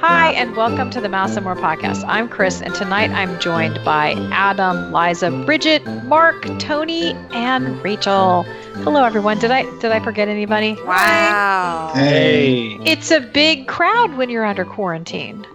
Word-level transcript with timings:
Hi, 0.00 0.32
and 0.36 0.54
welcome 0.54 0.90
to 0.90 1.00
the 1.00 1.08
Mouse 1.08 1.34
and 1.36 1.44
More 1.44 1.56
podcast. 1.56 2.04
I'm 2.06 2.28
Chris, 2.28 2.60
and 2.60 2.74
tonight 2.74 3.10
I'm 3.12 3.40
joined 3.40 3.82
by 3.82 4.12
Adam, 4.30 4.92
Liza, 4.92 5.30
Bridget, 5.46 5.82
Mark, 6.04 6.42
Tony, 6.58 7.12
and 7.32 7.82
Rachel. 7.82 8.42
Hello, 8.84 9.02
everyone. 9.02 9.38
Did 9.38 9.50
I 9.50 9.62
did 9.78 9.92
I 9.92 10.00
forget 10.00 10.28
anybody? 10.28 10.76
Wow. 10.84 11.92
Hey. 11.94 12.74
It's 12.84 13.10
a 13.10 13.20
big 13.20 13.66
crowd 13.66 14.14
when 14.18 14.28
you're 14.28 14.44
under 14.44 14.66
quarantine. 14.66 15.46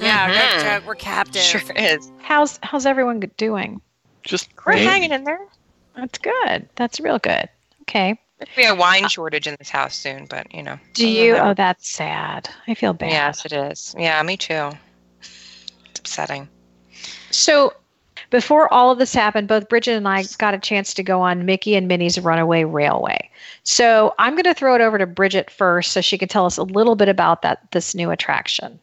Yeah, 0.00 0.30
Mhm. 0.32 0.80
we're, 0.82 0.86
we're 0.88 0.94
captive. 0.96 1.42
Sure 1.42 1.60
is. 1.76 2.10
How's 2.18 2.58
how's 2.64 2.86
everyone 2.86 3.20
doing? 3.36 3.80
Just 4.24 4.48
We're 4.66 4.72
great. 4.74 4.84
hanging 4.84 5.12
in 5.12 5.22
there. 5.22 5.46
That's 5.94 6.18
good. 6.18 6.68
That's 6.74 6.98
real 6.98 7.20
good. 7.20 7.48
Okay. 7.82 8.18
There'll 8.56 8.74
be 8.74 8.78
a 8.78 8.80
wine 8.80 9.04
uh, 9.04 9.08
shortage 9.08 9.46
in 9.46 9.56
this 9.58 9.70
house 9.70 9.96
soon, 9.96 10.26
but 10.26 10.52
you 10.54 10.62
know. 10.62 10.78
Do 10.94 11.08
you? 11.08 11.34
that- 11.34 11.46
Oh, 11.46 11.54
that's 11.54 11.88
sad. 11.88 12.48
I 12.66 12.74
feel 12.74 12.92
bad. 12.92 13.10
Yes, 13.10 13.44
it 13.44 13.52
is. 13.52 13.94
Yeah, 13.98 14.22
me 14.22 14.36
too. 14.36 14.70
It's 15.20 16.00
upsetting. 16.00 16.48
So, 17.30 17.72
before 18.30 18.72
all 18.72 18.90
of 18.90 18.98
this 18.98 19.12
happened, 19.14 19.48
both 19.48 19.68
Bridget 19.68 19.92
and 19.92 20.08
I 20.08 20.24
got 20.38 20.54
a 20.54 20.58
chance 20.58 20.94
to 20.94 21.02
go 21.02 21.20
on 21.20 21.44
Mickey 21.46 21.74
and 21.76 21.86
Minnie's 21.88 22.18
Runaway 22.18 22.64
Railway. 22.64 23.30
So, 23.64 24.14
I'm 24.18 24.34
going 24.34 24.44
to 24.44 24.54
throw 24.54 24.74
it 24.74 24.80
over 24.80 24.98
to 24.98 25.06
Bridget 25.06 25.50
first 25.50 25.92
so 25.92 26.00
she 26.00 26.18
can 26.18 26.28
tell 26.28 26.46
us 26.46 26.56
a 26.56 26.62
little 26.62 26.96
bit 26.96 27.08
about 27.08 27.42
that 27.42 27.70
this 27.72 27.94
new 27.94 28.10
attraction. 28.10 28.78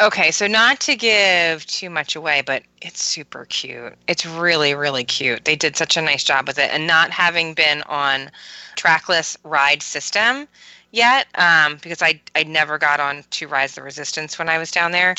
Okay, 0.00 0.30
so 0.30 0.46
not 0.46 0.80
to 0.80 0.96
give 0.96 1.66
too 1.66 1.90
much 1.90 2.16
away, 2.16 2.42
but 2.46 2.62
it's 2.80 3.04
super 3.04 3.44
cute. 3.44 3.92
It's 4.08 4.24
really, 4.24 4.74
really 4.74 5.04
cute. 5.04 5.44
They 5.44 5.56
did 5.56 5.76
such 5.76 5.94
a 5.98 6.00
nice 6.00 6.24
job 6.24 6.46
with 6.46 6.58
it, 6.58 6.70
and 6.72 6.86
not 6.86 7.10
having 7.10 7.52
been 7.52 7.82
on 7.82 8.30
trackless 8.76 9.36
ride 9.44 9.82
system 9.82 10.48
yet, 10.92 11.26
um, 11.34 11.78
because 11.82 12.00
I 12.00 12.18
I 12.34 12.44
never 12.44 12.78
got 12.78 12.98
on 12.98 13.24
to 13.30 13.46
Rise 13.46 13.74
the 13.74 13.82
Resistance 13.82 14.38
when 14.38 14.48
I 14.48 14.56
was 14.56 14.70
down 14.70 14.92
there, 14.92 15.16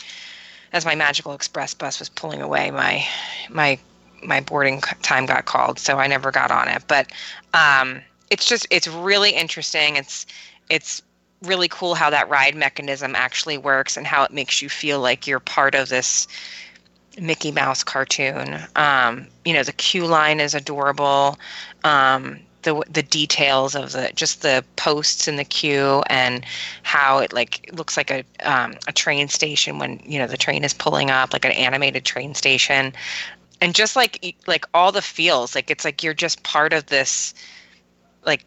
as 0.73 0.83
my 0.83 0.95
Magical 0.95 1.33
Express 1.33 1.75
bus 1.75 1.99
was 1.99 2.09
pulling 2.09 2.41
away. 2.41 2.71
My 2.71 3.05
my 3.49 3.77
my 4.23 4.41
boarding 4.41 4.81
time 5.03 5.27
got 5.27 5.45
called, 5.45 5.77
so 5.77 5.99
I 5.99 6.07
never 6.07 6.31
got 6.31 6.49
on 6.49 6.67
it. 6.67 6.83
But 6.87 7.11
um, 7.53 8.01
it's 8.31 8.47
just 8.47 8.65
it's 8.71 8.87
really 8.87 9.29
interesting. 9.29 9.95
It's 9.95 10.25
it's 10.69 11.03
really 11.41 11.67
cool 11.67 11.95
how 11.95 12.09
that 12.09 12.29
ride 12.29 12.55
mechanism 12.55 13.15
actually 13.15 13.57
works 13.57 13.97
and 13.97 14.05
how 14.05 14.23
it 14.23 14.31
makes 14.31 14.61
you 14.61 14.69
feel 14.69 14.99
like 14.99 15.25
you're 15.25 15.39
part 15.39 15.75
of 15.75 15.89
this 15.89 16.27
Mickey 17.19 17.51
Mouse 17.51 17.83
cartoon. 17.83 18.59
Um, 18.75 19.27
you 19.43 19.53
know, 19.53 19.63
the 19.63 19.73
queue 19.73 20.05
line 20.05 20.39
is 20.39 20.53
adorable. 20.53 21.37
Um, 21.83 22.39
the 22.63 22.81
the 22.89 23.01
details 23.01 23.75
of 23.75 23.91
the 23.91 24.11
just 24.15 24.41
the 24.41 24.63
posts 24.75 25.27
in 25.27 25.35
the 25.35 25.43
queue 25.43 26.03
and 26.07 26.45
how 26.83 27.17
it 27.17 27.33
like 27.33 27.69
looks 27.73 27.97
like 27.97 28.11
a 28.11 28.23
um, 28.43 28.75
a 28.87 28.91
train 28.91 29.27
station 29.27 29.79
when 29.79 29.99
you 30.05 30.19
know 30.19 30.27
the 30.27 30.37
train 30.37 30.63
is 30.63 30.73
pulling 30.73 31.09
up 31.09 31.33
like 31.33 31.45
an 31.45 31.51
animated 31.51 32.05
train 32.05 32.35
station 32.35 32.93
and 33.61 33.75
just 33.75 33.95
like 33.95 34.35
like 34.47 34.65
all 34.73 34.91
the 34.91 35.01
feels 35.01 35.55
like 35.55 35.71
it's 35.71 35.85
like 35.85 36.03
you're 36.03 36.13
just 36.13 36.43
part 36.43 36.73
of 36.73 36.85
this 36.87 37.33
like 38.25 38.45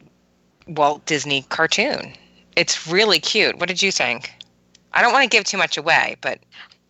Walt 0.68 1.04
Disney 1.06 1.42
cartoon. 1.48 2.14
It's 2.56 2.86
really 2.86 3.18
cute. 3.18 3.58
What 3.58 3.68
did 3.68 3.82
you 3.82 3.90
think? 3.90 4.32
I 4.92 5.02
don't 5.02 5.12
want 5.12 5.24
to 5.24 5.28
give 5.28 5.44
too 5.44 5.58
much 5.58 5.76
away, 5.76 6.16
but 6.20 6.38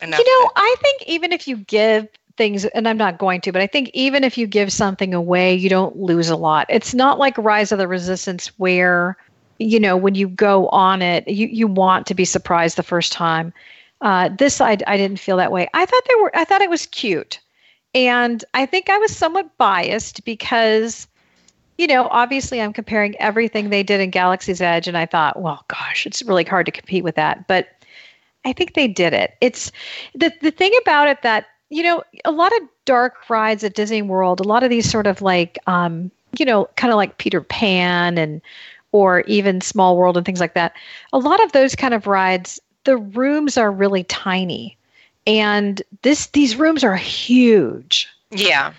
enough. 0.01 0.19
You 0.19 0.25
know, 0.25 0.51
I 0.57 0.77
think 0.81 1.03
even 1.07 1.33
if 1.33 1.49
you 1.49 1.57
give 1.57 2.09
things, 2.37 2.65
and 2.67 2.89
I'm 2.89 2.99
not 2.99 3.19
going 3.19 3.41
to, 3.43 3.53
but 3.53 3.63
I 3.63 3.67
think 3.67 3.91
even 3.95 4.25
if 4.25 4.37
you 4.37 4.47
give 4.47 4.73
something 4.73 5.15
away, 5.15 5.55
you 5.55 5.69
don't 5.69 5.97
lose 5.97 6.29
a 6.29 6.37
lot. 6.37 6.67
It's 6.69 6.93
not 6.93 7.19
like 7.19 7.37
Rise 7.39 7.73
of 7.73 7.79
the 7.79 7.89
Resistance 7.89 8.49
where, 8.59 9.17
you 9.59 9.81
know, 9.81 9.97
when 9.97 10.15
you 10.15 10.29
go 10.29 10.69
on 10.69 11.01
it, 11.01 11.27
you, 11.29 11.47
you 11.47 11.67
want 11.67 12.07
to 12.09 12.15
be 12.15 12.25
surprised 12.25 12.77
the 12.77 12.83
first 12.83 13.13
time. 13.13 13.53
Uh, 14.01 14.29
this 14.37 14.61
I, 14.61 14.77
I 14.87 14.97
didn't 14.97 15.21
feel 15.21 15.37
that 15.39 15.53
way. 15.53 15.69
I 15.73 15.87
thought 15.87 16.03
they 16.09 16.15
were 16.17 16.37
I 16.37 16.45
thought 16.45 16.61
it 16.61 16.71
was 16.71 16.87
cute. 16.87 17.41
And 17.95 18.45
I 18.53 18.67
think 18.67 18.91
I 18.91 18.99
was 18.99 19.17
somewhat 19.17 19.57
biased 19.57 20.25
because, 20.25 21.07
you 21.79 21.87
know, 21.87 22.09
obviously 22.11 22.61
I'm 22.61 22.73
comparing 22.73 23.17
everything 23.21 23.71
they 23.71 23.83
did 23.83 24.01
in 24.01 24.11
Galaxy's 24.11 24.61
Edge, 24.61 24.87
and 24.87 24.97
I 24.97 25.07
thought, 25.07 25.41
well, 25.41 25.65
gosh, 25.69 26.07
it's 26.07 26.23
really 26.23 26.45
hard 26.45 26.67
to 26.67 26.73
compete 26.73 27.05
with 27.05 27.17
that. 27.17 27.47
But 27.49 27.69
I 28.45 28.53
think 28.53 28.75
they 28.75 28.89
did 28.89 29.13
it. 29.13 29.37
It's 29.41 29.73
the 30.15 30.33
the 30.41 30.51
thing 30.51 30.73
about 30.83 31.09
it 31.09 31.23
that 31.23 31.47
you 31.71 31.83
know 31.83 32.03
a 32.25 32.31
lot 32.31 32.53
of 32.57 32.69
dark 32.85 33.29
rides 33.29 33.65
at 33.65 33.75
Disney 33.75 34.03
World, 34.03 34.41
a 34.41 34.45
lot 34.45 34.63
of 34.63 34.71
these 34.71 34.89
sort 34.91 35.07
of 35.07 35.23
like 35.23 35.59
um, 35.67 36.11
you 36.39 36.45
know 36.45 36.69
kind 36.77 36.93
of 36.93 36.97
like 36.97 37.19
Peter 37.19 37.41
Pan 37.41 38.19
and 38.19 38.41
or 38.93 39.23
even 39.23 39.61
Small 39.61 39.97
World 39.97 40.17
and 40.17 40.25
things 40.25 40.41
like 40.41 40.55
that. 40.55 40.75
A 41.13 41.19
lot 41.19 41.43
of 41.43 41.53
those 41.53 41.75
kind 41.75 41.95
of 41.95 42.07
rides, 42.07 42.61
the 42.85 42.97
rooms 42.97 43.57
are 43.57 43.73
really 43.73 44.05
tiny, 44.05 44.77
and 45.27 45.83
this 46.03 46.27
these 46.29 46.55
rooms 46.55 46.85
are 46.85 46.97
huge 46.97 48.09
yeah. 48.35 48.73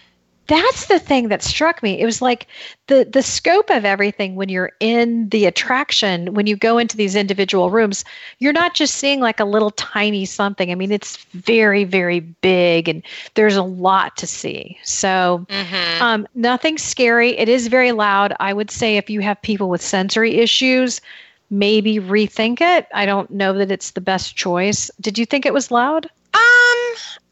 That's 0.47 0.85
the 0.87 0.99
thing 0.99 1.29
that 1.29 1.41
struck 1.43 1.81
me. 1.81 1.99
It 1.99 2.05
was 2.05 2.21
like 2.21 2.47
the 2.87 3.07
the 3.11 3.21
scope 3.21 3.69
of 3.69 3.85
everything 3.85 4.35
when 4.35 4.49
you're 4.49 4.71
in 4.79 5.29
the 5.29 5.45
attraction 5.45 6.33
when 6.33 6.47
you 6.47 6.55
go 6.55 6.77
into 6.77 6.97
these 6.97 7.15
individual 7.15 7.69
rooms 7.71 8.03
you're 8.39 8.53
not 8.53 8.73
just 8.73 8.95
seeing 8.95 9.19
like 9.19 9.39
a 9.39 9.45
little 9.45 9.71
tiny 9.71 10.25
something. 10.25 10.71
I 10.71 10.75
mean 10.75 10.91
it's 10.91 11.17
very 11.33 11.83
very 11.83 12.19
big 12.19 12.87
and 12.89 13.03
there's 13.35 13.55
a 13.55 13.63
lot 13.63 14.17
to 14.17 14.27
see. 14.27 14.77
So 14.83 15.45
hmm 15.49 16.01
um, 16.01 16.27
nothing 16.35 16.77
scary. 16.77 17.37
It 17.37 17.47
is 17.49 17.67
very 17.67 17.91
loud. 17.91 18.33
I 18.39 18.53
would 18.53 18.69
say 18.71 18.97
if 18.97 19.09
you 19.09 19.21
have 19.21 19.41
people 19.41 19.69
with 19.69 19.81
sensory 19.81 20.35
issues 20.35 21.01
maybe 21.49 21.97
rethink 21.99 22.59
it. 22.61 22.87
I 22.93 23.05
don't 23.05 23.29
know 23.29 23.53
that 23.53 23.71
it's 23.71 23.91
the 23.91 24.01
best 24.01 24.35
choice. 24.35 24.89
Did 24.99 25.17
you 25.17 25.25
think 25.25 25.45
it 25.45 25.53
was 25.53 25.71
loud 25.71 26.09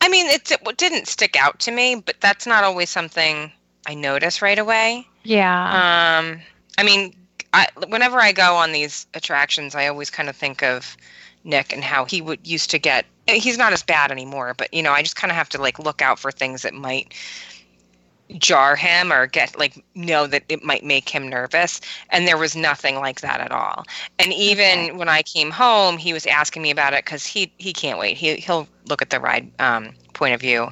I 0.02 0.10
mean, 0.10 0.28
it, 0.28 0.52
it 0.52 0.78
didn't 0.78 1.08
stick 1.08 1.36
out 1.36 1.60
to 1.60 1.72
me, 1.72 1.96
but 1.96 2.16
that's 2.20 2.46
not 2.46 2.64
always 2.64 2.90
something 2.90 3.52
I 3.88 3.96
notice 3.96 4.42
right 4.42 4.60
away. 4.60 5.08
yeah 5.24 6.20
Um, 6.20 6.42
I 6.78 6.84
mean, 6.84 7.16
I, 7.54 7.68
whenever 7.88 8.20
I 8.20 8.32
go 8.32 8.56
on 8.56 8.72
these 8.72 9.08
attractions, 9.14 9.76
I 9.76 9.88
always 9.88 10.10
kind 10.10 10.28
of 10.28 10.36
think 10.36 10.64
of 10.64 10.98
Nick 11.44 11.72
and 11.72 11.84
how 11.84 12.06
he 12.06 12.22
would 12.22 12.46
used 12.46 12.72
to 12.72 12.80
get. 12.80 13.06
He's 13.28 13.58
not 13.58 13.74
as 13.74 13.84
bad 13.84 14.12
anymore, 14.12 14.54
but 14.58 14.74
you 14.74 14.82
know, 14.82 14.92
I 14.92 15.02
just 15.02 15.16
kind 15.16 15.32
of 15.32 15.38
have 15.38 15.50
to 15.50 15.62
like 15.62 15.80
look 15.80 16.02
out 16.02 16.20
for 16.20 16.32
things 16.32 16.64
that 16.64 16.74
might 16.74 17.14
jar 18.40 18.76
him 18.76 19.12
or 19.12 19.28
get 19.28 19.58
like 19.58 19.84
know 19.96 20.26
that 20.28 20.44
it 20.50 20.64
might 20.64 20.84
make 20.84 21.10
him 21.10 21.28
nervous. 21.28 21.80
And 22.10 22.28
there 22.28 22.38
was 22.38 22.56
nothing 22.56 22.96
like 22.96 23.22
that 23.22 23.40
at 23.40 23.52
all. 23.52 23.84
And 24.20 24.34
even 24.34 24.98
Okay. 24.98 24.98
when 24.98 25.10
i 25.10 25.22
came 25.22 25.52
home 25.52 25.98
he 25.98 26.14
was 26.14 26.26
asking 26.26 26.62
me 26.62 26.72
about 26.72 26.94
it 26.94 27.04
because 27.06 27.26
he 27.26 27.54
he 27.58 27.74
can't 27.74 28.00
wait. 28.00 28.18
He, 28.18 28.36
he'll 28.36 28.68
look 28.86 29.02
at 29.02 29.10
the 29.10 29.20
ride 29.20 29.52
um, 29.60 29.94
point 30.14 30.34
of 30.34 30.42
view 30.42 30.70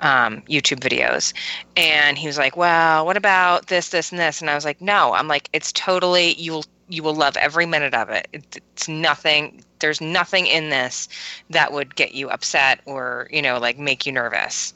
um, 0.00 0.42
youtube 0.48 0.80
videos. 0.80 1.32
And 1.76 2.16
he 2.18 2.26
was 2.26 2.38
like 2.38 2.56
well 2.56 3.04
what 3.04 3.16
about 3.16 3.66
this 3.66 3.88
this 3.90 4.10
and 4.10 4.18
this? 4.20 4.40
And 4.40 4.50
i 4.50 4.54
was 4.54 4.64
like 4.64 4.80
no. 4.80 5.12
I'm 5.14 5.28
like 5.28 5.48
it's 5.52 5.72
totally 5.72 6.34
you'll 6.34 6.64
you 6.88 7.02
will 7.02 7.14
love 7.14 7.36
every 7.36 7.66
minute 7.66 7.94
of 7.94 8.08
it. 8.10 8.28
it 8.32 8.56
it's 8.74 8.88
nothing 8.88 9.62
there's 9.80 10.00
nothing 10.00 10.46
in 10.46 10.70
this 10.70 11.08
that 11.50 11.72
would 11.72 11.94
get 11.96 12.14
you 12.14 12.28
upset 12.30 12.80
or 12.86 13.28
you 13.30 13.42
know 13.42 13.58
like 13.58 13.78
make 13.78 14.06
you 14.06 14.12
nervous. 14.12 14.72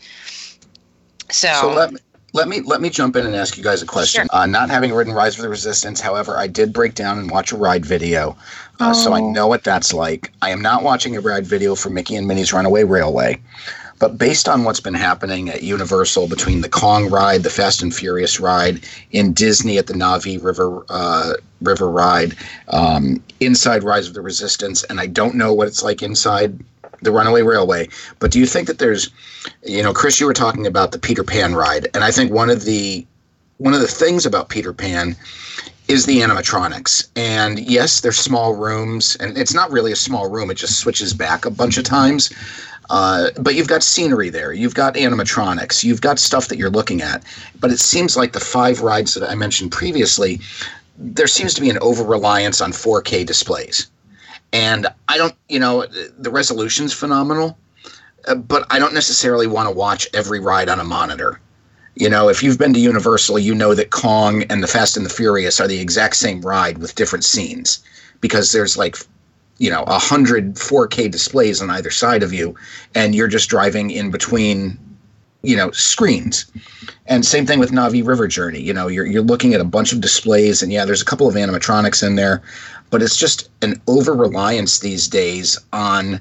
So, 1.30 1.50
So 1.50 1.68
let 1.70 1.92
me 1.92 2.00
let 2.36 2.48
me 2.48 2.60
let 2.60 2.82
me 2.82 2.90
jump 2.90 3.16
in 3.16 3.24
and 3.26 3.34
ask 3.34 3.56
you 3.56 3.64
guys 3.64 3.82
a 3.82 3.86
question. 3.86 4.28
Uh, 4.30 4.44
not 4.46 4.68
having 4.68 4.92
ridden 4.92 5.14
Rise 5.14 5.36
of 5.36 5.42
the 5.42 5.48
Resistance, 5.48 6.00
however, 6.00 6.36
I 6.36 6.46
did 6.46 6.72
break 6.72 6.94
down 6.94 7.18
and 7.18 7.30
watch 7.30 7.50
a 7.50 7.56
ride 7.56 7.84
video, 7.84 8.36
uh, 8.78 8.92
so 8.92 9.14
I 9.14 9.20
Oh. 9.20 9.30
know 9.32 9.46
what 9.46 9.64
that's 9.64 9.94
like. 9.94 10.30
I 10.42 10.50
am 10.50 10.60
not 10.60 10.82
watching 10.82 11.16
a 11.16 11.20
ride 11.20 11.46
video 11.46 11.74
for 11.74 11.88
Mickey 11.88 12.14
and 12.14 12.28
Minnie's 12.28 12.52
Runaway 12.52 12.84
Railway, 12.84 13.38
but 13.98 14.18
based 14.18 14.50
on 14.50 14.64
what's 14.64 14.80
been 14.80 14.94
happening 14.94 15.48
at 15.48 15.62
Universal 15.62 16.28
between 16.28 16.60
the 16.60 16.68
Kong 16.68 17.08
ride, 17.08 17.42
the 17.42 17.50
Fast 17.50 17.80
and 17.82 17.94
Furious 17.94 18.38
ride, 18.38 18.80
in 19.12 19.32
Disney 19.32 19.78
at 19.78 19.86
the 19.86 19.94
Navi 19.94 20.42
River 20.42 20.84
uh, 20.90 21.32
River 21.62 21.88
ride, 21.88 22.36
um, 22.68 23.22
inside 23.40 23.82
Rise 23.82 24.08
of 24.08 24.14
the 24.14 24.20
Resistance, 24.20 24.84
and 24.84 25.00
I 25.00 25.06
don't 25.06 25.36
know 25.36 25.54
what 25.54 25.68
it's 25.68 25.82
like 25.82 26.02
inside 26.02 26.60
the 27.02 27.12
Runaway 27.12 27.42
Railway. 27.42 27.88
But 28.18 28.30
do 28.30 28.38
you 28.38 28.46
think 28.46 28.66
that 28.68 28.78
there's 28.78 29.10
you 29.64 29.82
know, 29.82 29.92
Chris, 29.92 30.20
you 30.20 30.26
were 30.26 30.32
talking 30.34 30.66
about 30.66 30.92
the 30.92 30.98
Peter 30.98 31.24
Pan 31.24 31.54
ride, 31.54 31.88
and 31.94 32.02
I 32.02 32.10
think 32.10 32.32
one 32.32 32.50
of 32.50 32.64
the 32.64 33.06
one 33.58 33.74
of 33.74 33.80
the 33.80 33.88
things 33.88 34.26
about 34.26 34.48
Peter 34.48 34.72
Pan 34.72 35.16
is 35.88 36.04
the 36.04 36.18
animatronics. 36.18 37.08
And 37.16 37.58
yes, 37.60 38.00
they're 38.00 38.12
small 38.12 38.54
rooms, 38.54 39.16
and 39.16 39.38
it's 39.38 39.54
not 39.54 39.70
really 39.70 39.92
a 39.92 39.96
small 39.96 40.28
room; 40.28 40.50
it 40.50 40.56
just 40.56 40.78
switches 40.78 41.14
back 41.14 41.44
a 41.44 41.50
bunch 41.50 41.78
of 41.78 41.84
times. 41.84 42.32
Uh, 42.88 43.30
but 43.40 43.56
you've 43.56 43.66
got 43.66 43.82
scenery 43.82 44.30
there, 44.30 44.52
you've 44.52 44.76
got 44.76 44.94
animatronics, 44.94 45.82
you've 45.82 46.00
got 46.00 46.20
stuff 46.20 46.46
that 46.46 46.56
you're 46.56 46.70
looking 46.70 47.02
at. 47.02 47.24
But 47.58 47.72
it 47.72 47.80
seems 47.80 48.16
like 48.16 48.32
the 48.32 48.40
five 48.40 48.80
rides 48.80 49.14
that 49.14 49.28
I 49.28 49.34
mentioned 49.34 49.72
previously, 49.72 50.40
there 50.96 51.26
seems 51.26 51.52
to 51.54 51.60
be 51.60 51.68
an 51.68 51.78
over 51.80 52.04
reliance 52.04 52.60
on 52.60 52.70
4K 52.70 53.26
displays. 53.26 53.88
And 54.56 54.86
I 55.08 55.18
don't, 55.18 55.34
you 55.48 55.58
know, 55.58 55.86
the 56.18 56.30
resolution's 56.30 56.92
phenomenal 56.92 57.58
uh, 58.26 58.34
but 58.34 58.66
I 58.70 58.78
don't 58.78 58.94
necessarily 58.94 59.46
want 59.46 59.68
to 59.68 59.74
watch 59.74 60.08
every 60.14 60.40
ride 60.40 60.68
on 60.68 60.80
a 60.80 60.84
monitor. 60.84 61.40
You 61.94 62.10
know, 62.10 62.28
if 62.28 62.42
you've 62.42 62.58
been 62.58 62.74
to 62.74 62.80
Universal, 62.80 63.38
you 63.38 63.54
know 63.54 63.74
that 63.74 63.90
Kong 63.90 64.42
and 64.44 64.62
the 64.62 64.66
Fast 64.66 64.96
and 64.96 65.06
the 65.06 65.10
Furious 65.10 65.60
are 65.60 65.68
the 65.68 65.80
exact 65.80 66.16
same 66.16 66.42
ride 66.42 66.78
with 66.78 66.94
different 66.94 67.24
scenes 67.24 67.82
because 68.20 68.52
there's 68.52 68.76
like 68.76 68.96
you 69.58 69.70
know 69.70 69.84
a 69.84 69.98
hundred 69.98 70.54
4K 70.56 71.10
displays 71.10 71.62
on 71.62 71.70
either 71.70 71.90
side 71.90 72.22
of 72.22 72.32
you, 72.32 72.54
and 72.94 73.14
you're 73.14 73.28
just 73.28 73.48
driving 73.48 73.90
in 73.90 74.10
between 74.10 74.78
you 75.42 75.56
know 75.56 75.70
screens. 75.70 76.44
And 77.06 77.24
same 77.24 77.46
thing 77.46 77.60
with 77.60 77.70
Navi 77.70 78.06
River 78.06 78.28
Journey. 78.28 78.60
You 78.60 78.74
know, 78.74 78.88
you're 78.88 79.06
you're 79.06 79.22
looking 79.22 79.54
at 79.54 79.60
a 79.60 79.64
bunch 79.64 79.92
of 79.92 80.02
displays, 80.02 80.62
and 80.62 80.70
yeah, 80.70 80.84
there's 80.84 81.00
a 81.02 81.06
couple 81.06 81.28
of 81.28 81.34
animatronics 81.34 82.06
in 82.06 82.16
there, 82.16 82.42
but 82.90 83.02
it's 83.02 83.16
just 83.16 83.48
an 83.62 83.80
over 83.86 84.12
reliance 84.12 84.78
these 84.78 85.08
days 85.08 85.58
on 85.72 86.20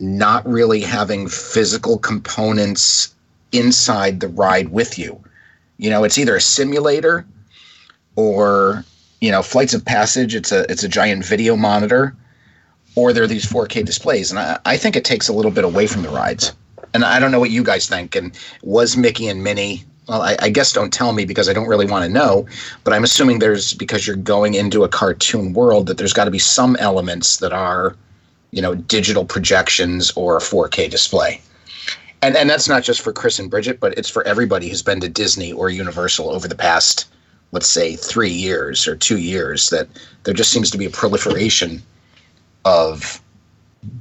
not 0.00 0.46
really 0.46 0.80
having 0.80 1.28
physical 1.28 1.98
components 1.98 3.14
inside 3.52 4.20
the 4.20 4.28
ride 4.28 4.70
with 4.70 4.98
you. 4.98 5.22
You 5.78 5.90
know, 5.90 6.04
it's 6.04 6.18
either 6.18 6.36
a 6.36 6.40
simulator 6.40 7.24
or 8.16 8.84
you 9.24 9.30
know, 9.30 9.42
flights 9.42 9.72
of 9.72 9.82
passage. 9.82 10.34
It's 10.34 10.52
a 10.52 10.70
it's 10.70 10.84
a 10.84 10.88
giant 10.88 11.24
video 11.24 11.56
monitor, 11.56 12.14
or 12.94 13.14
there 13.14 13.24
are 13.24 13.26
these 13.26 13.46
4K 13.46 13.82
displays, 13.82 14.30
and 14.30 14.38
I, 14.38 14.58
I 14.66 14.76
think 14.76 14.96
it 14.96 15.04
takes 15.04 15.28
a 15.28 15.32
little 15.32 15.50
bit 15.50 15.64
away 15.64 15.86
from 15.86 16.02
the 16.02 16.10
rides. 16.10 16.52
And 16.92 17.06
I 17.06 17.18
don't 17.18 17.32
know 17.32 17.40
what 17.40 17.50
you 17.50 17.64
guys 17.64 17.88
think. 17.88 18.14
And 18.14 18.38
was 18.62 18.98
Mickey 18.98 19.26
and 19.28 19.42
Minnie? 19.42 19.82
Well, 20.06 20.22
I, 20.22 20.36
I 20.40 20.48
guess 20.50 20.72
don't 20.72 20.92
tell 20.92 21.12
me 21.12 21.24
because 21.24 21.48
I 21.48 21.52
don't 21.52 21.68
really 21.68 21.86
want 21.86 22.04
to 22.04 22.10
know. 22.10 22.46
But 22.84 22.92
I'm 22.92 23.04
assuming 23.04 23.38
there's 23.38 23.72
because 23.72 24.06
you're 24.06 24.16
going 24.16 24.54
into 24.54 24.84
a 24.84 24.88
cartoon 24.88 25.54
world 25.54 25.86
that 25.86 25.98
there's 25.98 26.12
got 26.12 26.24
to 26.24 26.30
be 26.30 26.38
some 26.38 26.76
elements 26.76 27.38
that 27.38 27.52
are, 27.52 27.96
you 28.50 28.60
know, 28.60 28.74
digital 28.74 29.24
projections 29.24 30.12
or 30.12 30.36
a 30.36 30.40
4K 30.40 30.90
display. 30.90 31.40
And 32.20 32.36
and 32.36 32.48
that's 32.48 32.68
not 32.68 32.82
just 32.82 33.00
for 33.02 33.12
Chris 33.12 33.38
and 33.38 33.50
Bridget, 33.50 33.80
but 33.80 33.96
it's 33.98 34.10
for 34.10 34.22
everybody 34.24 34.68
who's 34.68 34.82
been 34.82 35.00
to 35.00 35.08
Disney 35.08 35.52
or 35.52 35.70
Universal 35.70 36.30
over 36.30 36.48
the 36.48 36.54
past, 36.54 37.06
let's 37.52 37.66
say, 37.66 37.96
three 37.96 38.30
years 38.30 38.86
or 38.86 38.96
two 38.96 39.18
years. 39.18 39.70
That 39.70 39.88
there 40.24 40.34
just 40.34 40.50
seems 40.50 40.70
to 40.70 40.78
be 40.78 40.86
a 40.86 40.90
proliferation 40.90 41.82
of 42.64 43.20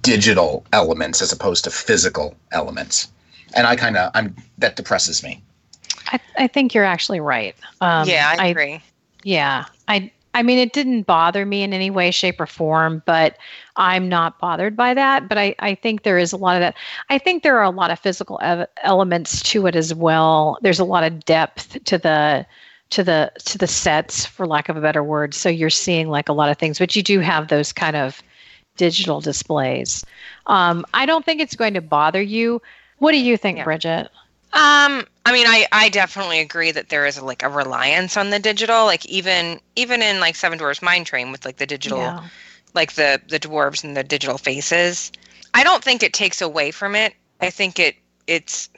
digital 0.02 0.66
elements 0.72 1.22
as 1.22 1.32
opposed 1.32 1.66
to 1.66 1.70
physical 1.70 2.36
elements. 2.52 3.10
And 3.56 3.68
I 3.68 3.76
kind 3.76 3.98
of 3.98 4.12
I'm 4.14 4.36
that 4.58 4.76
depresses 4.76 5.24
me. 5.24 5.42
I, 6.14 6.20
I 6.38 6.48
think 6.48 6.74
you're 6.74 6.86
actually 6.86 7.20
right. 7.20 7.56
Um, 7.82 8.08
yeah, 8.08 8.36
I 8.38 8.48
agree. 8.48 8.82
yeah, 9.24 9.66
I 9.88 10.12
I 10.36 10.42
mean 10.44 10.58
it 10.60 10.74
didn't 10.74 11.04
bother 11.04 11.46
me 11.46 11.64
in 11.64 11.74
any 11.74 11.90
way, 11.90 12.12
shape, 12.12 12.40
or 12.40 12.46
form, 12.48 13.04
but 13.06 13.38
I'm 13.76 14.08
not 14.10 14.40
bothered 14.40 14.76
by 14.76 14.94
that. 14.94 15.28
But 15.28 15.38
I 15.38 15.56
I 15.60 15.76
think 15.76 16.04
there 16.04 16.18
is 16.18 16.32
a 16.32 16.38
lot 16.38 16.56
of 16.56 16.62
that. 16.62 16.76
I 17.10 17.18
think 17.18 17.44
there 17.44 17.58
are 17.58 17.64
a 17.64 17.70
lot 17.70 17.92
of 17.92 18.00
physical 18.00 18.40
ev- 18.42 18.68
elements 18.84 19.42
to 19.52 19.68
it 19.68 19.76
as 19.76 19.94
well. 19.94 20.58
There's 20.62 20.80
a 20.80 20.86
lot 20.86 21.04
of 21.04 21.26
depth 21.26 21.84
to 21.84 21.98
the 21.98 22.46
to 22.92 23.04
the 23.04 23.32
to 23.46 23.58
the 23.58 23.68
sets, 23.68 24.26
for 24.26 24.46
lack 24.48 24.70
of 24.70 24.78
a 24.78 24.82
better 24.82 25.04
word. 25.04 25.34
So 25.34 25.50
you're 25.50 25.70
seeing 25.70 26.10
like 26.10 26.30
a 26.30 26.34
lot 26.34 26.50
of 26.50 26.58
things, 26.58 26.80
but 26.80 26.96
you 26.96 27.02
do 27.04 27.20
have 27.20 27.48
those 27.48 27.74
kind 27.74 27.96
of 27.96 28.22
digital 28.78 29.20
displays. 29.22 30.04
Um, 30.48 30.86
I 30.94 31.06
don't 31.06 31.26
think 31.26 31.42
it's 31.42 31.56
going 31.56 31.74
to 31.76 31.82
bother 31.82 32.22
you. 32.22 32.62
What 33.00 33.12
do 33.12 33.18
you 33.20 33.38
think, 33.38 33.58
Yeah. 33.58 33.64
Bridget? 33.66 34.10
Um, 34.54 35.06
I 35.26 35.32
mean, 35.32 35.48
I, 35.48 35.66
I 35.72 35.90
definitely 35.90 36.40
agree 36.40 36.72
that 36.72 36.90
there 36.90 37.08
is 37.08 37.20
like 37.20 37.42
a 37.42 37.50
reliance 37.50 38.18
on 38.18 38.30
the 38.30 38.38
digital. 38.40 38.86
Like 38.86 39.04
even 39.08 39.60
even 39.76 40.02
in 40.04 40.20
like 40.20 40.36
Seven 40.36 40.60
Dwarfs 40.60 40.82
Mine 40.82 41.04
Train 41.06 41.32
with 41.32 41.44
like 41.44 41.58
the 41.58 41.66
digital, 41.66 41.98
Yeah. 41.98 42.22
like 42.76 42.94
the 42.94 43.20
the 43.28 43.40
dwarves 43.40 43.84
and 43.84 43.98
the 43.98 44.04
digital 44.04 44.38
faces. 44.38 45.12
I 45.56 45.64
don't 45.64 45.84
think 45.84 46.04
it 46.04 46.14
takes 46.14 46.42
away 46.42 46.70
from 46.72 46.96
it. 46.96 47.16
I 47.42 47.50
think 47.50 47.80
it 47.80 47.96
it's, 48.28 48.70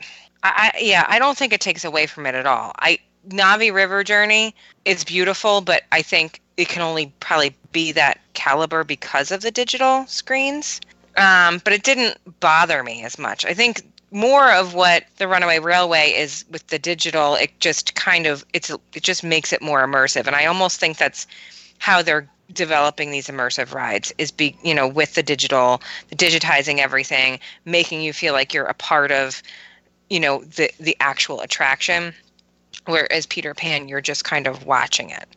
I, 0.43 0.71
I 0.73 0.79
yeah, 0.79 1.05
I 1.09 1.19
don't 1.19 1.37
think 1.37 1.51
it 1.51 1.59
takes 1.61 1.83
away 1.83 2.05
from 2.05 2.25
it 2.25 2.35
at 2.35 2.45
all. 2.45 2.71
I 2.79 2.99
Navi 3.27 3.73
River 3.73 4.03
Journey 4.03 4.55
is 4.85 5.03
beautiful, 5.03 5.59
but 5.59 5.83
I 5.91 6.01
think 6.01 6.41
it 6.55 6.69
can 6.69 6.83
only 6.83 7.13
probably 7.19 7.53
be 7.73 7.91
that 7.91 8.19
caliber 8.33 8.85
because 8.85 9.31
of 9.31 9.41
the 9.41 9.51
digital 9.51 10.05
screens. 10.07 10.79
Um, 11.17 11.59
but 11.63 11.73
it 11.73 11.83
didn't 11.83 12.17
bother 12.39 12.83
me 12.83 13.03
as 13.03 13.17
much. 13.17 13.45
I 13.45 13.53
think 13.53 13.81
more 14.15 14.49
of 14.49 14.73
what 14.73 15.03
the 15.17 15.27
Runaway 15.27 15.59
Railway 15.59 16.11
is 16.11 16.45
with 16.49 16.65
the 16.67 16.79
digital. 16.79 17.35
It 17.35 17.59
just 17.59 17.95
kind 17.95 18.25
of 18.25 18.45
it's 18.53 18.71
it 18.93 19.03
just 19.03 19.25
makes 19.25 19.51
it 19.51 19.61
more 19.61 19.85
immersive, 19.85 20.25
and 20.25 20.35
I 20.37 20.45
almost 20.45 20.79
think 20.79 20.97
that's 20.97 21.27
how 21.79 22.01
they're 22.01 22.27
developing 22.53 23.11
these 23.11 23.27
immersive 23.27 23.73
rides 23.73 24.13
is 24.17 24.31
be 24.31 24.57
you 24.63 24.73
know 24.73 24.87
with 24.87 25.15
the 25.15 25.23
digital 25.23 25.81
the 26.09 26.15
digitizing 26.15 26.77
everything 26.77 27.39
making 27.65 28.01
you 28.01 28.13
feel 28.13 28.33
like 28.33 28.53
you're 28.53 28.67
a 28.67 28.73
part 28.73 29.11
of 29.11 29.43
you 30.09 30.21
know 30.21 30.43
the 30.45 30.71
the 30.79 30.95
actual 31.01 31.41
attraction. 31.41 32.13
Whereas 32.85 33.25
peter 33.25 33.53
pan 33.53 33.89
you're 33.89 33.99
just 33.99 34.23
kind 34.23 34.47
of 34.47 34.65
watching 34.65 35.09
it. 35.09 35.27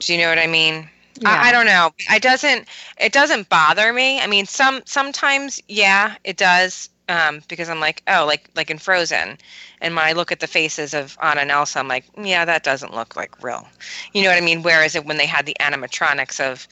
Do 0.00 0.12
you 0.12 0.18
know 0.18 0.28
what 0.28 0.38
i 0.38 0.48
mean? 0.48 0.90
I, 1.24 1.50
I 1.50 1.52
don't 1.52 1.66
know. 1.66 1.90
It 2.10 2.22
doesn't 2.22 2.66
it 2.98 3.12
doesn't 3.12 3.48
bother 3.48 3.92
me. 3.92 4.20
I 4.20 4.26
mean 4.26 4.46
some 4.46 4.82
sometimes 4.84 5.62
yeah 5.68 6.16
it 6.24 6.36
does 6.36 6.88
um, 7.10 7.40
because 7.48 7.68
i'm 7.68 7.80
like 7.80 8.02
oh 8.08 8.24
like 8.26 8.48
like 8.56 8.70
in 8.70 8.78
frozen 8.78 9.36
and 9.82 9.96
when 9.96 10.04
i 10.04 10.12
look 10.12 10.32
at 10.32 10.40
the 10.40 10.46
faces 10.46 10.94
of 10.94 11.16
anna 11.22 11.40
and 11.42 11.50
elsa 11.50 11.78
i'm 11.78 11.88
like 11.88 12.04
yeah 12.16 12.44
that 12.44 12.62
doesn't 12.62 12.94
look 12.94 13.16
like 13.16 13.42
real 13.42 13.66
you 14.12 14.22
know 14.22 14.28
what 14.30 14.38
i 14.38 14.40
mean 14.40 14.62
whereas 14.62 14.94
it, 14.94 15.04
when 15.04 15.16
they 15.18 15.26
had 15.26 15.44
the 15.46 15.56
animatronics 15.60 16.40
of 16.40 16.66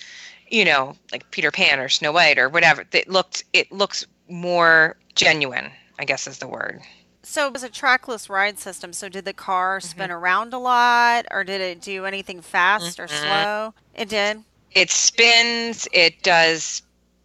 you 0.49 0.65
know 0.65 0.95
like 1.13 1.31
peter 1.31 1.51
pan 1.51 1.79
or 1.81 1.89
snow 1.89 2.13
white 2.13 2.39
or 2.39 2.49
whatever 2.49 2.85
it 2.93 3.09
looked 3.09 3.45
it 3.53 3.71
looks 3.73 4.07
more 4.29 4.97
genuine 5.15 5.71
i 5.99 6.05
guess 6.05 6.27
is 6.27 6.39
the 6.39 6.49
word 6.49 6.81
So 7.25 7.47
it 7.47 7.53
was 7.53 7.63
a 7.65 7.69
trackless 7.69 8.31
ride 8.31 8.59
system. 8.59 8.93
So 8.95 9.09
did 9.11 9.25
the 9.27 9.35
car 9.35 9.81
spin 9.81 10.11
around 10.11 10.55
a 10.55 10.59
lot, 10.59 11.27
or 11.31 11.45
did 11.45 11.61
it 11.61 11.83
do 11.83 12.07
anything 12.07 12.41
fast 12.41 12.99
or 13.01 13.07
Mhm. 13.07 13.21
slow? 13.23 13.75
It 13.93 14.09
did. 14.09 14.45
it 14.73 14.91
spins 14.91 15.89
it 15.93 16.23
does 16.23 16.83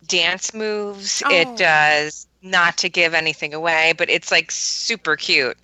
dance 0.08 0.54
moves 0.54 1.22
Oh. 1.26 1.30
it 1.32 1.56
does 1.56 2.28
not 2.44 2.78
to 2.78 2.90
give 2.90 3.14
anything 3.14 3.54
away 3.54 3.94
but 3.98 4.10
it's 4.10 4.30
like 4.32 4.52
super 4.52 5.16
cute 5.16 5.58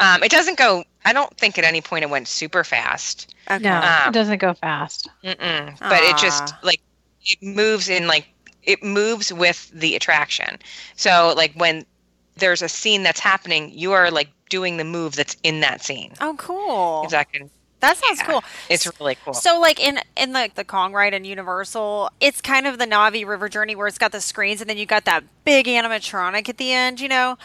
um, 0.00 0.22
it 0.22 0.30
doesn't 0.30 0.56
go 0.56 0.84
i 1.04 1.12
don't 1.12 1.36
think 1.36 1.58
at 1.58 1.64
any 1.64 1.80
point 1.80 2.04
it 2.04 2.10
went 2.10 2.28
super 2.28 2.64
fast 2.64 3.34
Okay. 3.50 3.64
No, 3.64 3.78
Um, 3.78 4.08
it 4.10 4.12
doesn't 4.12 4.38
go 4.38 4.54
fast. 4.54 5.08
Mm-mm. 5.24 5.76
but 5.80 6.02
it 6.04 6.16
just 6.16 6.44
Ah. 6.54 6.58
like 6.62 6.80
it 7.26 7.42
moves 7.42 7.88
in 7.88 8.06
like 8.06 8.28
it 8.62 8.82
moves 8.84 9.32
with 9.32 9.68
the 9.74 9.96
attraction 9.96 10.58
so 10.96 11.34
like 11.36 11.52
when 11.54 11.84
there's 12.36 12.62
a 12.62 12.68
scene 12.68 13.02
that's 13.02 13.18
happening 13.20 13.70
you 13.74 13.90
are 13.92 14.10
like 14.10 14.28
doing 14.48 14.76
the 14.76 14.84
move 14.84 15.16
that's 15.16 15.36
in 15.42 15.60
that 15.60 15.82
scene 15.82 16.12
Oh, 16.20 16.34
cool. 16.38 17.02
if 17.04 17.10
that 17.10 17.32
can 17.32 17.50
That 17.80 17.96
sounds 17.96 18.20
Yeah. 18.20 18.26
cool. 18.26 18.44
it's 18.68 18.86
really 19.00 19.16
cool 19.24 19.34
So, 19.34 19.58
like 19.60 19.80
in 19.80 20.00
in 20.16 20.32
the 20.32 20.50
the 20.54 20.64
Kong 20.64 20.92
ride 20.92 21.14
and 21.14 21.26
Universal, 21.26 22.10
it's 22.20 22.40
kind 22.40 22.66
of 22.66 22.78
the 22.78 22.86
Navi 22.86 23.26
River 23.26 23.48
Journey 23.48 23.74
where 23.76 23.86
it's 23.86 23.98
got 23.98 24.12
the 24.12 24.20
screens 24.20 24.60
and 24.60 24.68
then 24.70 24.76
you 24.78 24.86
got 24.86 25.04
that 25.06 25.24
big 25.44 25.66
animatronic 25.66 26.48
at 26.48 26.56
the 26.58 26.72
end. 26.72 27.00
You 27.00 27.08
know, 27.08 27.38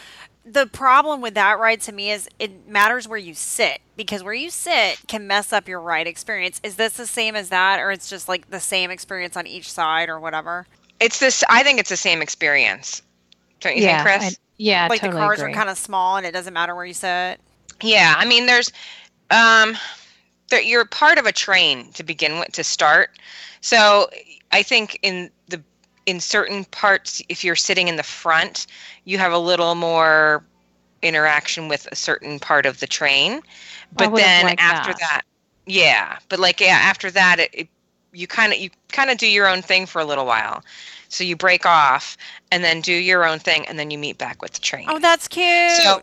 the 0.46 0.68
problem 0.68 1.22
with 1.22 1.34
that 1.36 1.60
ride 1.60 1.82
to 1.82 1.92
me 1.92 2.12
is 2.12 2.30
it 2.40 2.68
matters 2.68 3.08
where 3.08 3.20
you 3.20 3.34
sit 3.34 3.82
because 3.96 4.24
where 4.24 4.34
you 4.34 4.50
sit 4.50 5.00
can 5.08 5.28
mess 5.28 5.54
up 5.54 5.68
your 5.68 5.82
ride 5.82 6.08
experience. 6.08 6.60
Is 6.64 6.76
this 6.76 6.94
the 6.94 7.08
same 7.08 7.36
as 7.36 7.50
that, 7.50 7.80
or 7.80 7.92
it's 7.92 8.10
just 8.10 8.28
like 8.30 8.50
the 8.50 8.60
same 8.60 8.92
experience 8.92 9.38
on 9.38 9.48
each 9.48 9.72
side, 9.72 10.10
or 10.10 10.20
whatever? 10.20 10.68
it's 11.00 11.20
this 11.20 11.44
i 11.50 11.64
think 11.64 11.80
it's 11.80 11.90
the 11.90 11.98
same 11.98 12.22
experience 12.22 13.02
don't 13.60 13.76
you 13.76 13.84
yeah, 13.84 13.98
think 14.02 14.02
chris 14.02 14.24
I, 14.24 14.38
yeah, 14.58 14.88
like 14.88 15.02
totally 15.02 15.02
the 15.02 15.10
cars 15.10 15.42
agree. 15.42 15.52
are 15.52 15.52
kind 15.52 15.70
of 15.70 15.78
small 15.78 16.18
and 16.18 16.26
it 16.26 16.32
doesn't 16.32 16.54
matter 16.54 16.76
where 16.76 16.86
you 16.86 16.94
sit. 16.94 17.40
Yeah, 17.82 18.14
I 18.18 18.26
mean, 18.26 18.46
there's, 18.46 18.72
um, 19.32 19.76
there, 20.50 20.62
you're 20.62 20.86
part 20.86 21.18
of 21.18 21.26
a 21.26 21.32
train 21.32 21.92
to 21.94 22.04
begin 22.04 22.40
with 22.40 22.52
to 22.54 22.64
start. 22.64 23.12
So 23.62 24.10
I 24.52 24.64
think 24.64 25.00
in 25.02 25.30
the 25.48 25.62
in 26.06 26.20
certain 26.20 26.66
parts, 26.66 27.22
if 27.30 27.44
you're 27.44 27.56
sitting 27.56 27.88
in 27.88 27.96
the 27.96 28.04
front, 28.04 28.68
you 29.06 29.18
have 29.18 29.32
a 29.32 29.40
little 29.40 29.76
more 29.76 30.44
interaction 31.02 31.68
with 31.68 31.88
a 31.92 31.96
certain 31.96 32.40
part 32.40 32.66
of 32.66 32.80
the 32.80 32.88
train. 32.88 33.42
But 33.94 34.16
then 34.16 34.56
after 34.60 34.94
that. 34.94 35.00
that. 35.00 35.22
yeah, 35.66 36.18
but 36.30 36.40
like 36.40 36.60
yeah, 36.60 36.80
after 36.82 37.10
that, 37.12 37.40
it, 37.40 37.50
it 37.54 37.68
you 38.14 38.28
kind 38.28 38.54
of 38.54 38.60
you 38.60 38.70
kind 38.90 39.10
of 39.10 39.18
do 39.18 39.28
your 39.28 39.48
own 39.48 39.62
thing 39.62 39.86
for 39.86 40.00
a 40.00 40.06
little 40.06 40.26
while. 40.26 40.64
So 41.10 41.24
you 41.24 41.36
break 41.36 41.66
off 41.66 42.18
and 42.52 42.64
then 42.64 42.82
do 42.82 42.94
your 42.94 43.26
own 43.26 43.40
thing, 43.40 43.66
and 43.68 43.80
then 43.80 43.92
you 43.92 43.98
meet 43.98 44.18
back 44.18 44.42
with 44.42 44.54
the 44.54 44.62
train. 44.62 44.86
Oh, 44.90 45.00
that's 45.00 45.28
cute. 45.28 45.72
So, 45.82 46.02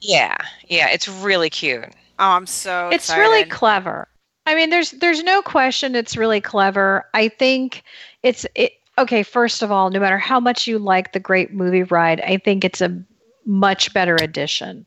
yeah, 0.00 0.36
yeah, 0.68 0.90
it's 0.90 1.08
really 1.08 1.50
cute. 1.50 1.92
Oh, 2.18 2.30
I'm 2.30 2.46
so. 2.46 2.90
it's 2.92 3.10
really 3.10 3.44
clever. 3.44 4.08
I 4.46 4.54
mean, 4.54 4.70
there's 4.70 4.92
there's 4.92 5.22
no 5.22 5.42
question 5.42 5.94
it's 5.94 6.16
really 6.16 6.40
clever. 6.40 7.08
I 7.14 7.28
think 7.28 7.82
it's 8.22 8.46
it. 8.54 8.72
Okay, 8.96 9.22
first 9.22 9.62
of 9.62 9.72
all, 9.72 9.90
no 9.90 9.98
matter 9.98 10.18
how 10.18 10.38
much 10.38 10.66
you 10.66 10.78
like 10.78 11.12
the 11.12 11.20
Great 11.20 11.52
Movie 11.52 11.82
Ride, 11.82 12.20
I 12.20 12.36
think 12.38 12.64
it's 12.64 12.80
a 12.80 13.02
much 13.44 13.92
better 13.92 14.16
addition. 14.16 14.86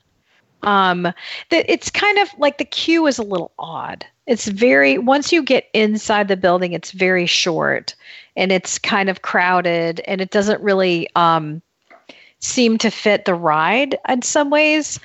Um, 0.64 1.04
that 1.04 1.72
it's 1.72 1.90
kind 1.90 2.18
of 2.18 2.30
like 2.38 2.58
the 2.58 2.66
queue 2.66 3.06
is 3.08 3.18
a 3.18 3.24
little 3.24 3.52
odd. 3.60 4.06
It's 4.26 4.48
very 4.48 4.98
once 4.98 5.32
you 5.32 5.44
get 5.44 5.70
inside 5.74 6.28
the 6.28 6.38
building, 6.38 6.74
it's 6.74 6.92
very 6.92 7.26
short 7.26 7.96
and 8.36 8.52
it's 8.52 8.78
kind 8.78 9.10
of 9.10 9.24
crowded, 9.24 10.00
and 10.06 10.22
it 10.22 10.30
doesn't 10.30 10.62
really 10.62 11.10
um, 11.16 11.62
seem 12.40 12.78
to 12.78 12.92
fit 12.92 13.26
the 13.26 13.34
ride 13.34 13.98
in 14.08 14.22
some 14.22 14.52
ways. 14.52 15.00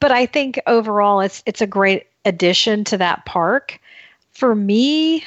But 0.00 0.12
I 0.12 0.26
think 0.26 0.60
overall 0.66 1.20
it's 1.20 1.42
it's 1.46 1.60
a 1.60 1.66
great 1.66 2.06
addition 2.24 2.84
to 2.84 2.98
that 2.98 3.24
park. 3.26 3.80
For 4.32 4.54
me, 4.54 5.24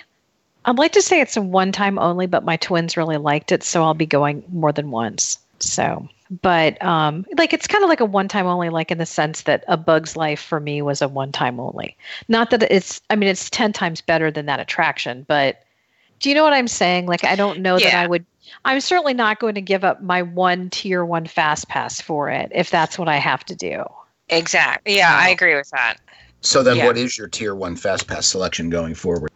I'd 0.66 0.78
like 0.78 0.92
to 0.94 1.02
say 1.02 1.22
it's 1.22 1.38
a 1.38 1.42
one 1.42 1.72
time 1.72 1.98
only, 1.98 2.28
but 2.28 2.46
my 2.46 2.58
twins 2.58 2.98
really 2.98 3.18
liked 3.18 3.52
it, 3.52 3.64
so 3.64 3.84
I'll 3.84 3.94
be 3.94 4.06
going 4.06 4.44
more 4.50 4.72
than 4.72 4.92
once. 4.92 5.40
So, 5.60 6.08
but 6.42 6.82
um, 6.84 7.26
like 7.38 7.54
it's 7.54 7.68
kind 7.68 7.84
of 7.84 7.90
like 7.90 8.02
a 8.02 8.06
one 8.06 8.28
time 8.28 8.46
only, 8.46 8.70
like 8.70 8.92
in 8.92 8.98
the 8.98 9.06
sense 9.06 9.42
that 9.44 9.64
A 9.68 9.78
Bug's 9.78 10.16
Life 10.16 10.40
for 10.42 10.60
me 10.60 10.82
was 10.82 11.02
a 11.02 11.08
one 11.08 11.32
time 11.32 11.60
only. 11.60 11.98
Not 12.28 12.52
that 12.52 12.64
it's, 12.72 13.02
I 13.10 13.16
mean, 13.16 13.30
it's 13.30 13.50
10 13.50 13.74
times 13.74 14.02
better 14.02 14.30
than 14.32 14.46
that 14.46 14.60
attraction, 14.60 15.26
but 15.28 15.64
do 16.20 16.30
you 16.30 16.36
know 16.36 16.44
what 16.44 16.54
I'm 16.54 16.68
saying? 16.68 17.08
Like, 17.08 17.24
I 17.24 17.36
don't 17.36 17.60
know 17.60 17.78
Yeah. 17.78 17.90
that 17.92 17.94
I 17.96 18.06
would, 18.08 18.26
I'm 18.66 18.82
certainly 18.82 19.14
not 19.14 19.40
going 19.40 19.56
to 19.56 19.62
give 19.62 19.84
up 19.84 20.02
my 20.02 20.22
one 20.22 20.70
tier 20.70 21.04
one 21.06 21.26
fast 21.26 21.68
pass 21.70 22.00
for 22.02 22.30
it 22.30 22.52
if 22.54 22.70
that's 22.70 22.98
what 23.00 23.08
I 23.08 23.18
have 23.18 23.44
to 23.46 23.56
do. 23.56 23.84
Exactly. 24.30 24.98
Yeah, 24.98 25.16
I 25.16 25.30
agree 25.30 25.56
with 25.56 25.70
that. 25.72 25.98
So 26.42 26.64
then, 26.64 26.78
Yeah. 26.78 26.88
what 26.88 26.98
is 26.98 27.18
your 27.18 27.28
tier 27.28 27.56
one 27.56 27.76
fast 27.76 28.08
pass 28.08 28.26
selection 28.26 28.70
going 28.70 28.96
forward? 28.96 29.30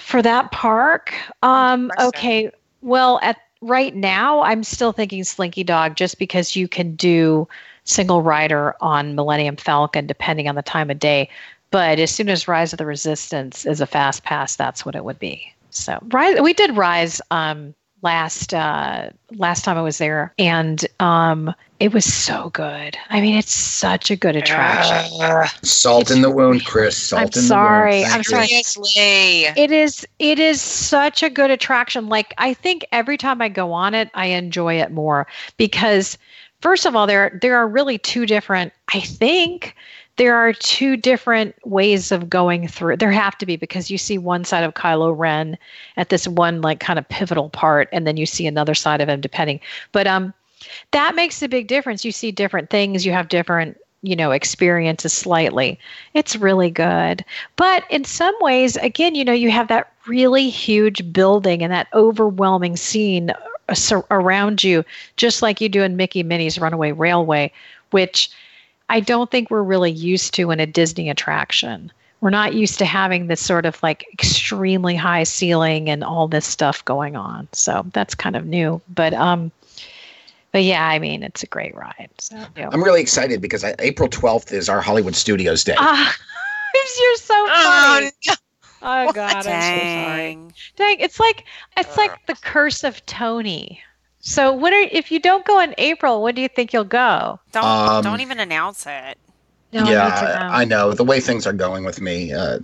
For 0.00 0.20
that 0.22 0.50
park, 0.52 1.14
um, 1.42 1.90
okay. 1.98 2.50
Well, 2.82 3.20
at 3.22 3.36
right 3.62 3.94
now, 3.94 4.42
I'm 4.42 4.64
still 4.64 4.92
thinking 4.92 5.24
Slinky 5.24 5.64
Dog, 5.64 5.96
just 5.96 6.18
because 6.18 6.56
you 6.56 6.68
can 6.68 6.94
do 6.94 7.48
single 7.84 8.22
rider 8.22 8.74
on 8.80 9.14
Millennium 9.14 9.56
Falcon 9.56 10.06
depending 10.06 10.48
on 10.48 10.54
the 10.54 10.62
time 10.62 10.90
of 10.90 10.98
day. 10.98 11.28
But 11.70 11.98
as 11.98 12.10
soon 12.10 12.28
as 12.28 12.46
Rise 12.46 12.72
of 12.72 12.78
the 12.78 12.86
Resistance 12.86 13.64
is 13.64 13.80
a 13.80 13.86
fast 13.86 14.24
pass, 14.24 14.56
that's 14.56 14.84
what 14.84 14.94
it 14.94 15.04
would 15.04 15.18
be. 15.18 15.50
So 15.70 15.98
Rise, 16.12 16.38
we 16.40 16.52
did 16.52 16.76
Rise 16.76 17.20
um, 17.30 17.74
last 18.02 18.52
uh, 18.52 19.08
last 19.36 19.64
time 19.64 19.78
I 19.78 19.82
was 19.82 19.98
there, 19.98 20.34
and 20.38 20.84
um, 21.00 21.54
it 21.82 21.92
was 21.92 22.04
so 22.04 22.48
good. 22.50 22.96
I 23.10 23.20
mean, 23.20 23.36
it's 23.36 23.52
such 23.52 24.12
a 24.12 24.14
good 24.14 24.36
attraction. 24.36 25.18
Ugh. 25.20 25.48
Salt 25.62 26.12
in 26.12 26.22
the 26.22 26.30
wound, 26.30 26.64
Chris. 26.64 26.96
Salt 26.96 27.18
I'm 27.20 27.24
in 27.24 27.30
the 27.32 27.40
sorry, 27.40 27.90
wound. 28.02 28.04
Thank 28.04 28.14
I'm 28.14 28.20
you. 28.20 28.24
sorry. 28.24 28.46
Seriously. 28.46 29.60
It 29.60 29.72
is 29.72 30.06
it 30.20 30.38
is 30.38 30.60
such 30.60 31.24
a 31.24 31.28
good 31.28 31.50
attraction. 31.50 32.08
Like 32.08 32.34
I 32.38 32.54
think 32.54 32.86
every 32.92 33.18
time 33.18 33.42
I 33.42 33.48
go 33.48 33.72
on 33.72 33.96
it, 33.96 34.10
I 34.14 34.26
enjoy 34.26 34.74
it 34.74 34.92
more 34.92 35.26
because 35.56 36.18
first 36.60 36.86
of 36.86 36.94
all, 36.94 37.08
there 37.08 37.36
there 37.42 37.56
are 37.56 37.66
really 37.66 37.98
two 37.98 38.26
different 38.26 38.72
I 38.94 39.00
think 39.00 39.74
there 40.18 40.36
are 40.36 40.52
two 40.52 40.96
different 40.96 41.56
ways 41.66 42.12
of 42.12 42.30
going 42.30 42.68
through. 42.68 42.98
There 42.98 43.10
have 43.10 43.36
to 43.38 43.46
be 43.46 43.56
because 43.56 43.90
you 43.90 43.98
see 43.98 44.18
one 44.18 44.44
side 44.44 44.62
of 44.62 44.74
Kylo 44.74 45.18
Ren 45.18 45.58
at 45.96 46.10
this 46.10 46.28
one 46.28 46.60
like 46.60 46.78
kind 46.78 47.00
of 47.00 47.08
pivotal 47.08 47.48
part 47.50 47.88
and 47.92 48.06
then 48.06 48.16
you 48.16 48.26
see 48.26 48.46
another 48.46 48.76
side 48.76 49.00
of 49.00 49.08
him 49.08 49.20
depending. 49.20 49.58
But 49.90 50.06
um 50.06 50.32
that 50.92 51.14
makes 51.14 51.42
a 51.42 51.48
big 51.48 51.66
difference. 51.66 52.04
You 52.04 52.12
see 52.12 52.32
different 52.32 52.70
things, 52.70 53.06
you 53.06 53.12
have 53.12 53.28
different 53.28 53.78
you 54.02 54.16
know 54.16 54.32
experiences 54.32 55.12
slightly. 55.12 55.78
It's 56.14 56.36
really 56.36 56.70
good. 56.70 57.24
But 57.56 57.84
in 57.90 58.04
some 58.04 58.34
ways 58.40 58.76
again 58.76 59.14
you 59.14 59.24
know 59.24 59.32
you 59.32 59.50
have 59.50 59.68
that 59.68 59.92
really 60.06 60.50
huge 60.50 61.12
building 61.12 61.62
and 61.62 61.72
that 61.72 61.88
overwhelming 61.94 62.76
scene 62.76 63.30
uh, 63.68 64.02
around 64.10 64.64
you 64.64 64.84
just 65.16 65.42
like 65.42 65.60
you 65.60 65.68
do 65.68 65.82
in 65.82 65.96
mickey 65.96 66.24
minnie's 66.24 66.58
runaway 66.58 66.90
railway 66.90 67.52
which 67.92 68.28
i 68.90 68.98
don't 68.98 69.30
think 69.30 69.48
we're 69.48 69.62
really 69.62 69.92
used 69.92 70.34
to 70.34 70.50
in 70.50 70.58
a 70.58 70.66
disney 70.66 71.08
attraction. 71.08 71.92
We're 72.20 72.30
not 72.30 72.54
used 72.54 72.78
to 72.78 72.84
having 72.84 73.26
this 73.26 73.40
sort 73.40 73.66
of 73.66 73.82
like 73.82 74.04
extremely 74.12 74.94
high 74.94 75.24
ceiling 75.24 75.90
and 75.90 76.04
all 76.04 76.28
this 76.28 76.46
stuff 76.46 76.84
going 76.84 77.16
on. 77.16 77.48
So 77.52 77.84
that's 77.92 78.14
kind 78.14 78.36
of 78.36 78.46
new. 78.46 78.80
But 78.88 79.12
um 79.12 79.50
but 80.52 80.62
yeah 80.62 80.86
i 80.88 80.98
mean 80.98 81.22
it's 81.22 81.42
a 81.42 81.46
great 81.46 81.74
ride 81.74 82.10
so 82.18 82.36
yeah. 82.56 82.68
I'm 82.72 82.82
really 82.82 83.00
excited 83.00 83.40
because 83.40 83.64
I, 83.64 83.74
April 83.80 84.08
12th 84.08 84.52
is 84.52 84.68
our 84.68 84.80
Hollywood 84.80 85.14
Studios 85.14 85.64
Day. 85.64 85.74
Ah, 85.78 86.16
you're 86.74 87.16
so 87.16 87.34
Oh, 87.34 87.72
funny. 88.00 88.36
Oh, 88.84 89.12
God, 89.12 89.34
I'm 89.36 89.42
so 89.42 89.48
sorry. 89.50 89.80
Dang. 89.80 90.54
Dang, 90.76 90.96
it's 91.00 91.20
like 91.20 91.44
it's 91.76 91.96
like 91.96 92.26
the 92.26 92.34
curse 92.34 92.82
of 92.84 93.04
Tony. 93.06 93.80
So 94.20 94.52
what 94.52 94.72
are 94.72 94.80
if 94.90 95.10
you 95.12 95.20
don't 95.20 95.44
go 95.44 95.60
in 95.60 95.74
April, 95.78 96.22
when 96.22 96.34
do 96.34 96.40
you 96.42 96.48
think 96.48 96.72
you'll 96.72 96.84
go? 96.84 97.38
Don't 97.52 97.64
Um, 97.64 98.02
don't 98.04 98.20
even 98.20 98.40
announce 98.40 98.86
it. 98.86 99.18
No, 99.72 99.84
yeah, 99.88 100.06
I 100.06 100.20
know. 100.22 100.52
I, 100.52 100.60
I 100.62 100.64
know. 100.64 100.92
The 100.92 101.04
way 101.04 101.20
things 101.20 101.46
are 101.46 101.52
going 101.52 101.84
with 101.84 102.00
me, 102.00 102.32
uh, 102.32 102.58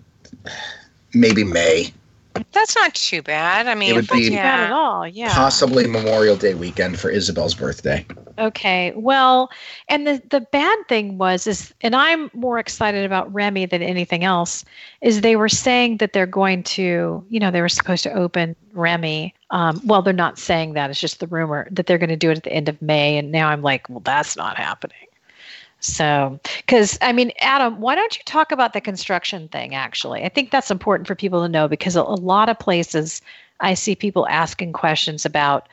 maybe 1.14 1.42
May, 1.44 1.92
That's 2.52 2.76
not 2.76 2.94
too 2.94 3.22
bad. 3.22 3.66
I 3.66 3.74
mean, 3.74 3.90
It 3.90 3.94
would 3.94 4.04
It's 4.04 4.12
not 4.12 4.18
too 4.18 4.30
be- 4.30 4.36
bad 4.36 4.60
at 4.60 4.72
all. 4.72 5.06
Yeah. 5.06 5.34
possibly 5.34 5.86
Memorial 5.86 6.36
Day 6.36 6.54
weekend 6.54 6.98
for 6.98 7.10
Isabel's 7.10 7.54
birthday. 7.54 8.06
Okay. 8.38 8.92
Well, 8.94 9.50
and 9.88 10.06
the 10.06 10.22
the 10.30 10.40
bad 10.40 10.78
thing 10.88 11.18
was 11.18 11.46
is 11.46 11.74
and 11.80 11.96
I'm 11.96 12.30
more 12.34 12.58
excited 12.58 13.04
about 13.04 13.32
Remy 13.34 13.66
than 13.66 13.82
anything 13.82 14.22
else 14.24 14.64
is 15.00 15.20
they 15.22 15.34
were 15.36 15.48
saying 15.48 15.96
that 15.96 16.12
they're 16.12 16.26
going 16.26 16.62
to, 16.64 17.24
you 17.28 17.40
know, 17.40 17.50
they 17.50 17.60
were 17.60 17.68
supposed 17.68 18.04
to 18.04 18.12
open 18.12 18.54
Remy. 18.72 19.34
Um, 19.50 19.80
well, 19.84 20.02
they're 20.02 20.12
not 20.12 20.38
saying 20.38 20.74
that. 20.74 20.90
It's 20.90 21.00
just 21.00 21.18
the 21.20 21.26
rumor 21.26 21.66
that 21.72 21.86
they're 21.86 21.98
going 21.98 22.08
to 22.10 22.16
do 22.16 22.30
it 22.30 22.36
at 22.38 22.44
the 22.44 22.52
end 22.52 22.68
of 22.68 22.80
May 22.80 23.18
and 23.18 23.32
now 23.32 23.48
I'm 23.48 23.62
like, 23.62 23.88
well, 23.88 24.00
that's 24.00 24.36
not 24.36 24.56
happening. 24.56 25.07
So, 25.80 26.40
cuz 26.66 26.98
I 27.00 27.12
mean, 27.12 27.32
Adam, 27.38 27.80
why 27.80 27.94
don't 27.94 28.16
you 28.16 28.22
talk 28.24 28.52
about 28.52 28.72
the 28.72 28.80
construction 28.80 29.48
thing 29.48 29.74
actually? 29.74 30.24
I 30.24 30.28
think 30.28 30.50
that's 30.50 30.70
important 30.70 31.06
for 31.06 31.14
people 31.14 31.42
to 31.42 31.48
know 31.48 31.68
because 31.68 31.96
a, 31.96 32.02
a 32.02 32.18
lot 32.18 32.48
of 32.48 32.58
places 32.58 33.22
I 33.60 33.74
see 33.74 33.94
people 33.94 34.26
asking 34.28 34.72
questions 34.72 35.24
about 35.24 35.68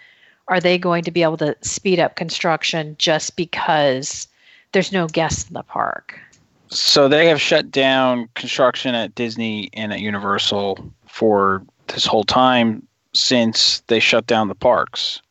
are 0.47 0.59
they 0.59 0.77
going 0.77 1.03
to 1.03 1.11
be 1.11 1.23
able 1.23 1.37
to 1.37 1.55
speed 1.61 1.99
up 1.99 2.15
construction 2.15 2.95
just 2.99 3.35
because 3.35 4.27
there's 4.71 4.91
no 4.91 5.07
guests 5.07 5.47
in 5.47 5.53
the 5.53 5.63
park? 5.63 6.19
So 6.67 7.07
they 7.07 7.27
have 7.27 7.41
shut 7.41 7.71
down 7.71 8.29
construction 8.35 8.95
at 8.95 9.15
Disney 9.15 9.69
and 9.73 9.93
at 9.93 10.01
Universal 10.01 10.91
for 11.07 11.63
this 11.87 12.05
whole 12.05 12.23
time 12.23 12.85
since 13.13 13.81
they 13.87 13.99
shut 13.99 14.27
down 14.27 14.47
the 14.47 14.55
parks. 14.55 15.21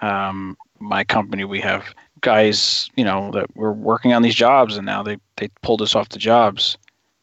Um, 0.00 0.56
my 0.80 1.04
company, 1.04 1.44
we 1.44 1.60
have 1.60 1.94
guys, 2.22 2.90
you 2.96 3.04
know, 3.04 3.30
that 3.32 3.54
were 3.54 3.72
working 3.72 4.14
on 4.14 4.22
these 4.22 4.34
jobs, 4.34 4.76
and 4.76 4.86
now 4.86 5.02
they 5.02 5.18
they 5.36 5.48
pulled 5.60 5.82
us 5.82 5.94
off 5.94 6.08
the 6.08 6.18
jobs, 6.18 6.78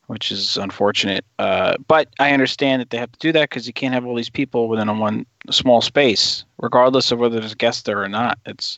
which 0.08 0.32
is 0.32 0.58
unfortunate. 0.58 1.25
Uh, 1.39 1.75
but 1.88 2.10
I 2.20 2.32
understand 2.32 2.82
that 2.82 2.91
they 2.91 2.98
have 2.98 3.12
to 3.12 3.20
do 3.20 3.32
that 3.32 3.50
because 3.50 3.65
you 3.65 3.74
can't 3.74 3.94
have 3.94 4.06
all 4.06 4.15
these 4.15 4.29
people 4.29 4.68
within 4.70 4.89
a 4.89 4.94
one 4.94 5.25
small 5.50 5.82
space, 5.82 6.46
regardless 6.60 7.12
of 7.12 7.20
whether 7.20 7.39
there's 7.39 7.56
guests 7.56 7.84
there 7.84 8.01
or 8.01 8.10
not. 8.10 8.38
It's 8.46 8.77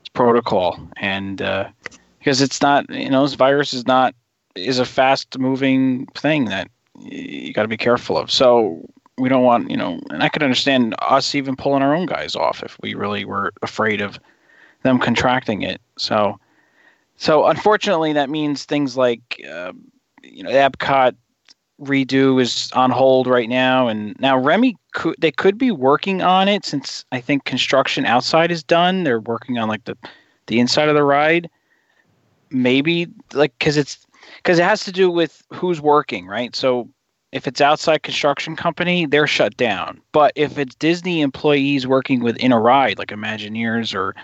it's 0.00 0.08
protocol, 0.08 0.80
and 0.96 1.40
uh, 1.40 1.68
because 2.18 2.40
it's 2.40 2.60
not 2.60 2.88
you 2.90 3.10
know 3.10 3.22
this 3.22 3.34
virus 3.34 3.72
is 3.72 3.86
not 3.86 4.14
is 4.56 4.78
a 4.78 4.84
fast 4.84 5.38
moving 5.38 6.06
thing 6.16 6.46
that 6.46 6.68
you 6.98 7.52
got 7.52 7.62
to 7.62 7.68
be 7.68 7.76
careful 7.76 8.18
of 8.18 8.30
so 8.30 8.84
we 9.16 9.28
don't 9.28 9.44
want 9.44 9.70
you 9.70 9.76
know 9.76 10.00
and 10.10 10.22
i 10.22 10.28
could 10.28 10.42
understand 10.42 10.94
us 11.02 11.34
even 11.34 11.56
pulling 11.56 11.82
our 11.82 11.94
own 11.94 12.06
guys 12.06 12.34
off 12.34 12.62
if 12.62 12.76
we 12.82 12.94
really 12.94 13.24
were 13.24 13.52
afraid 13.62 14.00
of 14.00 14.18
them 14.82 14.98
contracting 14.98 15.62
it. 15.62 15.80
So 15.98 16.38
so 17.16 17.46
unfortunately 17.46 18.14
that 18.14 18.30
means 18.30 18.64
things 18.64 18.96
like 18.96 19.44
uh, 19.50 19.72
you 20.22 20.42
know 20.42 20.50
epcot 20.50 21.14
redo 21.80 22.40
is 22.40 22.70
on 22.72 22.90
hold 22.90 23.26
right 23.26 23.48
now. 23.48 23.88
And 23.88 24.18
now 24.20 24.38
remy 24.38 24.76
could 24.92 25.16
they 25.18 25.30
could 25.30 25.58
be 25.58 25.70
working 25.70 26.22
on 26.22 26.48
it 26.48 26.64
since 26.64 27.04
i 27.12 27.20
think 27.20 27.44
construction 27.44 28.04
outside 28.06 28.50
is 28.50 28.62
done. 28.62 29.04
They're 29.04 29.20
working 29.20 29.58
on 29.58 29.68
like 29.68 29.84
the 29.84 29.96
the 30.46 30.60
inside 30.60 30.88
of 30.88 30.94
the 30.94 31.04
ride. 31.04 31.48
Maybe 32.50 33.06
like 33.32 33.52
because 33.58 33.76
it's 33.76 34.06
because 34.36 34.58
it 34.58 34.64
has 34.64 34.84
to 34.84 34.92
do 34.92 35.10
with 35.10 35.42
who's 35.52 35.80
working 35.80 36.26
right? 36.26 36.54
So 36.54 36.88
if 37.32 37.46
it's 37.46 37.60
outside 37.60 38.02
construction 38.02 38.56
company 38.56 39.06
they're 39.06 39.26
shut 39.26 39.56
down. 39.56 40.00
But 40.12 40.32
if 40.36 40.58
it's 40.58 40.74
disney 40.74 41.20
employees 41.20 41.86
working 41.86 42.20
within 42.20 42.52
a 42.52 42.60
ride 42.60 42.98
like 42.98 43.08
imagineers 43.08 43.94
or 43.94 44.14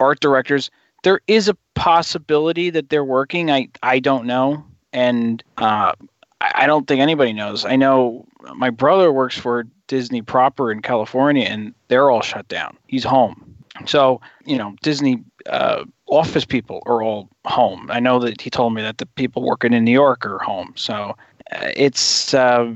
art 0.00 0.20
directors 0.20 0.70
there 1.04 1.20
is 1.26 1.48
a 1.48 1.56
possibility 1.74 2.70
that 2.70 2.88
they're 2.88 3.04
working 3.04 3.50
i 3.50 3.68
i 3.82 3.98
don't 3.98 4.26
know 4.26 4.64
and 4.92 5.42
uh 5.58 5.92
I 6.40 6.66
don't 6.66 6.86
think 6.86 7.00
anybody 7.00 7.32
knows. 7.32 7.64
I 7.64 7.76
know 7.76 8.24
my 8.54 8.70
brother 8.70 9.12
works 9.12 9.36
for 9.36 9.64
Disney 9.88 10.22
proper 10.22 10.70
in 10.70 10.82
California, 10.82 11.46
and 11.46 11.74
they're 11.88 12.10
all 12.10 12.22
shut 12.22 12.46
down. 12.48 12.76
He's 12.86 13.04
home. 13.04 13.56
So, 13.86 14.20
you 14.44 14.56
know, 14.56 14.76
Disney 14.82 15.22
uh, 15.46 15.84
office 16.06 16.44
people 16.44 16.82
are 16.86 17.02
all 17.02 17.28
home. 17.44 17.90
I 17.90 18.00
know 18.00 18.18
that 18.20 18.40
he 18.40 18.50
told 18.50 18.74
me 18.74 18.82
that 18.82 18.98
the 18.98 19.06
people 19.06 19.42
working 19.42 19.72
in 19.72 19.84
New 19.84 19.92
York 19.92 20.24
are 20.26 20.38
home. 20.38 20.72
So 20.76 21.16
uh, 21.52 21.70
it's 21.76 22.34
uh, 22.34 22.74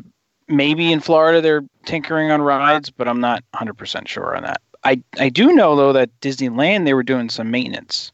maybe 0.49 0.93
in 0.93 1.01
Florida 1.01 1.41
they're 1.41 1.65
tinkering 1.85 2.31
on 2.31 2.43
rides, 2.43 2.91
but 2.91 3.09
I'm 3.09 3.21
not 3.21 3.45
100% 3.55 4.09
sure 4.09 4.37
on 4.37 4.43
that. 4.43 4.61
I, 4.85 5.03
I 5.19 5.29
do 5.29 5.53
know, 5.53 5.77
though, 5.77 5.93
that 5.93 6.11
Disneyland, 6.21 6.85
they 6.85 6.95
were 6.95 7.03
doing 7.03 7.29
some 7.29 7.51
maintenance. 7.51 8.13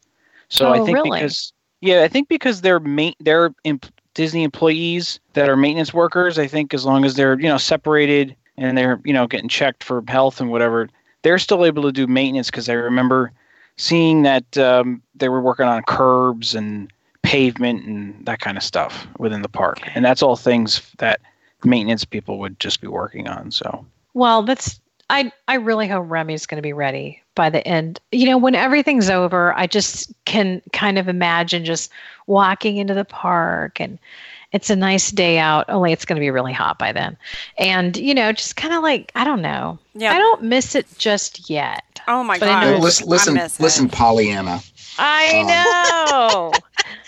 So 0.49 0.73
I 0.73 0.79
Oh, 0.79 0.85
think 0.85 0.97
really? 0.97 1.21
because, 1.21 1.53
yeah, 1.81 2.03
I 2.03 2.09
think 2.09 2.29
because 2.29 2.61
they're, 2.61 2.81
ma- 2.81 3.13
they're 3.21 3.55
imp- 3.65 3.87
Disney 4.15 4.43
employees 4.43 5.21
that 5.35 5.49
are 5.49 5.57
maintenance 5.57 5.95
workers, 5.95 6.39
I 6.39 6.47
think 6.47 6.75
as 6.75 6.85
long 6.85 7.05
as 7.05 7.15
they're, 7.15 7.39
you 7.39 7.49
know, 7.49 7.59
separated 7.59 8.35
and 8.57 8.77
they're, 8.77 9.01
you 9.05 9.13
know, 9.13 9.27
getting 9.27 9.49
checked 9.49 9.85
for 9.85 10.03
health 10.09 10.41
and 10.41 10.51
whatever, 10.51 10.89
they're 11.23 11.39
still 11.39 11.65
able 11.65 11.83
to 11.85 11.93
do 11.93 12.07
maintenance 12.07 12.51
because 12.51 12.69
I 12.69 12.75
remember 12.75 13.33
seeing 13.77 14.23
that 14.23 14.59
um, 14.59 15.03
they 15.15 15.29
were 15.29 15.41
working 15.41 15.67
on 15.67 15.83
curbs 15.85 16.55
and 16.55 16.93
pavement 17.23 17.85
and 17.85 18.27
that 18.27 18.41
kind 18.41 18.57
of 18.57 18.63
stuff 18.63 19.07
within 19.19 19.43
the 19.43 19.49
park. 19.49 19.81
And 19.95 20.05
that's 20.05 20.23
all 20.23 20.37
things 20.37 20.83
that 20.99 21.21
maintenance 21.65 22.05
people 22.05 22.39
would 22.39 22.59
just 22.59 22.81
be 22.81 22.89
working 22.89 23.29
on. 23.29 23.51
So 23.51 23.85
Well, 24.15 24.43
that's 24.43 24.81
I 25.11 25.33
I 25.47 25.55
really 25.55 25.89
hope 25.89 26.07
Remy's 26.09 26.47
going 26.47 26.57
to 26.57 26.63
be 26.63 26.73
ready 26.73 27.23
by 27.35 27.51
the 27.51 27.67
end. 27.67 28.01
You 28.13 28.27
know, 28.27 28.39
when 28.39 28.55
everything's 28.55 29.09
over, 29.09 29.55
I 29.55 29.67
just 29.67 30.13
can 30.25 30.61
kind 30.73 30.99
of 30.99 31.09
imagine 31.09 31.65
just 31.65 31.91
walking 32.27 32.77
into 32.77 32.95
the 32.95 33.05
park 33.05 33.81
and 33.81 33.99
it's 34.53 34.71
a 34.71 34.77
nice 34.77 35.11
day 35.11 35.39
out. 35.39 35.67
Only 35.69 35.93
it's 35.93 36.05
going 36.05 36.17
to 36.17 36.21
be 36.21 36.31
really 36.31 36.53
hot 36.53 36.79
by 36.79 36.93
then. 36.93 37.17
And, 37.59 37.97
you 37.97 38.15
know, 38.15 38.33
just 38.33 38.57
kind 38.57 38.73
of 38.73 38.83
like, 38.83 39.13
I 39.15 39.25
don't 39.25 39.43
know. 39.43 39.79
Yeah. 39.95 40.13
I 40.13 40.19
don't 40.19 40.45
miss 40.45 40.75
it 40.75 40.87
just 40.97 41.51
yet. 41.51 42.01
Oh 42.09 42.25
my 42.25 42.39
god! 42.39 42.63
know- 42.63 42.77
No, 42.77 42.83
listen, 42.83 43.09
listen, 43.09 43.37
I 43.39 43.43
miss 43.43 43.61
it. 43.61 43.63
listen, 43.63 43.89
Pollyanna. 43.89 44.61
I 44.99 45.41
um, 45.41 46.53
know. 46.53 46.53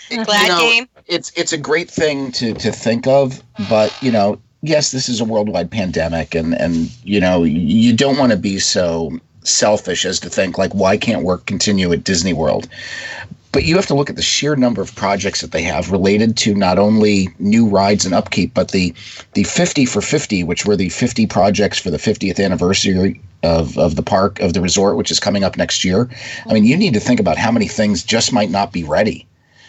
You 0.09 0.25
Glad 0.25 0.49
know, 0.49 0.59
game. 0.59 0.89
It's 1.07 1.31
it's 1.37 1.53
a 1.53 1.57
great 1.57 1.89
thing 1.89 2.33
to 2.33 2.53
to 2.55 2.73
think 2.73 3.07
of, 3.07 3.41
but 3.69 3.95
you 4.03 4.11
know, 4.11 4.41
yes, 4.61 4.91
this 4.91 5.09
is 5.09 5.19
a 5.19 5.25
worldwide 5.25 5.71
pandemic, 5.71 6.35
and 6.35 6.53
and 6.53 6.91
you 7.03 7.19
know, 7.19 7.43
you 7.43 7.95
don't 7.95 8.17
want 8.17 8.31
to 8.31 8.37
be 8.37 8.59
so 8.59 9.19
selfish 9.43 10.05
as 10.05 10.19
to 10.19 10.29
think 10.29 10.57
like, 10.57 10.73
why 10.73 10.97
can't 10.97 11.23
work 11.23 11.45
continue 11.45 11.91
at 11.91 12.03
Disney 12.03 12.33
World? 12.33 12.67
But 13.51 13.65
you 13.65 13.75
have 13.75 13.87
to 13.87 13.95
look 13.95 14.09
at 14.09 14.15
the 14.15 14.21
sheer 14.21 14.55
number 14.55 14.81
of 14.81 14.95
projects 14.95 15.41
that 15.41 15.51
they 15.51 15.63
have 15.63 15.91
related 15.91 16.37
to 16.37 16.53
not 16.53 16.79
only 16.79 17.27
new 17.37 17.67
rides 17.67 18.05
and 18.05 18.13
upkeep, 18.13 18.53
but 18.53 18.71
the 18.71 18.93
the 19.33 19.43
50 19.43 19.85
for 19.85 20.01
50, 20.01 20.43
which 20.43 20.65
were 20.65 20.77
the 20.77 20.89
50 20.89 21.27
projects 21.27 21.77
for 21.77 21.91
the 21.91 21.97
50th 21.97 22.43
anniversary 22.43 23.19
of, 23.43 23.77
of 23.77 23.95
the 23.95 24.03
park, 24.03 24.39
of 24.39 24.53
the 24.53 24.61
resort, 24.61 24.95
which 24.95 25.11
is 25.11 25.19
coming 25.19 25.43
up 25.43 25.57
next 25.57 25.83
year. 25.83 26.07
I 26.47 26.53
mean, 26.53 26.63
you 26.63 26.77
need 26.77 26.93
to 26.93 26.99
think 26.99 27.19
about 27.19 27.37
how 27.37 27.51
many 27.51 27.67
things 27.67 28.03
just 28.03 28.31
might 28.31 28.51
not 28.51 28.71
be 28.71 28.83
ready 28.83 29.27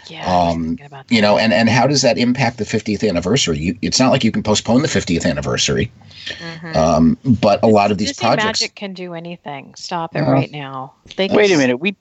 Yeah. 0.09 0.26
Um, 0.26 0.78
you 1.09 1.21
know 1.21 1.38
and 1.38 1.52
and 1.52 1.68
how 1.68 1.87
does 1.87 2.02
that 2.02 2.18
impact 2.18 2.59
the 2.59 2.64
50th 2.64 3.09
anniversary 3.09 3.59
you, 3.59 3.78
it's 3.82 4.00
not 4.00 4.11
like 4.11 4.25
you 4.25 4.32
can 4.32 4.42
postpone 4.42 4.82
the 4.82 4.88
50th 4.88 5.25
anniversary 5.25 5.90
Mhm. 6.26 6.76
um, 6.76 7.18
but 7.40 7.62
a 7.62 7.66
lot 7.66 7.90
of 7.90 7.99
these 7.99 8.09
Disney 8.11 8.26
projects 8.26 8.61
Magic 8.61 8.75
can 8.75 8.92
do 8.94 9.14
anything. 9.14 9.75
Stop 9.76 10.14
it 10.16 10.21
Uh, 10.21 10.30
right 10.30 10.50
now. 10.52 10.92
They 11.16 11.28
can 11.28 11.37
wait 11.37 11.50
a 11.52 11.56
minute. 11.56 11.78
We 11.80 11.97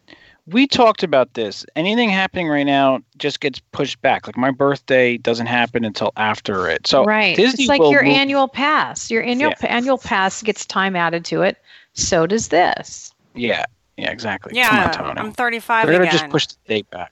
we 0.47 0.65
talked 0.67 1.03
about 1.03 1.35
this. 1.35 1.65
Anything 1.75 2.09
happening 2.09 2.47
right 2.49 2.65
now 2.65 2.99
just 3.17 3.39
gets 3.39 3.59
pushed 3.71 4.01
back. 4.01 4.27
Like 4.27 4.37
my 4.37 4.49
birthday 4.51 5.17
doesn't 5.17 5.45
happen 5.45 5.85
until 5.85 6.11
after 6.17 6.67
it. 6.67 6.87
So 6.87 7.03
right. 7.05 7.35
Disney 7.35 7.63
it's 7.65 7.69
like 7.69 7.79
will 7.79 7.91
your 7.91 8.03
move- 8.03 8.15
annual 8.15 8.47
pass. 8.47 9.09
Your 9.11 9.23
annual 9.23 9.53
Yeah. 9.61 9.67
annual 9.67 9.97
pass 9.99 10.41
gets 10.41 10.65
time 10.65 10.95
added 10.95 11.23
to 11.25 11.43
it. 11.43 11.57
So 11.93 12.25
does 12.27 12.47
this. 12.49 13.13
Yeah, 13.35 13.65
yeah, 14.01 14.11
exactly. 14.11 14.51
Come 14.53 14.57
Yeah, 14.57 14.85
on, 14.85 14.91
Tony. 14.93 15.19
I'm 15.19 15.31
35 15.33 15.87
They're 15.87 15.93
gonna 15.95 16.03
again. 16.09 16.19
just 16.19 16.29
push 16.31 16.47
the 16.47 16.55
date 16.67 16.89
back. 16.89 17.11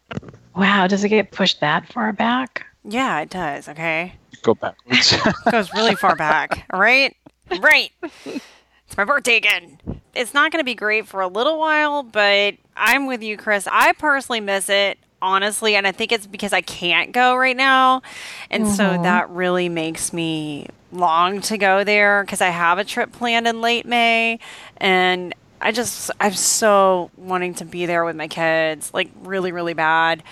Wow, 0.55 0.87
does 0.87 1.03
it 1.03 1.09
get 1.09 1.31
pushed 1.31 1.59
that 1.61 1.91
far 1.91 2.11
back? 2.13 2.65
Yeah, 2.83 3.19
it 3.21 3.29
does. 3.29 3.67
Okay, 3.69 4.13
Go 4.41 4.55
backwards. 4.55 5.13
it 5.13 5.35
goes 5.51 5.73
really 5.73 5.95
far 5.95 6.15
back. 6.15 6.65
Right? 6.73 7.15
right. 7.61 7.91
It's 8.25 8.97
my 8.97 9.03
birthday 9.05 9.35
again. 9.37 9.79
It's 10.15 10.33
not 10.33 10.51
going 10.51 10.59
to 10.61 10.65
be 10.65 10.75
great 10.75 11.07
for 11.07 11.21
a 11.21 11.27
little 11.27 11.59
while, 11.59 12.01
but 12.03 12.55
I'm 12.75 13.05
with 13.05 13.21
you, 13.21 13.37
Chris. 13.37 13.67
I 13.71 13.93
personally 13.93 14.39
miss 14.39 14.69
it, 14.69 14.97
honestly, 15.21 15.75
and 15.75 15.85
I 15.85 15.91
think 15.91 16.11
it's 16.11 16.25
because 16.25 16.53
I 16.53 16.61
can't 16.61 17.11
go 17.11 17.35
right 17.35 17.55
now. 17.55 18.01
And 18.49 18.67
so 18.67 18.97
Mhm. 18.97 19.03
that 19.03 19.29
really 19.29 19.69
makes 19.69 20.11
me 20.13 20.67
long 20.91 21.41
to 21.41 21.57
go 21.57 21.83
there 21.83 22.23
because 22.23 22.41
I 22.41 22.49
have 22.49 22.79
a 22.79 22.83
trip 22.83 23.11
planned 23.11 23.47
in 23.47 23.61
late 23.61 23.85
May. 23.85 24.39
And 24.77 25.35
I 25.61 25.71
just, 25.71 26.11
I'm 26.19 26.33
so 26.33 27.11
wanting 27.17 27.53
to 27.55 27.65
be 27.65 27.85
there 27.85 28.05
with 28.05 28.15
my 28.15 28.27
kids, 28.27 28.93
like 28.93 29.09
really, 29.23 29.51
really 29.51 29.73
bad. 29.73 30.23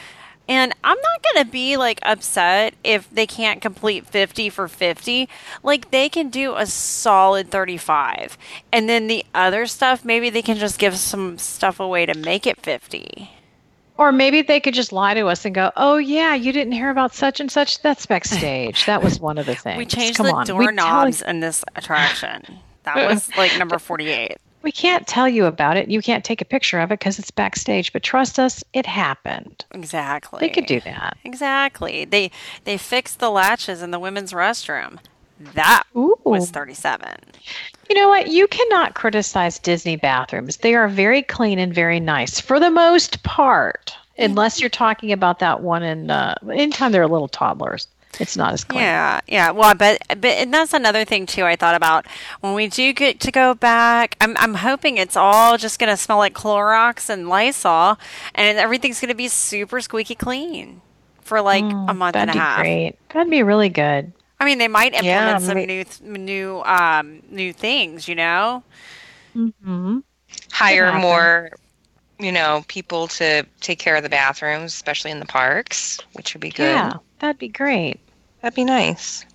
And 0.49 0.73
I'm 0.83 0.97
not 0.97 1.23
going 1.23 1.45
to 1.45 1.51
be 1.51 1.75
like 1.75 1.99
upset 2.03 2.73
if 2.83 3.09
they 3.09 3.27
can't 3.27 3.61
complete 3.61 4.05
50 4.07 4.49
for 4.49 4.69
50. 4.69 5.27
Like 5.61 5.91
they 5.91 6.07
can 6.07 6.29
do 6.29 6.55
a 6.55 6.65
solid 6.65 7.51
35. 7.51 8.37
And 8.71 8.87
then 8.87 9.07
the 9.07 9.25
other 9.35 9.65
stuff, 9.65 10.05
maybe 10.05 10.29
they 10.29 10.41
can 10.41 10.57
just 10.57 10.79
give 10.79 10.95
some 10.95 11.37
stuff 11.37 11.81
away 11.81 12.05
to 12.05 12.13
make 12.13 12.47
it 12.47 12.61
50. 12.61 13.29
Or 13.97 14.11
maybe 14.11 14.41
they 14.43 14.59
could 14.59 14.75
just 14.75 14.93
lie 14.93 15.15
to 15.15 15.25
us 15.25 15.43
and 15.43 15.55
go, 15.55 15.71
"Oh 15.75 15.97
yeah, 15.97 16.35
you 16.35 16.51
didn't 16.53 16.73
hear 16.73 16.91
about 16.91 17.15
such 17.15 17.39
and 17.39 17.51
such. 17.51 17.81
That's 17.81 18.05
backstage. 18.05 18.85
That 18.85 19.01
was 19.01 19.19
one 19.19 19.39
of 19.39 19.47
the 19.47 19.55
things." 19.63 19.75
We 19.75 19.87
changed 19.87 20.17
Come 20.17 20.27
the 20.27 20.33
on. 20.33 20.41
We 20.41 20.45
tell- 20.45 20.57
doorknobs 20.59 21.23
in 21.23 21.39
this 21.39 21.65
attraction. 21.75 22.59
That 22.83 23.09
was 23.09 23.35
like 23.35 23.57
number 23.57 23.79
48. 23.79 24.37
We 24.67 24.73
can't 24.73 25.07
tell 25.07 25.29
you 25.29 25.45
about 25.45 25.77
it. 25.77 25.87
You 25.87 26.01
can't 26.01 26.25
take 26.25 26.41
a 26.41 26.45
picture 26.45 26.81
of 26.81 26.91
it 26.91 26.99
because 26.99 27.17
it's 27.19 27.31
backstage. 27.31 27.93
But 27.93 28.03
trust 28.03 28.37
us, 28.37 28.65
it 28.73 28.85
happened. 28.85 29.63
Exactly. 29.71 30.41
They 30.41 30.49
could 30.49 30.65
do 30.65 30.81
that. 30.81 31.15
Exactly. 31.23 32.03
They 32.03 32.31
they 32.65 32.75
fixed 32.75 33.19
the 33.19 33.29
latches 33.29 33.81
in 33.81 33.91
the 33.91 33.97
women's 33.97 34.33
restroom. 34.33 34.99
That 35.53 35.83
Ooh. 35.95 36.19
was 36.25 36.51
37. 36.51 37.15
You 37.89 37.95
know 37.95 38.09
what? 38.09 38.27
You 38.27 38.45
cannot 38.47 38.93
criticize 38.93 39.57
Disney 39.57 39.95
bathrooms. 39.95 40.57
They 40.57 40.75
are 40.75 40.89
very 40.89 41.21
clean 41.21 41.59
and 41.59 41.73
very 41.73 42.01
nice 42.01 42.41
for 42.41 42.59
the 42.59 42.69
most 42.69 43.23
part, 43.23 43.95
unless 44.17 44.59
you're 44.59 44.69
talking 44.69 45.13
about 45.13 45.39
that 45.39 45.61
one 45.61 45.81
in. 45.81 46.11
Uh, 46.11 46.35
anytime 46.51 46.91
they're 46.91 47.07
little 47.07 47.29
toddlers, 47.29 47.87
it's 48.19 48.35
not 48.37 48.53
as 48.53 48.63
clean. 48.63 48.81
Yeah, 48.81 49.19
yeah. 49.27 49.51
Well, 49.51 49.73
but 49.75 50.01
but 50.07 50.25
and 50.25 50.53
that's 50.53 50.73
another 50.73 51.05
thing 51.05 51.25
too. 51.25 51.43
I 51.43 51.55
thought 51.55 51.75
about 51.75 52.05
when 52.41 52.53
we 52.53 52.67
do 52.67 52.93
get 52.93 53.19
to 53.21 53.31
go 53.31 53.53
back. 53.53 54.15
I'm 54.21 54.35
I'm 54.37 54.55
hoping 54.55 54.97
it's 54.97 55.15
all 55.15 55.57
just 55.57 55.79
gonna 55.79 55.97
smell 55.97 56.17
like 56.17 56.33
Clorox 56.33 57.09
and 57.09 57.29
Lysol, 57.29 57.97
and 58.35 58.57
everything's 58.57 58.99
gonna 59.01 59.15
be 59.15 59.27
super 59.27 59.81
squeaky 59.81 60.15
clean 60.15 60.81
for 61.21 61.41
like 61.41 61.63
a 61.63 61.93
month 61.93 62.13
That'd 62.13 62.29
and 62.29 62.29
a 62.29 62.33
be 62.33 62.39
half. 62.39 62.59
great. 62.61 62.95
That'd 63.09 63.29
be 63.29 63.43
really 63.43 63.69
good. 63.69 64.13
I 64.39 64.45
mean, 64.45 64.59
they 64.59 64.67
might 64.67 64.93
implement 64.93 65.05
Yeah, 65.05 65.37
some 65.39 65.57
new 65.57 65.83
th- 65.83 66.01
new 66.01 66.61
um 66.63 67.23
new 67.29 67.51
things. 67.53 68.07
You 68.07 68.15
know. 68.15 68.63
Mm-hmm. 69.35 69.99
Hire 70.51 70.93
more, 70.99 71.51
you 72.19 72.31
know, 72.31 72.63
people 72.67 73.07
to 73.07 73.45
take 73.61 73.79
care 73.79 73.95
of 73.95 74.03
the 74.03 74.09
bathrooms, 74.09 74.73
especially 74.73 75.11
in 75.11 75.19
the 75.19 75.25
parks, 75.25 75.99
which 76.13 76.33
would 76.33 76.41
be 76.41 76.49
good. 76.49 76.63
Yeah, 76.73 76.93
that'd 77.19 77.37
be 77.37 77.47
great. 77.47 77.99
That'd 78.41 78.55
be 78.55 78.63
nice. 78.63 79.25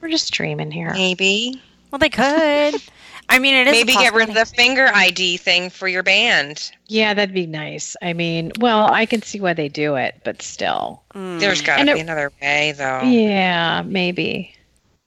We're 0.00 0.08
just 0.08 0.32
dreaming 0.32 0.70
here. 0.70 0.92
Maybe. 0.92 1.60
Well, 1.90 1.98
they 1.98 2.08
could. 2.08 2.82
I 3.28 3.38
mean, 3.38 3.54
it 3.54 3.66
is 3.66 3.72
Maybe 3.72 3.94
get 3.94 4.12
rid 4.12 4.28
of 4.28 4.34
the 4.34 4.44
finger 4.44 4.88
ID 4.92 5.38
thing 5.38 5.70
for 5.70 5.88
your 5.88 6.02
band. 6.02 6.70
Yeah, 6.88 7.14
that'd 7.14 7.34
be 7.34 7.46
nice. 7.46 7.96
I 8.02 8.12
mean, 8.12 8.52
well, 8.58 8.92
I 8.92 9.06
can 9.06 9.22
see 9.22 9.40
why 9.40 9.54
they 9.54 9.68
do 9.68 9.94
it, 9.94 10.20
but 10.24 10.42
still. 10.42 11.02
Mm. 11.14 11.40
There's 11.40 11.62
got 11.62 11.78
to 11.78 11.84
be 11.84 11.90
it- 11.92 12.00
another 12.00 12.30
way, 12.42 12.72
though. 12.76 13.00
Yeah, 13.02 13.82
maybe. 13.86 14.54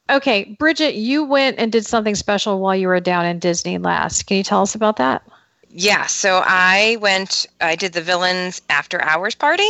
Okay, 0.09 0.55
Bridget, 0.59 0.95
you 0.95 1.23
went 1.23 1.57
and 1.59 1.71
did 1.71 1.85
something 1.85 2.15
special 2.15 2.59
while 2.59 2.75
you 2.75 2.87
were 2.87 2.99
down 2.99 3.25
in 3.25 3.39
Disney 3.39 3.77
last. 3.77 4.27
Can 4.27 4.37
you 4.37 4.43
tell 4.43 4.61
us 4.61 4.75
about 4.75 4.97
that? 4.97 5.23
Yeah, 5.69 6.05
so 6.05 6.41
I 6.45 6.97
went, 7.01 7.47
I 7.59 7.75
did 7.75 7.93
the 7.93 8.01
villains 8.01 8.61
after 8.69 9.01
hours 9.01 9.35
party. 9.35 9.69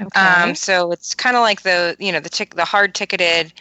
Okay. 0.00 0.20
Um, 0.20 0.54
so 0.54 0.92
it's 0.92 1.14
kind 1.14 1.36
of 1.36 1.42
like 1.42 1.62
the, 1.62 1.96
you 1.98 2.12
know, 2.12 2.20
the 2.20 2.28
tick, 2.28 2.54
the 2.54 2.64
hard 2.64 2.94
ticketed 2.94 3.52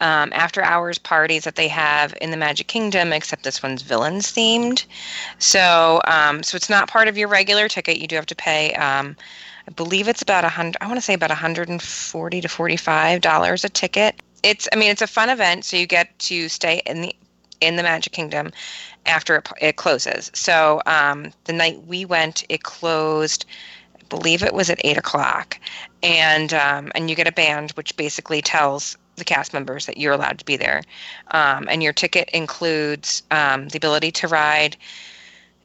um, 0.00 0.32
after 0.32 0.62
hours 0.62 0.98
parties 0.98 1.44
that 1.44 1.56
they 1.56 1.68
have 1.68 2.14
in 2.20 2.30
the 2.30 2.36
Magic 2.36 2.66
Kingdom, 2.66 3.12
except 3.12 3.44
this 3.44 3.62
one's 3.62 3.82
villains 3.82 4.32
themed. 4.32 4.84
So, 5.38 6.00
um, 6.06 6.42
so 6.42 6.56
it's 6.56 6.68
not 6.68 6.88
part 6.88 7.08
of 7.08 7.16
your 7.16 7.28
regular 7.28 7.68
ticket. 7.68 7.98
You 7.98 8.06
do 8.06 8.16
have 8.16 8.26
to 8.26 8.36
pay. 8.36 8.74
Um, 8.74 9.16
I 9.68 9.72
believe 9.72 10.08
it's 10.08 10.22
about 10.22 10.44
a 10.44 10.48
hundred. 10.48 10.76
I 10.80 10.86
want 10.86 10.98
to 10.98 11.02
say 11.02 11.14
about 11.14 11.30
a 11.30 11.34
140 11.34 12.40
to 12.40 12.48
45 12.48 13.20
dollars 13.20 13.64
a 13.64 13.68
ticket. 13.68 14.20
It's, 14.42 14.68
I 14.72 14.76
mean, 14.76 14.90
it's 14.90 15.02
a 15.02 15.06
fun 15.06 15.30
event. 15.30 15.64
So 15.64 15.76
you 15.76 15.86
get 15.86 16.16
to 16.20 16.48
stay 16.48 16.82
in 16.86 17.02
the 17.02 17.16
in 17.60 17.76
the 17.76 17.82
Magic 17.82 18.12
Kingdom 18.12 18.50
after 19.06 19.36
it, 19.36 19.48
it 19.60 19.76
closes. 19.76 20.30
So 20.34 20.82
um, 20.86 21.32
the 21.44 21.52
night 21.52 21.86
we 21.86 22.04
went, 22.04 22.44
it 22.48 22.62
closed. 22.62 23.46
Believe 24.08 24.42
it 24.42 24.54
was 24.54 24.70
at 24.70 24.80
eight 24.84 24.96
o'clock, 24.96 25.58
and 26.02 26.52
um, 26.54 26.92
and 26.94 27.10
you 27.10 27.16
get 27.16 27.26
a 27.26 27.32
band 27.32 27.72
which 27.72 27.96
basically 27.96 28.40
tells 28.42 28.96
the 29.16 29.24
cast 29.24 29.52
members 29.52 29.86
that 29.86 29.96
you're 29.96 30.12
allowed 30.12 30.38
to 30.38 30.44
be 30.44 30.56
there, 30.56 30.82
um, 31.30 31.66
and 31.70 31.82
your 31.82 31.92
ticket 31.92 32.28
includes 32.30 33.22
um, 33.30 33.68
the 33.68 33.78
ability 33.78 34.10
to 34.12 34.28
ride 34.28 34.76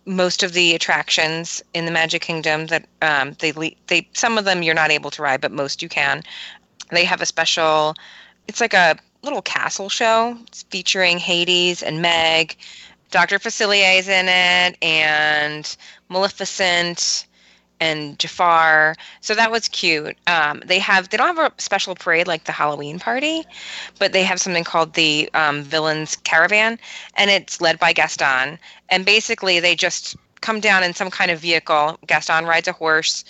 most 0.05 0.43
of 0.43 0.53
the 0.53 0.73
attractions 0.73 1.61
in 1.73 1.85
the 1.85 1.91
Magic 1.91 2.21
Kingdom 2.21 2.67
that 2.67 2.85
um, 3.01 3.35
they 3.39 3.51
they 3.87 4.07
some 4.13 4.37
of 4.37 4.45
them 4.45 4.63
you're 4.63 4.75
not 4.75 4.91
able 4.91 5.11
to 5.11 5.21
ride, 5.21 5.41
but 5.41 5.51
most 5.51 5.81
you 5.81 5.89
can. 5.89 6.23
They 6.89 7.05
have 7.05 7.21
a 7.21 7.25
special. 7.25 7.95
It's 8.47 8.59
like 8.59 8.73
a 8.73 8.97
little 9.21 9.41
castle 9.41 9.89
show. 9.89 10.37
It's 10.47 10.63
featuring 10.63 11.17
Hades 11.19 11.83
and 11.83 12.01
Meg. 12.01 12.57
Dr. 13.11 13.39
Facilier 13.39 13.99
is 13.99 14.07
in 14.07 14.27
it, 14.27 14.77
and 14.81 15.75
Maleficent 16.09 17.27
and 17.81 18.17
Jafar. 18.19 18.95
So 19.19 19.35
that 19.35 19.51
was 19.51 19.67
cute. 19.67 20.15
Um, 20.27 20.61
they 20.65 20.79
have 20.79 21.09
they 21.09 21.17
don't 21.17 21.35
have 21.35 21.51
a 21.51 21.61
special 21.61 21.95
parade 21.95 22.27
like 22.27 22.45
the 22.45 22.51
Halloween 22.53 22.99
party, 22.99 23.43
but 23.99 24.13
they 24.13 24.23
have 24.23 24.39
something 24.39 24.63
called 24.63 24.93
the 24.93 25.29
um, 25.33 25.63
Villains 25.63 26.15
Caravan, 26.23 26.79
and 27.15 27.29
it's 27.29 27.59
led 27.59 27.79
by 27.79 27.91
Gaston. 27.91 28.57
And 28.89 29.05
basically, 29.05 29.59
they 29.59 29.75
just 29.75 30.15
come 30.39 30.59
down 30.59 30.83
in 30.83 30.93
some 30.93 31.09
kind 31.09 31.31
of 31.31 31.39
vehicle. 31.39 31.97
Gaston 32.07 32.45
rides 32.45 32.67
a 32.67 32.71
horse. 32.71 33.25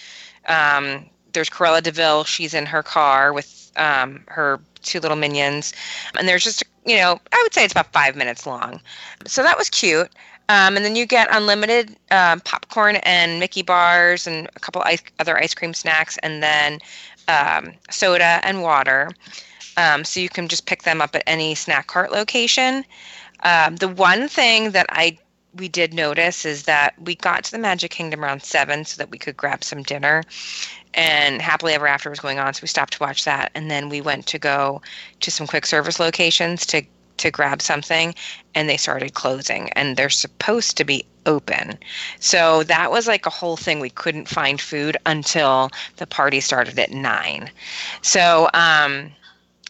Um, 0.47 1.05
there's 1.33 1.49
Cruella 1.49 1.81
de 1.81 1.91
Vil. 1.91 2.25
She's 2.25 2.53
in 2.53 2.65
her 2.65 2.83
car 2.83 3.31
with 3.33 3.71
um, 3.77 4.23
her 4.27 4.59
two 4.83 4.99
little 4.99 5.17
minions, 5.17 5.73
and 6.17 6.27
there's 6.27 6.43
just 6.43 6.63
you 6.85 6.97
know 6.97 7.19
I 7.31 7.41
would 7.43 7.53
say 7.53 7.63
it's 7.63 7.73
about 7.73 7.93
five 7.93 8.17
minutes 8.17 8.45
long. 8.45 8.81
So 9.25 9.43
that 9.43 9.57
was 9.57 9.69
cute. 9.69 10.09
Um, 10.51 10.75
and 10.75 10.83
then 10.83 10.97
you 10.97 11.05
get 11.05 11.29
unlimited 11.31 11.95
um, 12.11 12.41
popcorn 12.41 12.97
and 13.03 13.39
Mickey 13.39 13.61
bars 13.61 14.27
and 14.27 14.49
a 14.53 14.59
couple 14.59 14.81
ice, 14.81 15.01
other 15.17 15.37
ice 15.37 15.53
cream 15.53 15.73
snacks, 15.73 16.17
and 16.17 16.43
then 16.43 16.79
um, 17.29 17.71
soda 17.89 18.41
and 18.43 18.61
water. 18.61 19.11
Um, 19.77 20.03
so 20.03 20.19
you 20.19 20.27
can 20.27 20.49
just 20.49 20.65
pick 20.65 20.83
them 20.83 21.01
up 21.01 21.15
at 21.15 21.23
any 21.25 21.55
snack 21.55 21.87
cart 21.87 22.11
location. 22.11 22.83
Um, 23.43 23.77
the 23.77 23.87
one 23.87 24.27
thing 24.27 24.71
that 24.71 24.87
I 24.89 25.17
we 25.55 25.69
did 25.69 25.93
notice 25.93 26.45
is 26.45 26.63
that 26.63 26.95
we 27.01 27.15
got 27.15 27.45
to 27.45 27.51
the 27.51 27.57
Magic 27.57 27.91
Kingdom 27.91 28.23
around 28.23 28.43
seven 28.43 28.83
so 28.83 28.97
that 28.97 29.09
we 29.09 29.17
could 29.17 29.37
grab 29.37 29.63
some 29.63 29.83
dinner. 29.83 30.23
And 30.93 31.41
Happily 31.41 31.73
Ever 31.73 31.87
After 31.87 32.09
was 32.09 32.19
going 32.19 32.39
on, 32.39 32.53
so 32.53 32.59
we 32.61 32.67
stopped 32.67 32.93
to 32.93 32.99
watch 32.99 33.23
that. 33.23 33.51
And 33.55 33.71
then 33.71 33.87
we 33.87 34.01
went 34.01 34.27
to 34.27 34.39
go 34.39 34.81
to 35.21 35.31
some 35.31 35.47
quick 35.47 35.65
service 35.65 35.99
locations 35.99 36.65
to 36.67 36.83
to 37.21 37.31
grab 37.31 37.61
something 37.61 38.13
and 38.53 38.69
they 38.69 38.77
started 38.77 39.13
closing 39.13 39.69
and 39.71 39.95
they're 39.95 40.09
supposed 40.09 40.77
to 40.77 40.83
be 40.83 41.05
open. 41.25 41.77
So 42.19 42.63
that 42.63 42.91
was 42.91 43.07
like 43.07 43.25
a 43.25 43.31
whole 43.31 43.57
thing. 43.57 43.79
We 43.79 43.89
couldn't 43.89 44.27
find 44.27 44.59
food 44.59 44.97
until 45.05 45.69
the 45.97 46.07
party 46.07 46.41
started 46.41 46.77
at 46.79 46.91
9. 46.91 47.49
So 48.01 48.49
um 48.53 49.11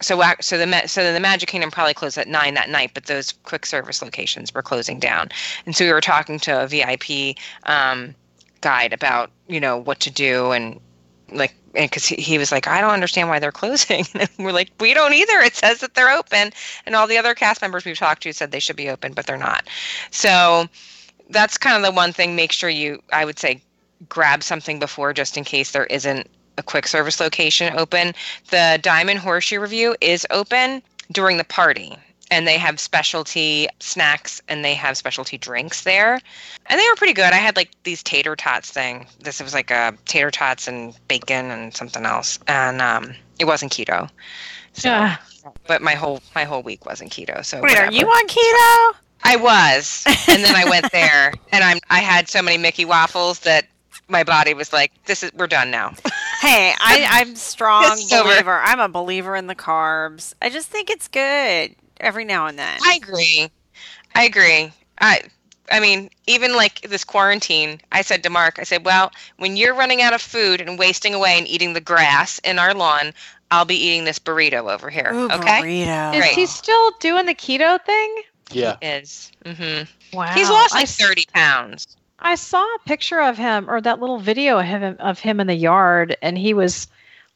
so 0.01 0.21
so 0.39 0.57
the 0.57 0.87
so 0.87 1.13
the 1.13 1.19
Magic 1.19 1.49
Kingdom 1.49 1.71
probably 1.71 1.93
closed 1.93 2.17
at 2.17 2.27
nine 2.27 2.55
that 2.55 2.69
night, 2.69 2.91
but 2.93 3.05
those 3.05 3.33
quick 3.43 3.65
service 3.65 4.01
locations 4.01 4.53
were 4.53 4.63
closing 4.63 4.99
down, 4.99 5.29
and 5.65 5.75
so 5.75 5.85
we 5.85 5.91
were 5.91 6.01
talking 6.01 6.39
to 6.39 6.63
a 6.63 6.67
VIP 6.67 7.37
um, 7.65 8.15
guide 8.61 8.93
about 8.93 9.29
you 9.47 9.59
know 9.59 9.77
what 9.77 9.99
to 9.99 10.09
do 10.09 10.51
and 10.51 10.79
like 11.31 11.53
because 11.73 12.05
he, 12.05 12.15
he 12.15 12.37
was 12.37 12.51
like 12.51 12.67
i 12.67 12.81
don't 12.81 12.91
understand 12.91 13.29
why 13.29 13.39
they're 13.39 13.51
closing. 13.61 14.05
And 14.13 14.29
we're 14.39 14.51
like 14.51 14.71
we 14.79 14.93
don't 14.93 15.13
either. 15.13 15.39
It 15.39 15.55
says 15.55 15.79
that 15.79 15.93
they're 15.93 16.11
open. 16.11 16.51
And 16.85 16.95
all 16.95 17.07
the 17.07 17.17
other 17.17 17.33
cast 17.33 17.61
members 17.61 17.85
we've 17.85 17.97
talked 17.97 18.23
to 18.23 18.33
said 18.33 18.51
they 18.51 18.59
should 18.59 18.75
be 18.75 18.89
open 18.89 19.13
but 19.13 19.25
they're 19.25 19.37
not. 19.37 19.67
So 20.09 20.67
that's 21.29 21.57
kind 21.57 21.77
of 21.77 21.83
the 21.83 21.95
one 21.95 22.11
thing 22.11 22.35
make 22.35 22.51
sure 22.51 22.69
you 22.69 23.01
i 23.13 23.23
would 23.23 23.39
say 23.39 23.61
grab 24.09 24.43
something 24.43 24.79
before 24.79 25.13
just 25.13 25.37
in 25.37 25.43
case 25.43 25.71
there 25.71 25.85
isn't 25.85 26.27
a 26.57 26.63
quick 26.63 26.87
service 26.87 27.19
location 27.19 27.73
open. 27.77 28.13
The 28.49 28.79
diamond 28.81 29.19
horseshoe 29.19 29.59
revue 29.59 29.95
is 30.01 30.27
open 30.29 30.81
during 31.11 31.37
the 31.37 31.43
party 31.43 31.97
and 32.31 32.47
they 32.47 32.57
have 32.57 32.79
specialty 32.79 33.67
snacks 33.79 34.41
and 34.47 34.65
they 34.65 34.73
have 34.73 34.97
specialty 34.97 35.37
drinks 35.37 35.83
there. 35.83 36.19
And 36.67 36.79
they 36.79 36.85
were 36.89 36.95
pretty 36.95 37.13
good. 37.13 37.33
I 37.33 37.35
had 37.35 37.55
like 37.57 37.71
these 37.83 38.01
tater 38.01 38.35
tots 38.35 38.71
thing. 38.71 39.05
This 39.19 39.43
was 39.43 39.53
like 39.53 39.69
a 39.69 39.93
tater 40.05 40.31
tots 40.31 40.67
and 40.67 40.97
bacon 41.09 41.51
and 41.51 41.75
something 41.75 42.05
else. 42.05 42.39
And 42.47 42.81
um, 42.81 43.13
it 43.37 43.45
wasn't 43.45 43.73
keto. 43.73 44.09
So, 44.73 44.89
yeah. 44.89 45.17
but 45.67 45.81
my 45.81 45.93
whole 45.93 46.21
my 46.33 46.45
whole 46.45 46.63
week 46.63 46.85
wasn't 46.85 47.11
keto 47.11 47.43
so 47.43 47.57
wait 47.57 47.71
whatever. 47.71 47.87
are 47.87 47.91
you 47.91 48.05
on 48.07 48.27
keto? 48.27 48.97
I 49.23 49.35
was. 49.35 50.03
And 50.29 50.43
then 50.43 50.55
i 50.55 50.63
went 50.69 50.89
there 50.93 51.33
and 51.51 51.61
i'm 51.61 51.79
i 51.89 51.99
had 51.99 52.29
so 52.29 52.41
many 52.41 52.57
mickey 52.57 52.85
waffles 52.85 53.39
that 53.39 53.67
my 54.07 54.23
body 54.23 54.53
was 54.53 54.71
like 54.71 54.93
this 55.05 55.23
is 55.23 55.33
we're 55.33 55.47
done 55.47 55.71
now. 55.71 55.93
Hey 56.39 56.73
I, 56.79 57.05
i'm 57.07 57.35
strong 57.51 57.99
believer. 58.09 58.61
I'm 58.63 58.79
a 58.79 58.89
believer 58.89 59.35
in 59.35 59.45
the 59.45 59.53
carbs. 59.53 60.33
I 60.41 60.49
just 60.49 60.69
think 60.69 60.89
it's 60.89 61.07
good 61.07 61.75
every 62.01 62.25
now 62.25 62.47
and 62.47 62.57
then. 62.57 62.79
I 62.83 62.95
agree. 62.95 63.49
I 64.15 64.23
agree. 64.23 64.71
I 64.99 65.21
I 65.71 65.79
mean, 65.79 66.09
even 66.27 66.55
like 66.55 66.81
this 66.81 67.03
quarantine, 67.03 67.79
I 67.91 68.01
said 68.01 68.23
to 68.23 68.29
Mark, 68.29 68.59
I 68.59 68.63
said, 68.63 68.85
"Well, 68.85 69.11
when 69.37 69.55
you're 69.55 69.73
running 69.73 70.01
out 70.01 70.13
of 70.13 70.21
food 70.21 70.59
and 70.61 70.77
wasting 70.77 71.13
away 71.13 71.37
and 71.37 71.47
eating 71.47 71.73
the 71.73 71.81
grass 71.81 72.39
in 72.39 72.59
our 72.59 72.73
lawn, 72.73 73.13
I'll 73.51 73.65
be 73.65 73.75
eating 73.75 74.03
this 74.03 74.19
burrito 74.19 74.71
over 74.71 74.89
here." 74.89 75.11
Ooh, 75.13 75.31
okay? 75.31 75.61
Burrito. 75.61 76.15
Is 76.15 76.25
he 76.25 76.45
still 76.45 76.91
doing 76.99 77.25
the 77.25 77.35
keto 77.35 77.83
thing? 77.85 78.15
Yeah. 78.51 78.75
He 78.81 78.87
is. 78.87 79.31
Mm-hmm. 79.45 80.17
Wow. 80.17 80.33
He's 80.33 80.49
lost 80.49 80.73
like 80.73 80.83
I 80.83 80.85
30 80.85 81.25
pounds. 81.33 81.87
I 82.19 82.35
saw 82.35 82.61
a 82.61 82.79
picture 82.85 83.21
of 83.21 83.37
him 83.37 83.69
or 83.69 83.81
that 83.81 83.99
little 83.99 84.19
video 84.19 84.59
of 84.59 84.65
him 84.65 84.95
of 84.99 85.19
him 85.19 85.39
in 85.39 85.47
the 85.47 85.55
yard 85.55 86.17
and 86.21 86.37
he 86.37 86.53
was 86.53 86.87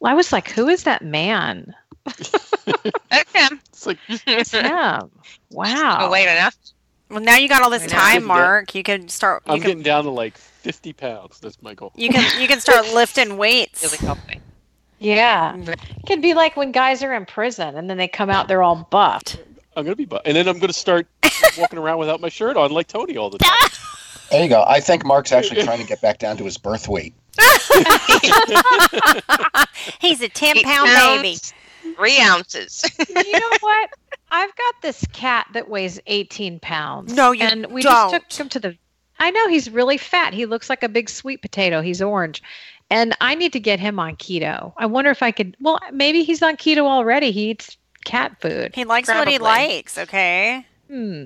I 0.03 0.13
was 0.13 0.31
like, 0.31 0.49
"Who 0.51 0.67
is 0.67 0.83
that 0.83 1.03
man?" 1.03 1.73
That's 2.05 3.33
him. 3.33 3.59
It's 3.85 4.27
like 4.27 4.37
it's 4.37 4.51
him. 4.51 5.11
Wow. 5.51 5.97
Oh, 6.01 6.11
wait 6.11 6.23
enough. 6.23 6.55
Well, 7.09 7.21
now 7.21 7.35
you 7.37 7.47
got 7.47 7.61
all 7.61 7.69
this 7.69 7.85
time, 7.85 8.23
Mark. 8.23 8.73
You 8.73 8.83
can 8.83 9.07
start. 9.07 9.43
You 9.45 9.53
I'm 9.53 9.59
can, 9.59 9.67
getting 9.67 9.83
down 9.83 10.05
to 10.05 10.09
like 10.09 10.37
50 10.37 10.93
pounds. 10.93 11.39
That's 11.39 11.61
my 11.61 11.73
goal. 11.75 11.91
You 11.95 12.09
can 12.09 12.41
you 12.41 12.47
can 12.47 12.59
start 12.59 12.93
lifting 12.93 13.37
weights. 13.37 14.01
Really. 14.01 14.41
Yeah. 14.99 15.53
Mm-hmm. 15.53 15.69
It 15.69 16.05
can 16.07 16.21
be 16.21 16.33
like 16.33 16.57
when 16.57 16.71
guys 16.71 17.03
are 17.03 17.13
in 17.13 17.25
prison 17.25 17.77
and 17.77 17.89
then 17.89 17.97
they 17.97 18.07
come 18.07 18.29
out, 18.29 18.47
they're 18.47 18.63
all 18.63 18.87
buffed. 18.89 19.39
I'm 19.75 19.83
gonna 19.83 19.95
be, 19.95 20.05
bu- 20.05 20.19
and 20.25 20.35
then 20.35 20.47
I'm 20.47 20.57
gonna 20.57 20.73
start 20.73 21.05
walking 21.57 21.77
around 21.77 21.99
without 21.99 22.21
my 22.21 22.29
shirt 22.29 22.55
on, 22.55 22.71
like 22.71 22.87
Tony 22.87 23.17
all 23.17 23.29
the 23.29 23.37
time. 23.39 23.69
There 24.31 24.41
you 24.41 24.49
go. 24.49 24.63
I 24.67 24.79
think 24.79 25.05
Mark's 25.05 25.31
actually 25.31 25.63
trying 25.63 25.79
to 25.79 25.85
get 25.85 26.01
back 26.01 26.17
down 26.17 26.37
to 26.37 26.45
his 26.45 26.57
birth 26.57 26.87
weight. 26.87 27.13
He's 29.99 30.21
a 30.21 30.29
ten 30.29 30.61
pound 30.63 30.89
baby. 31.21 31.37
Three 31.95 32.19
ounces. 32.19 32.83
you 33.09 33.31
know 33.39 33.49
what? 33.61 33.89
I've 34.31 34.55
got 34.55 34.75
this 34.81 35.05
cat 35.13 35.47
that 35.53 35.69
weighs 35.69 35.99
18 36.07 36.59
pounds. 36.59 37.13
No, 37.13 37.31
you 37.31 37.43
and 37.43 37.67
we 37.67 37.81
don't. 37.81 38.11
just 38.11 38.29
took 38.29 38.45
him 38.45 38.49
to 38.49 38.59
the. 38.59 38.77
I 39.19 39.31
know 39.31 39.47
he's 39.47 39.69
really 39.69 39.97
fat. 39.97 40.33
He 40.33 40.45
looks 40.45 40.69
like 40.69 40.83
a 40.83 40.89
big 40.89 41.09
sweet 41.09 41.41
potato. 41.41 41.81
He's 41.81 42.01
orange, 42.01 42.43
and 42.89 43.15
I 43.21 43.35
need 43.35 43.53
to 43.53 43.59
get 43.59 43.79
him 43.79 43.99
on 43.99 44.15
keto. 44.17 44.73
I 44.77 44.87
wonder 44.87 45.09
if 45.11 45.23
I 45.23 45.31
could. 45.31 45.55
Well, 45.61 45.79
maybe 45.91 46.23
he's 46.23 46.41
on 46.43 46.57
keto 46.57 46.79
already. 46.85 47.31
He 47.31 47.51
eats 47.51 47.77
cat 48.03 48.39
food. 48.41 48.75
He 48.75 48.83
likes 48.83 49.07
what 49.07 49.27
he 49.27 49.37
likes. 49.37 49.97
Okay. 49.97 50.65
Hmm. 50.89 51.25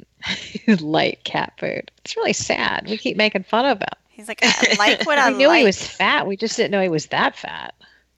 Light 0.80 1.24
cat 1.24 1.54
food. 1.58 1.92
It's 2.06 2.16
really 2.16 2.34
sad. 2.34 2.88
We 2.90 2.98
keep 2.98 3.18
making 3.18 3.44
fun 3.44 3.66
of 3.66 3.80
him. 3.80 3.88
He's 4.10 4.28
like, 4.28 4.40
I 4.42 4.76
like 4.78 5.06
what 5.06 5.18
I 5.20 5.32
We 5.32 5.38
knew 5.38 5.48
like. 5.48 5.60
he 5.60 5.66
was 5.66 5.82
fat. 5.86 6.28
We 6.28 6.38
just 6.38 6.56
didn't 6.58 6.72
know 6.72 6.82
he 6.82 6.90
was 6.90 7.08
that 7.08 7.36
fat. 7.38 7.74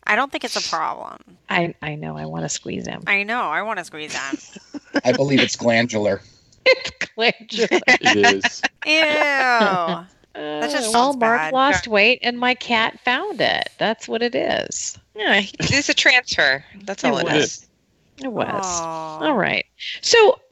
I 0.07 0.15
don't 0.15 0.31
think 0.31 0.43
it's 0.43 0.55
a 0.55 0.69
problem. 0.69 1.17
I 1.49 1.73
I 1.81 1.95
know. 1.95 2.17
I 2.17 2.25
want 2.25 2.43
to 2.43 2.49
squeeze 2.49 2.85
him. 2.87 3.03
I 3.07 3.23
know. 3.23 3.41
I 3.41 3.61
want 3.61 3.79
to 3.79 3.85
squeeze 3.85 4.13
him. 4.15 4.37
I 5.05 5.11
believe 5.13 5.39
it's 5.39 5.55
glandular. 5.55 6.21
it's 6.65 6.91
glandular. 7.15 7.67
It 7.87 8.43
is. 8.45 8.61
Ew. 8.85 10.05
That's 10.33 10.73
just 10.73 10.93
well, 10.93 11.11
sounds 11.11 11.17
Mark 11.17 11.39
bad. 11.39 11.53
lost 11.53 11.87
weight, 11.87 12.19
and 12.23 12.39
my 12.39 12.53
cat 12.55 12.99
found 13.03 13.41
it. 13.41 13.69
That's 13.77 14.07
what 14.07 14.21
it 14.23 14.33
is. 14.33 14.97
Yeah, 15.15 15.41
it's 15.59 15.89
a 15.89 15.93
transfer. 15.93 16.63
That's 16.83 17.03
all 17.03 17.17
It 17.17 17.27
it 17.27 17.33
was. 17.33 17.43
is. 17.43 17.67
It 18.23 18.31
was. 18.31 18.47
Aw. 18.47 19.19
All 19.25 19.35
right. 19.35 19.65
So, 20.01 20.33
t- 20.33 20.50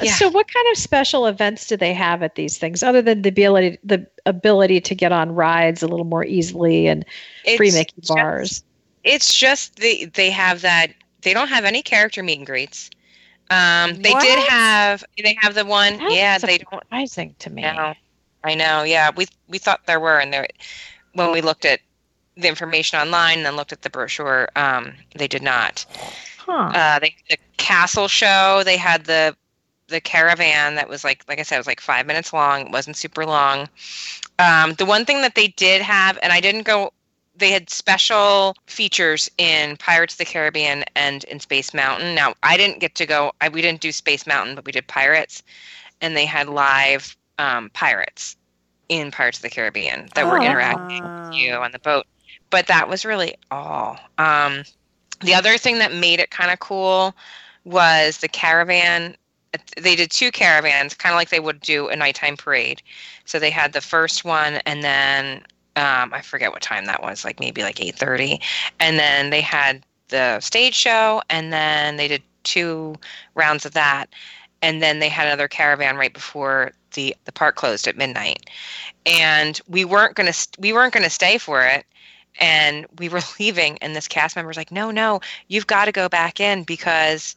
Yeah. 0.00 0.14
so 0.14 0.30
what 0.30 0.50
kind 0.52 0.66
of 0.72 0.78
special 0.78 1.26
events 1.26 1.66
do 1.66 1.76
they 1.76 1.92
have 1.92 2.22
at 2.22 2.36
these 2.36 2.56
things, 2.58 2.82
other 2.82 3.02
than 3.02 3.22
the 3.22 3.28
ability 3.28 3.78
the 3.84 4.06
ability 4.24 4.80
to 4.80 4.94
get 4.94 5.12
on 5.12 5.34
rides 5.34 5.82
a 5.82 5.86
little 5.86 6.06
more 6.06 6.24
easily 6.24 6.86
and 6.86 7.04
free 7.56 7.68
It's 7.68 7.76
Mickey 7.76 8.00
just- 8.00 8.08
bars? 8.14 8.64
It's 9.04 9.32
just 9.32 9.76
they 9.76 10.06
they 10.06 10.30
have 10.30 10.62
that. 10.62 10.92
They 11.22 11.32
don't 11.34 11.48
have 11.48 11.64
any 11.64 11.82
character 11.82 12.22
meet 12.22 12.38
and 12.38 12.46
greets. 12.46 12.90
Um, 13.50 13.94
they 14.02 14.12
did 14.14 14.48
have. 14.48 15.04
They 15.22 15.36
have 15.40 15.54
the 15.54 15.64
one. 15.64 15.98
That's 15.98 16.14
yeah, 16.14 16.38
they 16.38 16.58
don't. 16.58 16.82
surprising 16.82 17.34
to 17.38 17.50
me. 17.50 17.64
I 17.64 18.54
know. 18.54 18.82
Yeah, 18.82 19.10
we 19.14 19.26
we 19.48 19.58
thought 19.58 19.86
there 19.86 20.00
were, 20.00 20.18
and 20.18 20.32
there 20.32 20.48
when 21.12 21.30
we 21.30 21.40
looked 21.40 21.64
at 21.64 21.80
the 22.36 22.48
information 22.48 22.98
online 22.98 23.38
and 23.38 23.46
then 23.46 23.56
looked 23.56 23.72
at 23.72 23.82
the 23.82 23.90
brochure, 23.90 24.48
um, 24.56 24.92
they 25.14 25.28
did 25.28 25.42
not. 25.42 25.86
Huh. 26.46 26.74
Uh, 26.74 26.98
they 27.00 27.14
the 27.30 27.38
castle 27.58 28.08
show. 28.08 28.62
They 28.64 28.76
had 28.76 29.04
the 29.04 29.36
the 29.88 30.00
caravan 30.00 30.74
that 30.76 30.88
was 30.88 31.04
like 31.04 31.24
like 31.28 31.38
I 31.38 31.42
said, 31.42 31.56
it 31.56 31.60
was 31.60 31.66
like 31.66 31.80
five 31.80 32.06
minutes 32.06 32.32
long. 32.32 32.66
It 32.66 32.72
wasn't 32.72 32.96
super 32.96 33.24
long. 33.26 33.68
Um, 34.38 34.74
the 34.74 34.86
one 34.86 35.04
thing 35.04 35.22
that 35.22 35.34
they 35.34 35.48
did 35.48 35.82
have, 35.82 36.18
and 36.22 36.32
I 36.32 36.40
didn't 36.40 36.62
go. 36.64 36.92
They 37.36 37.50
had 37.50 37.70
special 37.70 38.54
features 38.66 39.30
in 39.38 39.76
Pirates 39.76 40.14
of 40.14 40.18
the 40.18 40.24
Caribbean 40.24 40.84
and 40.94 41.24
in 41.24 41.40
Space 41.40 41.74
Mountain. 41.74 42.14
Now 42.14 42.34
I 42.42 42.56
didn't 42.56 42.80
get 42.80 42.94
to 42.96 43.06
go. 43.06 43.32
I, 43.40 43.48
we 43.48 43.62
didn't 43.62 43.80
do 43.80 43.92
Space 43.92 44.26
Mountain, 44.26 44.54
but 44.56 44.64
we 44.64 44.72
did 44.72 44.86
Pirates, 44.88 45.42
and 46.00 46.16
they 46.16 46.26
had 46.26 46.48
live 46.48 47.16
um, 47.38 47.70
pirates 47.74 48.36
in 48.88 49.10
Pirates 49.10 49.38
of 49.38 49.42
the 49.42 49.50
Caribbean 49.50 50.08
that 50.14 50.26
were 50.28 50.38
Oh. 50.38 50.40
interacting 50.40 51.04
with 51.04 51.28
you 51.30 51.54
on 51.54 51.72
the 51.72 51.78
boat. 51.78 52.06
But 52.50 52.66
that 52.68 52.88
was 52.88 53.04
really 53.04 53.34
all. 53.50 53.98
Um, 54.18 54.64
the 55.20 55.34
other 55.34 55.58
thing 55.58 55.78
that 55.78 55.92
made 55.94 56.20
it 56.20 56.30
kind 56.30 56.50
of 56.50 56.58
cool 56.60 57.14
was 57.64 58.18
the 58.18 58.28
caravan. 58.28 59.16
They 59.80 59.96
did 59.96 60.10
two 60.10 60.30
caravans, 60.30 60.94
kind 60.94 61.12
of 61.12 61.16
like 61.16 61.30
they 61.30 61.40
would 61.40 61.60
do 61.60 61.88
a 61.88 61.96
nighttime 61.96 62.36
parade. 62.36 62.82
So 63.24 63.38
they 63.38 63.50
had 63.50 63.72
the 63.72 63.80
first 63.80 64.24
one, 64.24 64.56
and 64.66 64.82
then 64.82 65.42
um, 65.76 66.12
I 66.12 66.20
forget 66.22 66.52
what 66.52 66.62
time 66.62 66.86
that 66.86 67.02
was, 67.02 67.24
like 67.24 67.40
maybe 67.40 67.62
like 67.62 67.80
eight 67.80 67.96
thirty, 67.96 68.40
and 68.80 68.98
then 68.98 69.30
they 69.30 69.40
had 69.40 69.84
the 70.08 70.40
stage 70.40 70.74
show, 70.74 71.22
and 71.30 71.52
then 71.52 71.96
they 71.96 72.08
did 72.08 72.22
two 72.44 72.94
rounds 73.34 73.66
of 73.66 73.72
that, 73.72 74.06
and 74.62 74.82
then 74.82 74.98
they 74.98 75.08
had 75.08 75.26
another 75.26 75.48
caravan 75.48 75.96
right 75.96 76.12
before 76.14 76.72
the 76.92 77.14
the 77.24 77.32
park 77.32 77.56
closed 77.56 77.86
at 77.88 77.96
midnight, 77.96 78.48
and 79.04 79.60
we 79.68 79.84
weren't 79.84 80.14
gonna 80.14 80.32
st- 80.32 80.58
we 80.60 80.72
weren't 80.72 80.94
gonna 80.94 81.10
stay 81.10 81.38
for 81.38 81.62
it, 81.64 81.84
and 82.38 82.86
we 82.98 83.08
were 83.08 83.20
leaving 83.40 83.78
and 83.78 83.94
this 83.94 84.08
cast 84.08 84.36
member 84.36 84.48
was 84.48 84.56
like 84.56 84.72
no 84.72 84.90
no 84.90 85.20
you've 85.48 85.66
got 85.66 85.86
to 85.86 85.92
go 85.92 86.08
back 86.08 86.40
in 86.40 86.62
because 86.64 87.36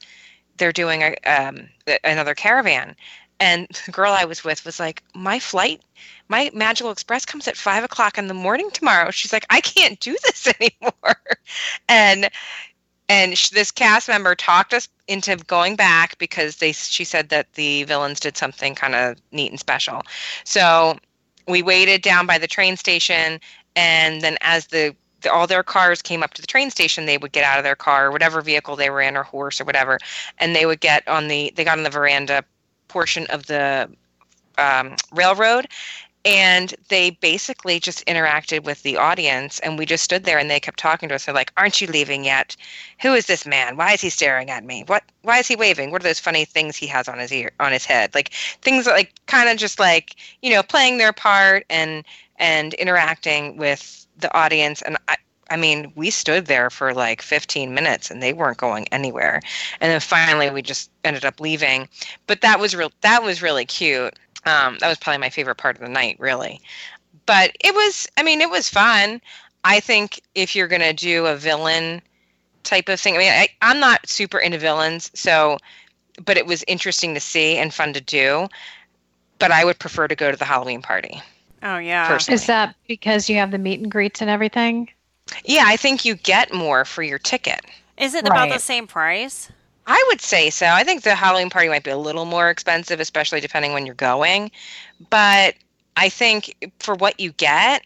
they're 0.58 0.72
doing 0.74 1.02
a, 1.02 1.16
um, 1.26 1.68
another 2.04 2.36
caravan. 2.36 2.96
And 3.40 3.68
the 3.86 3.92
girl 3.92 4.12
i 4.12 4.26
was 4.26 4.44
with 4.44 4.66
was 4.66 4.80
like 4.80 5.04
my 5.16 5.40
flight 5.40 5.82
my 6.28 6.52
magical 6.54 6.92
express 6.92 7.26
comes 7.26 7.48
at 7.48 7.58
five 7.58 7.84
o'clock 7.84 8.18
in 8.18 8.28
the 8.28 8.34
morning 8.34 8.70
tomorrow. 8.72 9.12
She's 9.12 9.34
like 9.34 9.46
i 9.50 9.62
can't 9.62 10.00
do 10.00 10.16
this 10.24 10.48
anymore. 10.60 11.16
And 11.88 12.30
and 13.12 13.34
this 13.52 13.72
cast 13.72 14.08
member 14.08 14.36
talked 14.36 14.72
us 14.74 14.88
into 15.08 15.36
going 15.36 15.76
back 15.76 16.18
because 16.20 16.58
they 16.58 16.72
she 16.72 17.04
said 17.04 17.30
that 17.30 17.52
the 17.54 17.84
villains 17.86 18.20
did 18.20 18.38
something 18.38 18.76
kind 18.76 18.94
of 18.94 19.18
neat 19.32 19.52
and 19.52 19.60
special. 19.60 20.04
So 20.44 20.98
we 21.48 21.64
waited 21.64 22.04
down 22.04 22.28
by 22.28 22.38
the 22.38 22.48
train 22.48 22.78
station 22.78 23.40
and 23.76 24.22
then 24.22 24.38
as 24.42 24.68
the, 24.68 24.96
the, 25.22 25.32
all 25.32 25.48
their 25.48 25.64
cars 25.64 26.02
came 26.02 26.24
up 26.24 26.34
to 26.34 26.42
the 26.42 26.48
train 26.48 26.70
station 26.70 27.06
they 27.06 27.18
would 27.18 27.32
get 27.32 27.44
out 27.44 27.58
of 27.58 27.64
their 27.64 27.76
car 27.76 28.08
or 28.08 28.12
whatever 28.12 28.42
vehicle 28.42 28.76
they 28.76 28.90
were 28.90 29.02
in 29.02 29.18
or 29.18 29.24
horse 29.24 29.60
or 29.60 29.66
whatever 29.66 29.98
and 30.40 30.56
they 30.56 30.66
would 30.66 30.80
get 30.80 31.08
on 31.08 31.28
the 31.28 31.52
they 31.56 31.64
got 31.64 31.78
on 31.78 31.84
the 31.84 31.90
veranda 31.90 32.44
portion 32.88 33.26
of 33.28 33.46
the 33.48 33.90
um, 34.58 34.96
railroad 35.14 35.68
and 36.26 36.76
they 36.90 37.12
basically 37.12 37.80
just 37.80 38.06
interacted 38.06 38.64
with 38.64 38.84
the 38.84 38.98
audience 38.98 39.60
and 39.60 39.78
we 39.78 39.86
just 39.86 40.04
stood 40.04 40.26
there 40.26 40.38
and 40.38 40.50
they 40.50 40.60
kept 40.60 40.80
talking 40.80 41.10
to 41.10 41.16
us. 41.16 41.26
They're 41.26 41.36
like 41.36 41.54
aren't 41.58 41.82
you 41.82 41.88
leaving 41.88 42.26
yet? 42.26 42.56
Who 43.02 43.14
is 43.14 43.26
this 43.26 43.46
man? 43.46 43.78
Why 43.78 43.94
is 43.94 44.02
he 44.02 44.10
staring 44.10 44.50
at 44.50 44.64
me? 44.64 44.84
What 44.88 45.04
why 45.22 45.40
is 45.40 45.48
he 45.48 45.56
waving? 45.56 45.92
What 45.92 46.02
are 46.02 46.08
those 46.10 46.20
funny 46.20 46.46
things 46.46 46.76
he 46.76 46.88
has 46.88 47.08
on 47.08 47.20
his 47.20 47.32
ear 47.32 47.52
on 47.60 47.72
his 47.72 47.86
head? 47.86 48.14
Like 48.14 48.34
things 48.62 48.86
like 48.86 49.14
kind 49.28 49.50
of 49.50 49.58
just 49.58 49.80
like 49.80 50.16
you 50.42 50.52
know 50.52 50.64
playing 50.64 50.98
their 50.98 51.14
part 51.14 51.66
and 51.70 52.04
and 52.40 52.74
interacting 52.76 53.58
with 53.58 54.08
the 54.18 54.36
audience. 54.36 54.82
And 54.82 54.98
I, 55.08 55.18
I 55.52 55.58
mean, 55.58 55.92
we 55.96 56.10
stood 56.10 56.46
there 56.46 56.70
for 56.70 56.94
like 56.94 57.22
15 57.22 57.74
minutes 57.74 58.12
and 58.12 58.22
they 58.22 58.34
weren't 58.34 58.58
going 58.58 58.88
anywhere. 58.90 59.42
And 59.82 59.92
then 59.92 60.00
finally 60.00 60.50
we 60.50 60.62
just 60.62 60.92
ended 61.04 61.26
up 61.26 61.40
leaving. 61.40 61.90
But 62.28 62.42
that 62.42 62.60
was 62.60 62.76
real 62.76 62.92
that 63.02 63.24
was 63.24 63.42
really 63.42 63.66
cute. 63.66 64.18
Um, 64.46 64.78
that 64.80 64.88
was 64.88 64.98
probably 64.98 65.20
my 65.20 65.30
favorite 65.30 65.56
part 65.56 65.76
of 65.76 65.82
the 65.82 65.90
night, 65.90 66.18
really. 66.20 66.62
But 67.26 67.56
it 67.64 67.74
was 67.74 68.08
I 68.18 68.24
mean, 68.24 68.42
it 68.42 68.50
was 68.50 68.70
fun. 68.70 69.22
I 69.64 69.80
think 69.80 70.22
if 70.36 70.56
you're 70.56 70.68
gonna 70.68 70.94
do 70.94 71.26
a 71.26 71.36
villain 71.36 72.02
type 72.64 72.90
of 72.90 73.00
thing, 73.00 73.16
I 73.16 73.18
mean 73.18 73.32
I, 73.32 73.50
I'm 73.62 73.80
not 73.80 74.08
super 74.08 74.40
into 74.40 74.58
villains, 74.58 75.12
so 75.14 75.58
but 76.26 76.38
it 76.38 76.46
was 76.46 76.64
interesting 76.68 77.14
to 77.14 77.20
see 77.20 77.58
and 77.58 77.74
fun 77.74 77.94
to 77.94 78.02
do. 78.02 78.48
But 79.40 79.52
I 79.52 79.64
would 79.64 79.80
prefer 79.80 80.08
to 80.08 80.16
go 80.16 80.32
to 80.32 80.38
the 80.38 80.46
Halloween 80.46 80.82
party. 80.82 81.22
Oh 81.64 81.78
yeah. 81.78 82.08
Personally. 82.08 82.36
Is 82.36 82.48
that 82.48 82.76
because 82.88 83.30
you 83.30 83.38
have 83.38 83.52
the 83.52 83.58
meet 83.58 83.80
and 83.80 83.92
greets 83.92 84.22
and 84.22 84.30
everything? 84.30 84.90
Yeah, 85.46 85.64
I 85.66 85.78
think 85.78 86.06
you 86.06 86.16
get 86.16 86.54
more 86.54 86.86
for 86.86 87.04
your 87.04 87.20
ticket. 87.20 87.62
Is 87.98 88.16
it 88.16 88.26
about 88.26 88.50
the 88.50 88.60
same 88.60 88.88
price? 88.88 89.52
I 89.90 90.06
would 90.08 90.22
say 90.22 90.52
so. 90.52 90.68
I 90.68 90.84
think 90.84 91.02
the 91.02 91.16
Halloween 91.16 91.50
party 91.50 91.68
might 91.68 91.84
be 91.84 91.90
a 91.90 91.98
little 91.98 92.26
more 92.26 92.50
expensive, 92.52 93.00
especially 93.00 93.42
depending 93.42 93.74
when 93.74 93.88
you're 93.88 93.96
going. 93.96 94.52
But 95.10 95.56
I 95.98 96.10
think 96.10 96.72
for 96.78 96.94
what 96.94 97.20
you 97.20 97.32
get, 97.34 97.84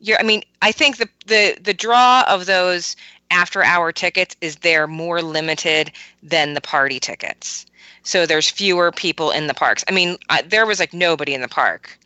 you're. 0.00 0.18
I 0.18 0.24
mean, 0.24 0.42
I 0.62 0.72
think 0.72 0.96
the 0.96 1.08
the 1.26 1.56
the 1.62 1.72
draw 1.72 2.24
of 2.26 2.46
those 2.46 2.96
after 3.30 3.62
hour 3.62 3.92
tickets 3.92 4.36
is 4.40 4.56
they're 4.56 4.88
more 4.88 5.22
limited 5.22 5.92
than 6.24 6.54
the 6.54 6.60
party 6.60 6.98
tickets. 6.98 7.66
So 8.02 8.26
there's 8.26 8.50
fewer 8.50 8.90
people 8.90 9.30
in 9.30 9.46
the 9.46 9.54
parks. 9.54 9.84
I 9.88 9.92
mean, 9.92 10.18
uh, 10.30 10.42
there 10.44 10.66
was 10.66 10.80
like 10.80 10.92
nobody 10.92 11.34
in 11.34 11.40
the 11.40 11.48
park. 11.48 11.96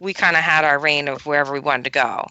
We 0.00 0.12
kind 0.12 0.36
of 0.36 0.42
had 0.42 0.64
our 0.64 0.78
rein 0.78 1.08
of 1.08 1.24
wherever 1.24 1.52
we 1.52 1.60
wanted 1.60 1.84
to 1.84 1.90
go. 1.90 2.26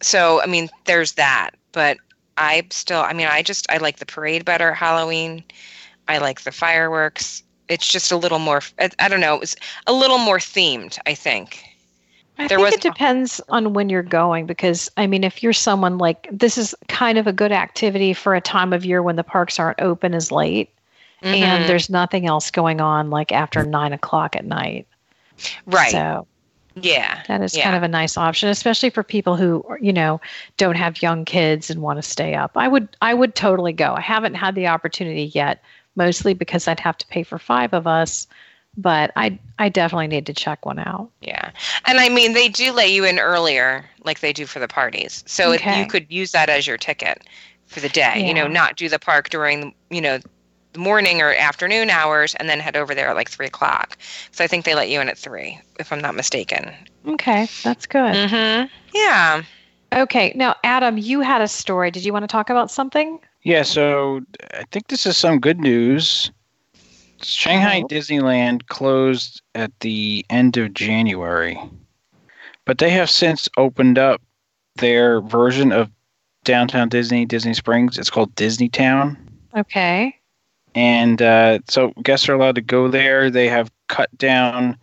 So 0.00 0.40
I 0.40 0.46
mean, 0.46 0.70
there's 0.86 1.12
that. 1.12 1.50
But 1.72 1.98
I 2.38 2.64
still, 2.70 3.02
I 3.02 3.12
mean, 3.12 3.28
I 3.28 3.42
just 3.42 3.66
I 3.70 3.76
like 3.76 3.98
the 3.98 4.06
parade 4.06 4.46
better 4.46 4.72
Halloween. 4.72 5.44
I 6.08 6.18
like 6.18 6.42
the 6.42 6.52
fireworks. 6.52 7.42
It's 7.68 7.90
just 7.90 8.12
a 8.12 8.16
little 8.16 8.38
more. 8.38 8.62
I, 8.78 8.90
I 8.98 9.08
don't 9.08 9.20
know. 9.20 9.34
It 9.34 9.40
was 9.40 9.56
a 9.86 9.92
little 9.92 10.18
more 10.18 10.38
themed. 10.38 10.98
I 11.06 11.14
think. 11.14 11.62
I 12.38 12.46
There 12.48 12.58
think 12.58 12.66
was- 12.66 12.74
it 12.74 12.80
depends 12.82 13.40
on 13.48 13.72
when 13.72 13.88
you're 13.88 14.02
going 14.02 14.46
because 14.46 14.90
I 14.96 15.06
mean, 15.06 15.24
if 15.24 15.42
you're 15.42 15.52
someone 15.54 15.98
like 15.98 16.28
this 16.30 16.58
is 16.58 16.74
kind 16.88 17.16
of 17.18 17.26
a 17.26 17.32
good 17.32 17.50
activity 17.52 18.12
for 18.12 18.34
a 18.34 18.40
time 18.40 18.72
of 18.72 18.84
year 18.84 19.02
when 19.02 19.16
the 19.16 19.24
parks 19.24 19.58
aren't 19.58 19.80
open 19.80 20.14
as 20.14 20.30
late 20.30 20.68
and 21.22 21.64
Mhm. 21.64 21.66
there's 21.66 21.88
nothing 21.88 22.26
else 22.26 22.50
going 22.50 22.80
on 22.80 23.08
like 23.10 23.32
after 23.32 23.64
nine 23.64 23.92
o'clock 23.94 24.36
at 24.36 24.44
night. 24.44 24.86
right. 25.66 25.90
So 25.90 26.26
yeah. 26.74 27.22
that 27.26 27.40
is 27.42 27.56
Yeah. 27.56 27.64
kind 27.64 27.76
of 27.76 27.82
a 27.82 27.88
nice 27.88 28.18
option, 28.18 28.50
especially 28.50 28.90
for 28.90 29.02
people 29.02 29.36
who 29.36 29.64
you 29.80 29.92
know 29.94 30.20
don't 30.58 30.76
have 30.76 31.00
young 31.02 31.24
kids 31.24 31.70
and 31.70 31.80
want 31.80 31.96
to 31.98 32.02
stay 32.02 32.34
up. 32.34 32.50
I 32.54 32.68
would 32.68 32.86
I 33.00 33.14
would 33.14 33.34
totally 33.34 33.72
go. 33.72 33.94
I 33.94 34.02
haven't 34.02 34.34
had 34.34 34.54
the 34.54 34.66
opportunity 34.66 35.24
yet, 35.34 35.62
mostly 35.96 36.34
because 36.34 36.68
I'd 36.68 36.80
have 36.80 36.98
to 36.98 37.06
pay 37.08 37.22
for 37.22 37.38
five 37.38 37.72
of 37.74 37.86
us. 37.86 38.26
But 38.78 39.10
I 39.16 39.38
I 39.58 39.70
definitely 39.70 40.08
need 40.08 40.26
to 40.26 40.34
check 40.34 40.66
one 40.66 40.78
out. 40.78 41.10
Yeah. 41.22 41.50
And 41.86 41.98
I 41.98 42.10
mean, 42.10 42.34
they 42.34 42.48
do 42.48 42.72
let 42.72 42.90
you 42.90 43.04
in 43.04 43.18
earlier, 43.18 43.86
like 44.04 44.20
they 44.20 44.34
do 44.34 44.44
for 44.46 44.58
the 44.58 44.68
parties. 44.68 45.24
So 45.26 45.52
if 45.52 45.60
Okay. 45.62 45.78
you 45.80 45.86
could 45.86 46.06
use 46.10 46.32
that 46.32 46.50
as 46.50 46.66
your 46.66 46.76
ticket 46.76 47.22
for 47.66 47.80
the 47.80 47.88
day, 47.88 48.22
you 48.26 48.34
know, 48.34 48.46
not 48.46 48.76
do 48.76 48.88
the 48.90 48.98
park 48.98 49.30
during, 49.30 49.74
you 49.90 50.02
know, 50.02 50.18
the 50.74 50.78
morning 50.78 51.22
or 51.22 51.32
afternoon 51.32 51.88
hours 51.88 52.34
and 52.34 52.50
then 52.50 52.60
head 52.60 52.76
over 52.76 52.94
there 52.94 53.08
at 53.08 53.16
like 53.16 53.30
three 53.30 53.46
o'clock. 53.46 53.96
So 54.30 54.44
I 54.44 54.46
think 54.46 54.66
they 54.66 54.74
let 54.74 54.90
you 54.90 55.00
in 55.00 55.08
at 55.08 55.16
three, 55.16 55.58
if 55.80 55.90
I'm 55.90 56.02
not 56.02 56.14
mistaken. 56.14 56.70
Okay, 57.08 57.48
that's 57.64 57.86
good. 57.86 58.14
Mm-hmm. 58.14 58.66
Yeah. 58.94 59.42
Okay, 59.94 60.32
now 60.36 60.54
Adam, 60.64 60.98
you 60.98 61.20
had 61.22 61.40
a 61.40 61.48
story. 61.48 61.90
Did 61.90 62.04
you 62.04 62.12
want 62.12 62.24
to 62.24 62.28
talk 62.28 62.50
about 62.50 62.70
something? 62.70 63.20
Yeah, 63.46 63.62
so 63.62 64.22
I 64.54 64.64
think 64.72 64.88
this 64.88 65.06
is 65.06 65.16
some 65.16 65.38
good 65.38 65.60
news. 65.60 66.32
Shanghai 67.22 67.82
Oh. 67.84 67.86
Disneyland 67.86 68.66
closed 68.66 69.40
at 69.54 69.70
the 69.78 70.26
end 70.30 70.56
of 70.56 70.74
January, 70.74 71.56
but 72.64 72.78
they 72.78 72.90
have 72.90 73.08
since 73.08 73.48
opened 73.56 74.00
up 74.00 74.20
their 74.78 75.20
version 75.20 75.70
of 75.70 75.92
downtown 76.42 76.88
Disney, 76.88 77.24
Disney 77.24 77.54
Springs. 77.54 77.98
It's 77.98 78.10
called 78.10 78.34
Disney 78.34 78.68
Town. 78.68 79.16
Okay. 79.56 80.16
And 80.74 81.22
uh, 81.22 81.60
so 81.68 81.92
guests 82.02 82.28
are 82.28 82.34
allowed 82.34 82.56
to 82.56 82.62
go 82.62 82.88
there. 82.88 83.30
They 83.30 83.46
have 83.46 83.70
cut 83.86 84.10
down 84.18 84.76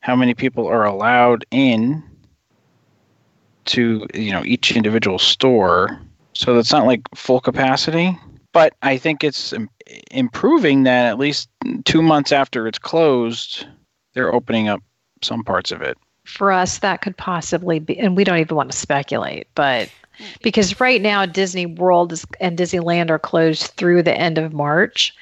how 0.00 0.14
many 0.14 0.34
people 0.34 0.66
are 0.66 0.84
allowed 0.84 1.46
in 1.50 2.02
to 3.64 4.06
you 4.12 4.30
know 4.30 4.44
each 4.44 4.76
individual 4.76 5.18
store. 5.18 5.98
So 6.34 6.58
it's 6.58 6.72
not 6.72 6.86
like 6.86 7.02
full 7.14 7.40
capacity, 7.40 8.18
but 8.52 8.74
I 8.82 8.96
think 8.96 9.24
it's 9.24 9.52
improving 10.10 10.84
that 10.84 11.06
at 11.06 11.18
least 11.18 11.48
two 11.84 12.02
months 12.02 12.32
after 12.32 12.66
it's 12.66 12.78
closed, 12.78 13.66
they're 14.14 14.32
opening 14.32 14.68
up 14.68 14.82
some 15.22 15.44
parts 15.44 15.70
of 15.72 15.82
it. 15.82 15.98
For 16.24 16.52
us, 16.52 16.78
that 16.78 17.02
could 17.02 17.16
possibly 17.16 17.78
be, 17.78 17.98
and 17.98 18.16
we 18.16 18.24
don't 18.24 18.38
even 18.38 18.56
want 18.56 18.70
to 18.70 18.78
speculate, 18.78 19.48
but 19.54 19.88
mm-hmm. 19.88 20.24
because 20.42 20.78
right 20.80 21.02
now 21.02 21.26
Disney 21.26 21.66
World 21.66 22.12
is, 22.12 22.24
and 22.40 22.58
Disneyland 22.58 23.10
are 23.10 23.18
closed 23.18 23.64
through 23.72 24.02
the 24.02 24.16
end 24.16 24.38
of 24.38 24.52
March, 24.52 25.14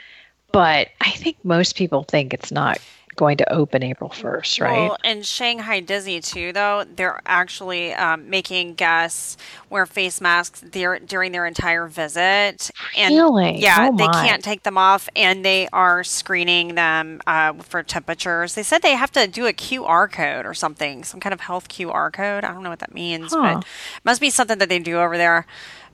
but 0.52 0.88
I 1.00 1.10
think 1.12 1.36
most 1.44 1.76
people 1.76 2.04
think 2.04 2.34
it's 2.34 2.52
not 2.52 2.78
going 3.18 3.36
to 3.36 3.52
open 3.52 3.82
April 3.82 4.08
1st, 4.08 4.60
right? 4.62 4.88
Well, 4.88 4.96
in 5.04 5.22
Shanghai 5.22 5.80
Disney 5.80 6.20
too, 6.20 6.52
though, 6.52 6.84
they're 6.96 7.20
actually 7.26 7.92
um, 7.92 8.30
making 8.30 8.74
guests 8.74 9.36
wear 9.68 9.84
face 9.84 10.20
masks 10.20 10.62
there 10.64 10.98
during 11.00 11.32
their 11.32 11.44
entire 11.44 11.86
visit, 11.88 12.70
and 12.96 13.14
Really? 13.14 13.58
yeah, 13.58 13.88
Oh, 13.92 13.96
they 13.96 14.06
can't 14.06 14.42
take 14.42 14.62
them 14.62 14.78
off, 14.78 15.08
and 15.16 15.44
they 15.44 15.68
are 15.72 16.02
screening 16.04 16.76
them 16.76 17.20
uh, 17.26 17.52
for 17.54 17.82
temperatures. 17.82 18.54
They 18.54 18.62
said 18.62 18.82
they 18.82 18.94
have 18.94 19.12
to 19.12 19.26
do 19.26 19.46
a 19.46 19.52
QR 19.52 20.10
code 20.10 20.46
or 20.46 20.54
something, 20.54 21.02
some 21.04 21.20
kind 21.20 21.34
of 21.34 21.40
health 21.40 21.68
QR 21.68 22.12
code. 22.12 22.44
I 22.44 22.52
don't 22.54 22.62
know 22.62 22.70
what 22.70 22.78
that 22.78 22.94
means, 22.94 23.32
Huh. 23.34 23.42
but 23.42 23.58
it 23.64 24.04
must 24.04 24.20
be 24.20 24.30
something 24.30 24.58
that 24.58 24.68
they 24.68 24.78
do 24.78 24.98
over 24.98 25.18
there. 25.18 25.44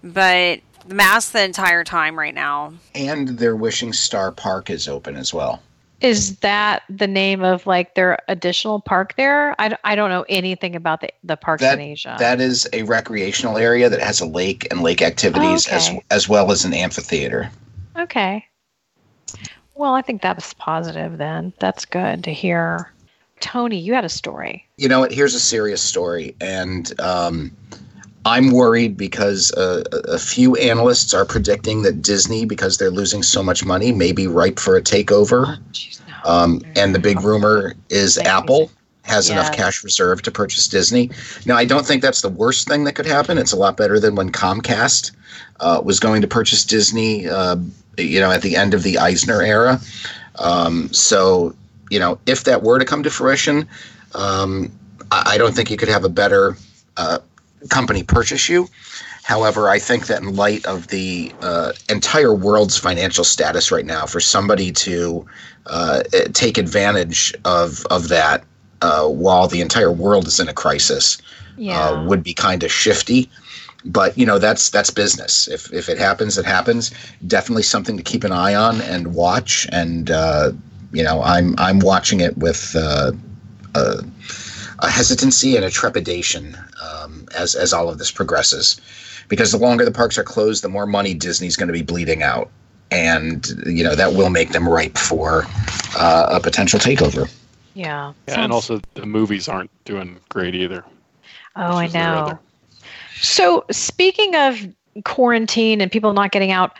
But 0.02 0.60
the 0.86 0.94
mask 0.94 1.32
the 1.32 1.42
entire 1.42 1.82
time 1.84 2.18
right 2.18 2.34
now. 2.34 2.74
And 2.94 3.28
their 3.38 3.56
Wishing 3.56 3.94
Star 3.94 4.30
Park 4.30 4.68
is 4.68 4.86
open 4.86 5.16
as 5.16 5.32
well. 5.32 5.62
Is 6.00 6.36
that 6.40 6.82
the 6.90 7.06
name 7.06 7.42
of 7.42 7.66
like 7.66 7.94
their 7.94 8.18
additional 8.28 8.80
park 8.80 9.14
there? 9.16 9.54
I, 9.60 9.76
I 9.84 9.94
don't 9.94 10.10
know 10.10 10.24
anything 10.28 10.76
about 10.76 11.00
the, 11.00 11.08
the 11.22 11.36
parks 11.36 11.62
That- 11.62 11.78
in 11.78 11.80
Asia. 11.80 12.16
That 12.18 12.40
is 12.40 12.68
a 12.72 12.82
recreational 12.82 13.56
area 13.58 13.88
that 13.88 14.00
has 14.00 14.20
a 14.20 14.26
lake 14.26 14.66
and 14.70 14.82
lake 14.82 15.00
activities 15.02 15.66
as 15.68 15.88
Okay. 15.88 16.04
as 16.10 16.28
well 16.28 16.50
as 16.52 16.64
an 16.64 16.74
amphitheater. 16.74 17.50
Okay. 17.96 18.44
Well, 19.76 19.94
I 19.94 20.02
think 20.02 20.22
that 20.22 20.36
was 20.36 20.52
positive 20.54 21.18
then. 21.18 21.52
That's 21.58 21.84
good 21.84 22.22
to 22.24 22.32
hear. 22.32 22.92
Tony, 23.40 23.78
you 23.78 23.92
had 23.94 24.04
a 24.04 24.08
story. 24.08 24.66
You 24.76 24.88
know 24.88 25.00
what? 25.00 25.12
Here's 25.12 25.34
a 25.34 25.40
serious 25.40 25.82
story, 25.82 26.34
and 26.40 26.98
um, 27.00 27.50
I'm 28.24 28.50
worried 28.52 28.96
because 28.96 29.52
uh, 29.52 29.84
a 30.08 30.18
few 30.18 30.56
analysts 30.56 31.12
are 31.12 31.24
predicting 31.24 31.82
that 31.82 32.00
Disney, 32.00 32.44
because 32.46 32.78
they're 32.78 32.90
losing 32.90 33.22
so 33.22 33.42
much 33.42 33.64
money, 33.64 33.92
may 33.92 34.12
be 34.12 34.26
ripe 34.26 34.58
for 34.58 34.76
a 34.76 34.82
takeover. 34.82 35.58
No. 36.06 36.30
Um, 36.30 36.62
and 36.74 36.94
the 36.94 36.98
big 36.98 37.20
rumor 37.20 37.74
is 37.90 38.14
Thank 38.14 38.26
you. 38.26 38.32
Apple. 38.32 38.70
has 39.02 39.28
enough 39.28 39.52
cash 39.52 39.84
reserve 39.84 40.22
to 40.22 40.30
purchase 40.30 40.66
Disney. 40.66 41.10
Now, 41.44 41.56
I 41.56 41.66
don't 41.66 41.86
think 41.86 42.00
that's 42.00 42.22
the 42.22 42.30
worst 42.30 42.66
thing 42.66 42.84
that 42.84 42.94
could 42.94 43.04
happen. 43.06 43.36
It's 43.36 43.52
a 43.52 43.56
lot 43.56 43.76
better 43.76 44.00
than 44.00 44.14
when 44.14 44.32
Comcast 44.32 45.12
uh, 45.60 45.82
was 45.84 46.00
going 46.00 46.22
to 46.22 46.28
purchase 46.28 46.64
Disney, 46.64 47.28
uh, 47.28 47.56
you 47.98 48.20
know, 48.20 48.30
at 48.30 48.40
the 48.40 48.56
end 48.56 48.72
of 48.72 48.82
the 48.82 48.96
Eisner 48.96 49.42
era. 49.42 49.78
Um, 50.38 50.90
so, 50.92 51.54
you 51.90 51.98
know, 51.98 52.18
if 52.24 52.44
that 52.44 52.62
were 52.62 52.78
to 52.78 52.86
come 52.86 53.02
to 53.02 53.10
fruition, 53.10 53.68
um, 54.14 54.72
I, 55.10 55.34
I 55.34 55.38
don't 55.38 55.54
think 55.54 55.70
you 55.70 55.76
could 55.76 55.90
have 55.90 56.04
a 56.04 56.08
better 56.08 56.56
uh, 56.96 57.18
company 57.70 58.02
purchase 58.02 58.48
you. 58.48 58.68
However, 59.22 59.70
I 59.70 59.78
think 59.78 60.06
that 60.06 60.20
in 60.22 60.36
light 60.36 60.66
of 60.66 60.88
the 60.88 61.32
uh, 61.40 61.72
entire 61.88 62.34
world's 62.34 62.76
financial 62.76 63.24
status 63.24 63.72
right 63.72 63.86
now, 63.86 64.04
for 64.06 64.20
somebody 64.20 64.70
to 64.72 65.24
uh, 65.66 66.02
take 66.34 66.58
advantage 66.58 67.34
of 67.44 67.86
of 67.90 68.08
that 68.08 68.44
uh, 68.82 69.08
while 69.08 69.48
the 69.48 69.62
entire 69.62 69.90
world 69.92 70.26
is 70.26 70.38
in 70.40 70.48
a 70.48 70.52
crisis 70.52 71.16
Yeah. 71.56 71.80
uh, 71.80 72.04
would 72.06 72.22
be 72.22 72.34
kind 72.34 72.62
of 72.62 72.70
shifty. 72.70 73.30
But 73.86 74.16
you 74.18 74.26
know 74.26 74.38
that's 74.38 74.70
that's 74.70 74.90
business. 74.90 75.48
If 75.48 75.72
if 75.72 75.88
it 75.88 75.98
happens, 75.98 76.36
it 76.38 76.44
happens. 76.46 76.90
Definitely 77.26 77.64
something 77.64 77.96
to 77.96 78.02
keep 78.02 78.24
an 78.24 78.32
eye 78.32 78.54
on 78.54 78.80
and 78.82 79.14
watch. 79.14 79.66
And 79.72 80.10
uh, 80.10 80.52
you 80.92 81.02
know 81.02 81.22
I'm 81.22 81.54
I'm 81.58 81.78
watching 81.80 82.20
it 82.20 82.36
with 82.38 82.74
uh, 82.76 83.12
a, 84.84 84.88
a 84.88 84.90
hesitancy 84.90 85.56
and 85.56 85.64
a 85.64 85.70
trepidation 85.70 86.56
um, 86.82 87.26
as 87.36 87.54
as 87.54 87.72
all 87.72 87.88
of 87.88 87.98
this 87.98 88.10
progresses, 88.10 88.80
because 89.28 89.52
the 89.52 89.58
longer 89.58 89.84
the 89.84 89.92
parks 89.92 90.18
are 90.18 90.24
closed, 90.24 90.62
the 90.62 90.68
more 90.68 90.86
money 90.86 91.14
Disney's 91.14 91.56
going 91.56 91.68
to 91.68 91.72
be 91.72 91.82
bleeding 91.82 92.22
out, 92.22 92.50
and 92.90 93.46
you 93.66 93.84
know 93.84 93.94
that 93.94 94.14
will 94.14 94.30
make 94.30 94.50
them 94.50 94.68
ripe 94.68 94.98
for 94.98 95.44
uh, 95.98 96.26
a 96.30 96.40
potential 96.40 96.78
takeover. 96.78 97.30
yeah. 97.74 98.12
Yeah, 98.28 98.40
and 98.40 98.52
also 98.52 98.80
the 98.94 99.06
movies 99.06 99.48
aren't 99.48 99.70
doing 99.84 100.18
great 100.28 100.54
either. 100.54 100.84
Oh, 101.56 101.76
I 101.76 101.84
Which 101.84 101.88
is 101.88 101.92
their 101.92 102.02
know. 102.02 102.38
So, 103.20 103.64
speaking 103.70 104.34
of 104.34 104.66
quarantine 105.04 105.80
and 105.80 105.90
people 105.90 106.12
not 106.12 106.32
getting 106.32 106.50
out, 106.50 106.76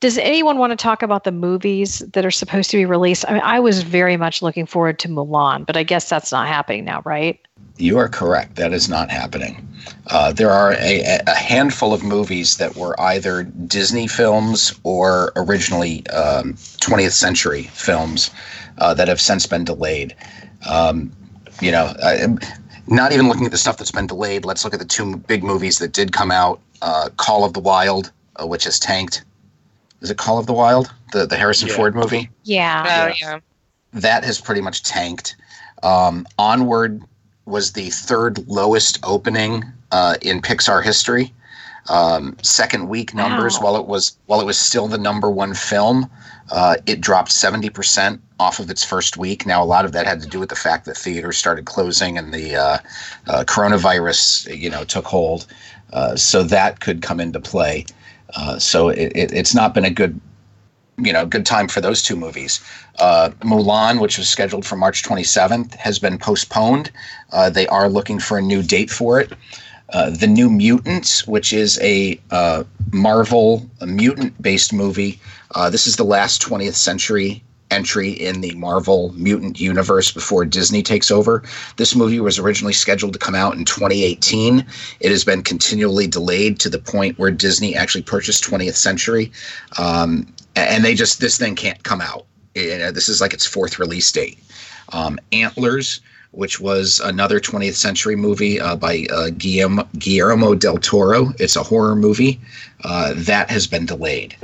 does 0.00 0.18
anyone 0.18 0.58
want 0.58 0.72
to 0.72 0.76
talk 0.76 1.02
about 1.02 1.24
the 1.24 1.32
movies 1.32 2.00
that 2.12 2.24
are 2.24 2.30
supposed 2.30 2.70
to 2.70 2.76
be 2.76 2.84
released? 2.84 3.24
I 3.28 3.32
mean, 3.32 3.42
I 3.42 3.60
was 3.60 3.82
very 3.82 4.16
much 4.16 4.42
looking 4.42 4.66
forward 4.66 4.98
to 5.00 5.08
Mulan, 5.08 5.64
but 5.64 5.76
I 5.76 5.82
guess 5.82 6.08
that's 6.08 6.30
not 6.30 6.48
happening 6.48 6.84
now, 6.84 7.00
right? 7.04 7.40
You 7.78 7.96
are 7.98 8.08
correct. 8.08 8.56
That 8.56 8.72
is 8.72 8.88
not 8.88 9.10
happening. 9.10 9.66
Uh, 10.08 10.32
there 10.32 10.50
are 10.50 10.72
a, 10.74 11.20
a 11.26 11.34
handful 11.34 11.94
of 11.94 12.02
movies 12.02 12.58
that 12.58 12.76
were 12.76 12.98
either 13.00 13.44
Disney 13.44 14.06
films 14.06 14.78
or 14.82 15.32
originally 15.36 16.06
um, 16.08 16.54
20th 16.54 17.12
century 17.12 17.64
films 17.64 18.30
uh, 18.78 18.92
that 18.94 19.08
have 19.08 19.20
since 19.20 19.46
been 19.46 19.64
delayed. 19.64 20.14
Um, 20.68 21.10
you 21.62 21.72
know, 21.72 21.94
I, 22.02 22.26
not 22.86 23.12
even 23.12 23.28
looking 23.28 23.46
at 23.46 23.50
the 23.50 23.58
stuff 23.58 23.78
that's 23.78 23.92
been 23.92 24.06
delayed, 24.06 24.44
let's 24.44 24.62
look 24.62 24.74
at 24.74 24.80
the 24.80 24.86
two 24.86 25.16
big 25.16 25.42
movies 25.42 25.78
that 25.78 25.92
did 25.92 26.12
come 26.12 26.30
out 26.30 26.60
uh, 26.82 27.08
Call 27.16 27.44
of 27.44 27.54
the 27.54 27.60
Wild, 27.60 28.12
uh, 28.36 28.46
which 28.46 28.64
has 28.64 28.78
tanked. 28.78 29.24
Is 30.00 30.10
it 30.10 30.18
Call 30.18 30.38
of 30.38 30.46
the 30.46 30.52
Wild? 30.52 30.92
The, 31.12 31.26
the 31.26 31.36
Harrison 31.36 31.68
Yeah. 31.68 31.74
Ford 31.76 31.94
movie? 31.94 32.30
Yeah. 32.44 33.08
Oh, 33.10 33.14
yeah. 33.20 33.38
that 33.92 34.24
has 34.24 34.40
pretty 34.40 34.60
much 34.60 34.82
tanked. 34.82 35.36
Um, 35.82 36.26
Onward 36.38 37.02
was 37.46 37.72
the 37.72 37.90
third 37.90 38.46
lowest 38.48 38.98
opening 39.04 39.64
uh, 39.92 40.16
in 40.22 40.42
Pixar 40.42 40.82
history. 40.82 41.32
Um, 41.88 42.36
second 42.42 42.88
week 42.88 43.14
numbers, 43.14 43.56
Wow. 43.56 43.62
while 43.64 43.76
it 43.76 43.86
was 43.86 44.16
while 44.26 44.40
it 44.40 44.44
was 44.44 44.58
still 44.58 44.88
the 44.88 44.98
number 44.98 45.30
one 45.30 45.54
film, 45.54 46.10
uh, 46.50 46.74
it 46.86 47.00
dropped 47.00 47.30
seventy 47.30 47.70
percent 47.70 48.20
off 48.40 48.58
of 48.58 48.68
its 48.70 48.82
first 48.84 49.16
week. 49.16 49.46
Now, 49.46 49.62
a 49.62 49.64
lot 49.64 49.84
of 49.84 49.92
that 49.92 50.04
had 50.04 50.20
to 50.22 50.28
do 50.28 50.40
with 50.40 50.48
the 50.48 50.56
fact 50.56 50.84
that 50.86 50.96
theaters 50.96 51.38
started 51.38 51.64
closing 51.64 52.18
and 52.18 52.34
the 52.34 52.56
uh, 52.56 52.78
uh, 53.28 53.44
coronavirus, 53.46 54.58
you 54.58 54.68
know, 54.68 54.82
took 54.82 55.04
hold. 55.04 55.46
Uh, 55.92 56.16
so 56.16 56.42
that 56.42 56.80
could 56.80 57.02
come 57.02 57.20
into 57.20 57.38
play. 57.40 57.86
Uh, 58.36 58.58
so 58.58 58.88
it, 58.90 59.12
it, 59.16 59.32
it's 59.32 59.54
not 59.54 59.74
been 59.74 59.84
a 59.84 59.90
good 59.90 60.20
you 60.98 61.12
know 61.12 61.26
good 61.26 61.44
time 61.44 61.68
for 61.68 61.80
those 61.80 62.02
two 62.02 62.16
movies. 62.16 62.60
Uh, 62.98 63.30
Mulan, 63.40 64.00
which 64.00 64.18
was 64.18 64.28
scheduled 64.28 64.64
for 64.64 64.76
March 64.76 65.02
27th, 65.02 65.74
has 65.74 65.98
been 65.98 66.18
postponed. 66.18 66.90
Uh, 67.32 67.50
they 67.50 67.66
are 67.68 67.88
looking 67.88 68.18
for 68.18 68.38
a 68.38 68.42
new 68.42 68.62
date 68.62 68.90
for 68.90 69.20
it. 69.20 69.32
Uh, 69.92 70.10
the 70.10 70.26
New 70.26 70.50
Mutants, 70.50 71.26
which 71.26 71.52
is 71.52 71.78
a 71.80 72.18
uh, 72.30 72.64
Marvel 72.92 73.68
mutant-based 73.86 74.72
movie. 74.72 75.20
This 75.70 75.86
is 75.86 75.96
the 75.96 76.04
last 76.04 76.42
20th 76.42 76.74
century 76.74 77.42
entry 77.70 78.10
in 78.10 78.40
the 78.40 78.54
Marvel 78.54 79.12
mutant 79.14 79.60
universe 79.60 80.12
before 80.12 80.44
Disney 80.44 80.82
takes 80.82 81.10
over. 81.10 81.42
This 81.76 81.94
movie 81.94 82.20
was 82.20 82.38
originally 82.38 82.72
scheduled 82.72 83.12
to 83.12 83.18
come 83.18 83.34
out 83.34 83.54
in 83.54 83.64
2018. 83.64 84.64
It 85.00 85.10
has 85.10 85.24
been 85.24 85.42
continually 85.42 86.06
delayed 86.06 86.60
to 86.60 86.70
the 86.70 86.78
point 86.78 87.18
where 87.18 87.30
Disney 87.30 87.74
actually 87.74 88.02
purchased 88.02 88.44
20th 88.44 88.76
Century. 88.76 89.32
Um, 89.78 90.26
and 90.54 90.84
they 90.84 90.94
just 90.94 91.20
this 91.20 91.38
thing 91.38 91.54
can't 91.54 91.82
come 91.82 92.00
out. 92.00 92.26
This 92.54 93.08
is 93.08 93.20
like 93.20 93.34
its 93.34 93.46
fourth 93.46 93.78
release 93.78 94.10
date. 94.10 94.38
Um, 94.92 95.18
Antlers, 95.32 96.00
which 96.30 96.60
was 96.60 97.00
another 97.00 97.40
20th 97.40 97.74
century 97.74 98.16
movie 98.16 98.60
uh, 98.60 98.76
by 98.76 99.06
uh, 99.10 99.30
Guillermo, 99.36 99.88
Guillermo 99.98 100.54
del 100.54 100.78
Toro. 100.78 101.32
It's 101.38 101.56
a 101.56 101.62
horror 101.62 101.96
movie 101.96 102.40
uh, 102.84 103.14
that 103.16 103.50
has 103.50 103.66
been 103.66 103.86
delayed. 103.86 104.36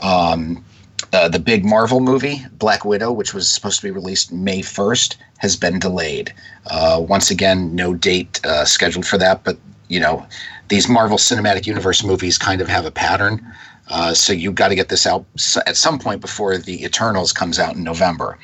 Um, 0.00 0.64
uh, 1.12 1.28
the 1.28 1.38
big 1.38 1.64
Marvel 1.64 2.00
movie, 2.00 2.44
Black 2.52 2.84
Widow, 2.84 3.12
which 3.12 3.34
was 3.34 3.48
supposed 3.48 3.80
to 3.80 3.86
be 3.86 3.90
released 3.90 4.32
May 4.32 4.60
1st, 4.60 5.16
has 5.38 5.56
been 5.56 5.78
delayed. 5.78 6.32
Uh, 6.66 7.04
once 7.06 7.30
again, 7.30 7.74
no 7.74 7.94
date 7.94 8.44
uh, 8.44 8.64
scheduled 8.64 9.06
for 9.06 9.18
that, 9.18 9.44
but 9.44 9.56
you 9.88 10.00
know, 10.00 10.26
these 10.68 10.88
Marvel 10.88 11.16
Cinematic 11.16 11.66
Universe 11.66 12.02
movies 12.02 12.38
kind 12.38 12.60
of 12.60 12.68
have 12.68 12.84
a 12.84 12.90
pattern. 12.90 13.44
Uh, 13.88 14.14
so 14.14 14.32
you've 14.32 14.54
got 14.54 14.68
to 14.68 14.74
get 14.74 14.88
this 14.88 15.06
out 15.06 15.24
at 15.66 15.76
some 15.76 15.98
point 15.98 16.20
before 16.20 16.58
the 16.58 16.84
Eternals 16.84 17.32
comes 17.32 17.58
out 17.58 17.76
in 17.76 17.84
November. 17.84 18.38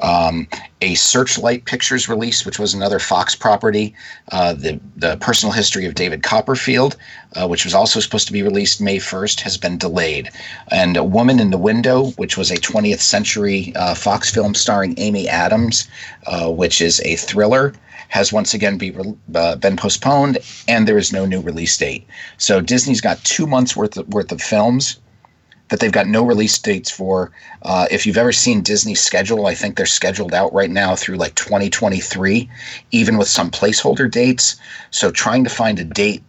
Um, 0.00 0.48
a 0.80 0.94
Searchlight 0.94 1.64
Pictures 1.64 2.08
release, 2.08 2.46
which 2.46 2.58
was 2.58 2.72
another 2.72 2.98
Fox 2.98 3.34
property, 3.34 3.94
uh, 4.30 4.52
the 4.52 4.80
the 4.96 5.16
personal 5.16 5.52
history 5.52 5.86
of 5.86 5.94
David 5.94 6.22
Copperfield, 6.22 6.96
uh, 7.34 7.48
which 7.48 7.64
was 7.64 7.74
also 7.74 7.98
supposed 7.98 8.28
to 8.28 8.32
be 8.32 8.42
released 8.42 8.80
May 8.80 8.98
1st, 8.98 9.40
has 9.40 9.56
been 9.56 9.76
delayed. 9.76 10.30
And 10.70 10.96
A 10.96 11.04
Woman 11.04 11.40
in 11.40 11.50
the 11.50 11.58
Window, 11.58 12.10
which 12.12 12.36
was 12.36 12.50
a 12.50 12.56
20th 12.56 13.00
century 13.00 13.72
uh, 13.74 13.94
Fox 13.94 14.30
film 14.30 14.54
starring 14.54 14.94
Amy 14.98 15.28
Adams, 15.28 15.88
uh, 16.26 16.48
which 16.48 16.80
is 16.80 17.00
a 17.00 17.16
thriller, 17.16 17.74
has 18.08 18.32
once 18.32 18.54
again 18.54 18.78
be, 18.78 18.90
re- 18.90 19.14
uh, 19.34 19.56
been 19.56 19.76
postponed, 19.76 20.38
and 20.66 20.86
there 20.86 20.98
is 20.98 21.12
no 21.12 21.26
new 21.26 21.40
release 21.40 21.76
date. 21.76 22.06
So 22.36 22.60
Disney's 22.60 23.00
got 23.00 23.22
two 23.24 23.46
months 23.46 23.76
worth 23.76 23.96
of, 23.96 24.08
worth 24.08 24.32
of 24.32 24.42
films 24.42 24.98
that 25.68 25.80
they've 25.80 25.92
got 25.92 26.06
no 26.06 26.24
release 26.24 26.58
dates 26.58 26.90
for. 26.90 27.30
Uh, 27.62 27.86
if 27.90 28.06
you've 28.06 28.16
ever 28.16 28.32
seen 28.32 28.62
Disney's 28.62 29.00
schedule, 29.00 29.46
I 29.46 29.54
think 29.54 29.76
they're 29.76 29.86
scheduled 29.86 30.34
out 30.34 30.52
right 30.52 30.70
now 30.70 30.96
through 30.96 31.16
like 31.16 31.34
2023, 31.34 32.48
even 32.90 33.18
with 33.18 33.28
some 33.28 33.50
placeholder 33.50 34.10
dates. 34.10 34.56
So 34.90 35.10
trying 35.10 35.44
to 35.44 35.50
find 35.50 35.78
a 35.78 35.84
date, 35.84 36.22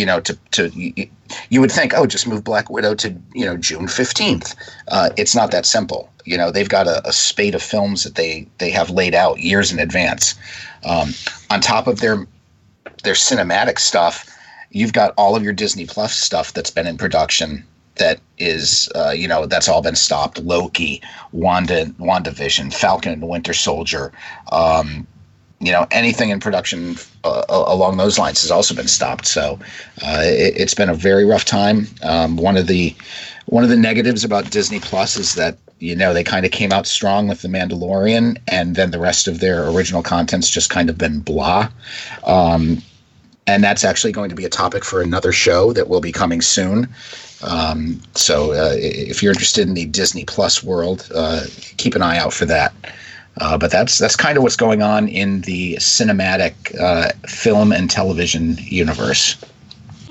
you 0.00 0.06
know, 0.06 0.18
to 0.20 0.38
to 0.52 0.68
you, 0.70 1.06
you 1.50 1.60
would 1.60 1.70
think, 1.70 1.92
oh, 1.94 2.06
just 2.06 2.26
move 2.26 2.42
Black 2.42 2.70
Widow 2.70 2.94
to 2.94 3.14
you 3.34 3.44
know 3.44 3.58
June 3.58 3.86
15th. 3.86 4.56
Uh, 4.88 5.10
it's 5.18 5.34
not 5.34 5.50
that 5.50 5.66
simple. 5.66 6.10
You 6.24 6.38
know, 6.38 6.50
they've 6.50 6.68
got 6.68 6.86
a, 6.86 7.06
a 7.06 7.12
spate 7.12 7.54
of 7.54 7.62
films 7.62 8.02
that 8.04 8.14
they 8.14 8.48
they 8.58 8.70
have 8.70 8.88
laid 8.88 9.14
out 9.14 9.40
years 9.40 9.70
in 9.70 9.78
advance. 9.78 10.34
Um, 10.84 11.10
on 11.50 11.60
top 11.60 11.86
of 11.86 12.00
their 12.00 12.26
their 13.04 13.14
cinematic 13.14 13.78
stuff, 13.78 14.26
you've 14.70 14.94
got 14.94 15.12
all 15.18 15.36
of 15.36 15.42
your 15.42 15.52
Disney 15.52 15.84
Plus 15.84 16.16
stuff 16.16 16.54
that's 16.54 16.70
been 16.70 16.86
in 16.86 16.96
production 16.96 17.64
that 17.96 18.18
is 18.38 18.88
uh, 18.94 19.10
you 19.10 19.28
know 19.28 19.44
that's 19.44 19.68
all 19.68 19.82
been 19.82 19.96
stopped 19.96 20.38
loki 20.38 21.02
wanda 21.32 21.84
wandavision 21.98 22.72
falcon 22.72 23.12
and 23.12 23.20
the 23.20 23.26
winter 23.26 23.52
soldier 23.52 24.10
um, 24.52 25.06
you 25.60 25.70
know 25.70 25.86
anything 25.90 26.30
in 26.30 26.40
production 26.40 26.96
uh, 27.24 27.44
along 27.48 27.98
those 27.98 28.18
lines 28.18 28.40
has 28.42 28.50
also 28.50 28.74
been 28.74 28.88
stopped. 28.88 29.26
So 29.26 29.58
uh, 30.02 30.22
it, 30.22 30.56
it's 30.56 30.74
been 30.74 30.88
a 30.88 30.94
very 30.94 31.24
rough 31.24 31.44
time. 31.44 31.86
Um, 32.02 32.36
one 32.36 32.56
of 32.56 32.66
the 32.66 32.94
one 33.46 33.62
of 33.62 33.70
the 33.70 33.76
negatives 33.76 34.24
about 34.24 34.50
disney 34.50 34.80
plus 34.80 35.16
is 35.16 35.34
that 35.34 35.58
you 35.78 35.94
know 35.94 36.14
they 36.14 36.24
kind 36.24 36.46
of 36.46 36.52
came 36.52 36.72
out 36.72 36.86
strong 36.86 37.28
with 37.28 37.42
the 37.42 37.48
mandalorian 37.48 38.38
and 38.48 38.76
then 38.76 38.90
the 38.90 38.98
rest 38.98 39.28
of 39.28 39.40
their 39.40 39.68
original 39.68 40.02
content's 40.02 40.50
just 40.50 40.70
kind 40.70 40.88
of 40.90 40.98
been 40.98 41.20
blah. 41.20 41.68
Um, 42.24 42.82
and 43.46 43.64
that's 43.64 43.84
actually 43.84 44.12
going 44.12 44.30
to 44.30 44.36
be 44.36 44.44
a 44.44 44.48
topic 44.50 44.84
for 44.84 45.02
another 45.02 45.32
show 45.32 45.72
that 45.72 45.88
will 45.88 46.00
be 46.00 46.12
coming 46.12 46.40
soon. 46.40 46.88
Um, 47.42 48.00
so 48.14 48.52
uh, 48.52 48.74
if 48.76 49.22
you're 49.22 49.32
interested 49.32 49.66
in 49.66 49.74
the 49.74 49.86
Disney 49.86 50.24
Plus 50.24 50.62
world, 50.62 51.10
uh, 51.14 51.46
keep 51.76 51.94
an 51.94 52.02
eye 52.02 52.18
out 52.18 52.32
for 52.32 52.44
that. 52.44 52.72
Uh, 53.38 53.56
but 53.56 53.70
that's 53.70 53.98
that's 53.98 54.16
kind 54.16 54.36
of 54.36 54.42
what's 54.42 54.56
going 54.56 54.82
on 54.82 55.08
in 55.08 55.40
the 55.42 55.74
cinematic 55.76 56.52
uh, 56.80 57.10
film 57.26 57.72
and 57.72 57.88
television 57.90 58.56
universe. 58.60 59.36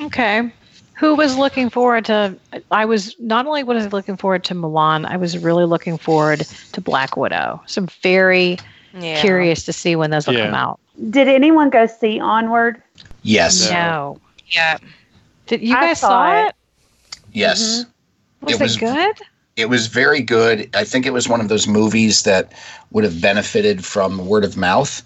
Okay. 0.01 0.51
Who 0.95 1.15
was 1.15 1.37
looking 1.37 1.69
forward 1.69 2.05
to? 2.05 2.35
I 2.71 2.85
was 2.85 3.15
not 3.19 3.45
only 3.45 3.63
was 3.63 3.85
I 3.85 3.89
looking 3.89 4.17
forward 4.17 4.43
to 4.45 4.55
Mulan, 4.55 5.05
I 5.05 5.17
was 5.17 5.37
really 5.37 5.65
looking 5.65 5.97
forward 5.97 6.39
to 6.73 6.81
Black 6.81 7.15
Widow. 7.17 7.61
Some 7.67 7.87
very 8.03 8.57
Yeah. 8.97 9.19
curious 9.21 9.63
to 9.65 9.73
see 9.73 9.95
when 9.95 10.09
those 10.11 10.25
will 10.27 10.33
Yeah. 10.35 10.45
come 10.45 10.55
out. 10.55 10.79
Did 11.09 11.27
anyone 11.27 11.69
go 11.69 11.87
see 11.87 12.19
Onward? 12.19 12.81
Yes, 13.23 13.69
No. 13.69 13.73
No. 13.75 14.19
Yeah. 14.47 14.77
Did 15.47 15.61
you 15.61 15.75
I 15.77 15.81
guys 15.87 15.99
saw 15.99 16.07
saw 16.09 16.45
it. 16.45 16.47
it? 16.49 16.55
yes. 17.33 17.85
Was 18.41 18.53
It 18.55 18.61
it, 18.61 18.63
was- 18.63 18.77
good? 18.77 19.15
It 19.59 19.69
was 19.69 19.87
very 19.87 20.21
good. 20.21 20.69
I 20.73 20.85
think 20.85 21.05
it 21.05 21.11
was 21.11 21.27
one 21.27 21.41
of 21.41 21.49
those 21.49 21.67
movies 21.67 22.23
that 22.23 22.53
would 22.91 23.03
have 23.03 23.21
benefited 23.21 23.85
from 23.85 24.25
word 24.25 24.45
of 24.45 24.55
mouth. 24.55 25.03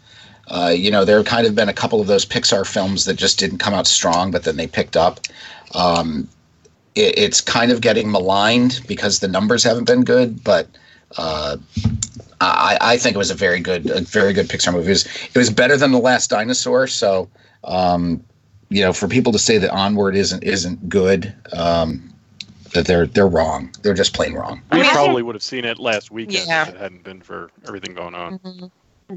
Uh, 0.48 0.74
you 0.76 0.92
know, 0.92 1.06
there 1.06 1.18
have 1.18 1.26
kind 1.26 1.48
of 1.48 1.56
been 1.56 1.70
a 1.70 1.74
couple 1.74 2.00
of 2.00 2.08
those 2.08 2.26
Pixar 2.26 2.66
films 2.66 3.06
that 3.06 3.16
just 3.16 3.40
didn't 3.40 3.58
come 3.58 3.74
out 3.74 3.88
strong, 3.88 4.30
but 4.30 4.44
then 4.44 4.58
they 4.58 4.68
picked 4.68 4.96
up. 4.96 5.20
Um, 5.74 6.28
it, 6.96 7.18
it's 7.18 7.42
kind 7.42 7.72
of 7.72 7.82
getting 7.82 8.12
maligned 8.12 8.82
because 8.88 9.20
the 9.20 9.28
numbers 9.28 9.64
haven't 9.64 9.86
been 9.86 10.04
good, 10.04 10.44
but 10.44 10.68
uh, 11.18 11.58
I, 12.42 12.78
I 12.80 12.98
think 12.98 13.16
it 13.16 13.18
was 13.18 13.32
a 13.32 13.36
very 13.36 13.60
good, 13.60 13.90
a 13.90 14.02
very 14.02 14.34
good 14.34 14.50
Pixar 14.50 14.74
movie. 14.74 14.88
It 14.88 14.90
was, 14.90 15.06
it 15.06 15.38
was 15.38 15.50
better 15.50 15.78
than 15.78 15.92
the 15.92 16.00
Last 16.00 16.30
Dinosaur. 16.30 16.88
So, 16.88 17.30
um, 17.64 18.24
you 18.70 18.82
know, 18.82 18.94
for 18.94 19.08
people 19.08 19.32
to 19.32 19.40
say 19.40 19.58
that 19.58 19.72
Onward 19.72 20.16
isn't 20.16 20.44
isn't 20.44 20.90
good, 20.90 21.34
um, 21.54 22.13
that 22.74 22.86
they're 22.86 23.06
they're 23.08 23.28
wrong. 23.28 23.72
They're 23.82 23.94
just 23.94 24.14
plain 24.14 24.34
wrong. 24.34 24.62
We 24.72 24.80
I 24.80 24.82
mean, 24.84 24.92
probably 24.92 25.24
would 25.24 25.36
have 25.36 25.44
seen 25.44 25.66
it 25.66 25.80
last 25.80 26.12
weekend 26.12 26.48
Yeah. 26.48 26.64
if 26.64 26.76
it 26.76 26.78
hadn't 26.80 27.04
been 27.04 27.22
for 27.22 27.50
everything 27.68 27.94
going 27.94 28.16
on. 28.16 28.40
Mm-hmm. 28.40 29.16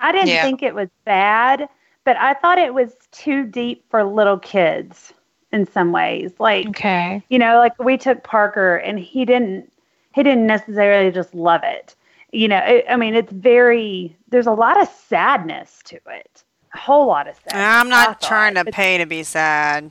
I 0.00 0.12
didn't 0.12 0.28
Yeah. 0.28 0.42
think 0.42 0.62
it 0.62 0.74
was 0.74 0.88
bad, 1.04 1.68
but 2.04 2.16
I 2.16 2.34
thought 2.34 2.58
it 2.58 2.74
was 2.74 2.92
too 3.12 3.44
deep 3.44 3.84
for 3.90 4.04
little 4.04 4.38
kids 4.38 5.12
in 5.52 5.66
some 5.66 5.92
ways. 5.92 6.32
Like, 6.38 6.68
Okay. 6.68 7.22
you 7.28 7.38
know, 7.38 7.58
like 7.58 7.78
we 7.82 7.96
took 7.96 8.22
Parker 8.24 8.76
and 8.76 8.98
he 8.98 9.24
didn't 9.24 9.70
he 10.14 10.22
didn't 10.22 10.46
necessarily 10.46 11.10
just 11.10 11.34
love 11.34 11.62
it. 11.64 11.94
You 12.32 12.48
know, 12.48 12.58
it, 12.58 12.84
I 12.88 12.96
mean, 12.96 13.14
it's 13.14 13.32
very 13.32 14.16
there's 14.28 14.46
a 14.46 14.52
lot 14.52 14.80
of 14.80 14.88
sadness 14.88 15.80
to 15.84 15.96
it. 16.10 16.42
A 16.74 16.78
whole 16.78 17.06
lot 17.06 17.28
of 17.28 17.36
sadness. 17.36 17.54
I'm 17.54 17.88
not 17.88 18.20
trying 18.20 18.54
to 18.54 18.64
But- 18.64 18.74
pay 18.74 18.98
to 18.98 19.06
be 19.06 19.22
sad. 19.22 19.90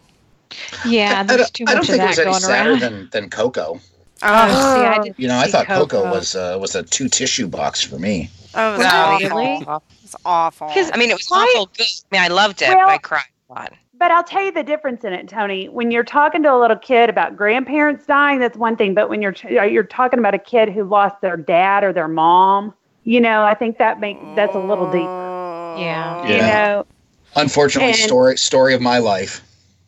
Yeah, 0.86 1.20
I 1.20 1.24
there's 1.24 1.38
don't, 1.41 1.54
too 1.54 1.66
I 1.68 1.74
don't 1.76 1.86
think 1.86 2.01
it 2.04 2.06
was 2.08 2.20
any 2.20 2.34
sadder 2.34 2.72
around. 2.72 2.80
than, 2.82 3.10
than 3.12 3.30
Coco. 3.30 3.80
Oh, 4.26 4.47
see, 4.47 4.86
I 4.86 4.99
didn't 5.04 5.20
You 5.20 5.28
know, 5.28 5.36
I 5.38 5.45
see 5.45 5.51
thought 5.51 5.68
Coco, 5.68 6.01
Coco. 6.04 6.12
was 6.12 6.36
uh, 6.36 6.58
was 6.60 6.76
a 6.76 6.84
two 6.84 7.10
tissue 7.10 7.47
box 7.47 7.82
for 7.82 7.99
me. 7.99 8.30
oh, 8.56 8.76
it 8.76 8.78
was 8.78 8.80
Was 8.80 8.86
it 8.86 8.93
awful. 8.93 9.28
really? 9.30 9.82
It's 10.04 10.16
awful. 10.26 10.68
'Cause- 10.70 10.91
I 10.93 10.97
mean, 10.97 11.10
it 11.10 11.16
was 11.18 11.28
Why- 11.28 11.45
awful 11.56 11.70
good. 11.78 11.86
I 12.12 12.16
mean, 12.16 12.22
I 12.22 12.28
loved 12.34 12.62
it, 12.62 12.70
Well- 12.70 12.86
but 12.86 12.89
I 12.93 12.97
cried 12.99 13.24
a 13.49 13.54
lot. 13.54 13.74
But 13.99 14.12
I'll 14.12 14.24
tell 14.24 14.43
you 14.43 14.51
the 14.51 14.64
difference 14.64 15.06
in 15.06 15.14
it, 15.14 15.30
Tony. 15.30 15.70
When 15.70 15.89
you're 15.89 16.04
talking 16.04 16.43
to 16.43 16.54
a 16.54 16.60
little 16.60 16.76
kid 16.76 17.10
about 17.10 17.38
grandparents 17.38 18.06
dying, 18.06 18.39
that's 18.39 18.58
one 18.58 18.76
thing. 18.76 18.93
But 18.93 19.08
when 19.08 19.22
you're 19.22 19.36
you're 19.49 19.84
talking 19.84 20.20
about 20.20 20.34
a 20.34 20.39
kid 20.39 20.68
who 20.70 20.84
lost 20.84 21.22
their 21.22 21.38
dad 21.38 21.86
or 21.86 21.93
their 21.93 22.10
mom, 22.10 22.74
you 23.06 23.22
know, 23.22 23.43
I 23.43 23.54
think 23.54 23.78
that 23.78 24.01
makes 24.01 24.20
that's 24.36 24.56
a 24.56 24.60
little 24.60 24.88
deeper. 24.91 25.06
Yeah. 25.80 26.28
You 26.28 26.38
know, 26.38 26.86
Unfortunately, 27.36 27.91
And- 27.91 27.97
story 27.99 28.38
story 28.38 28.74
of 28.74 28.82
my 28.82 28.97
life. 28.97 29.41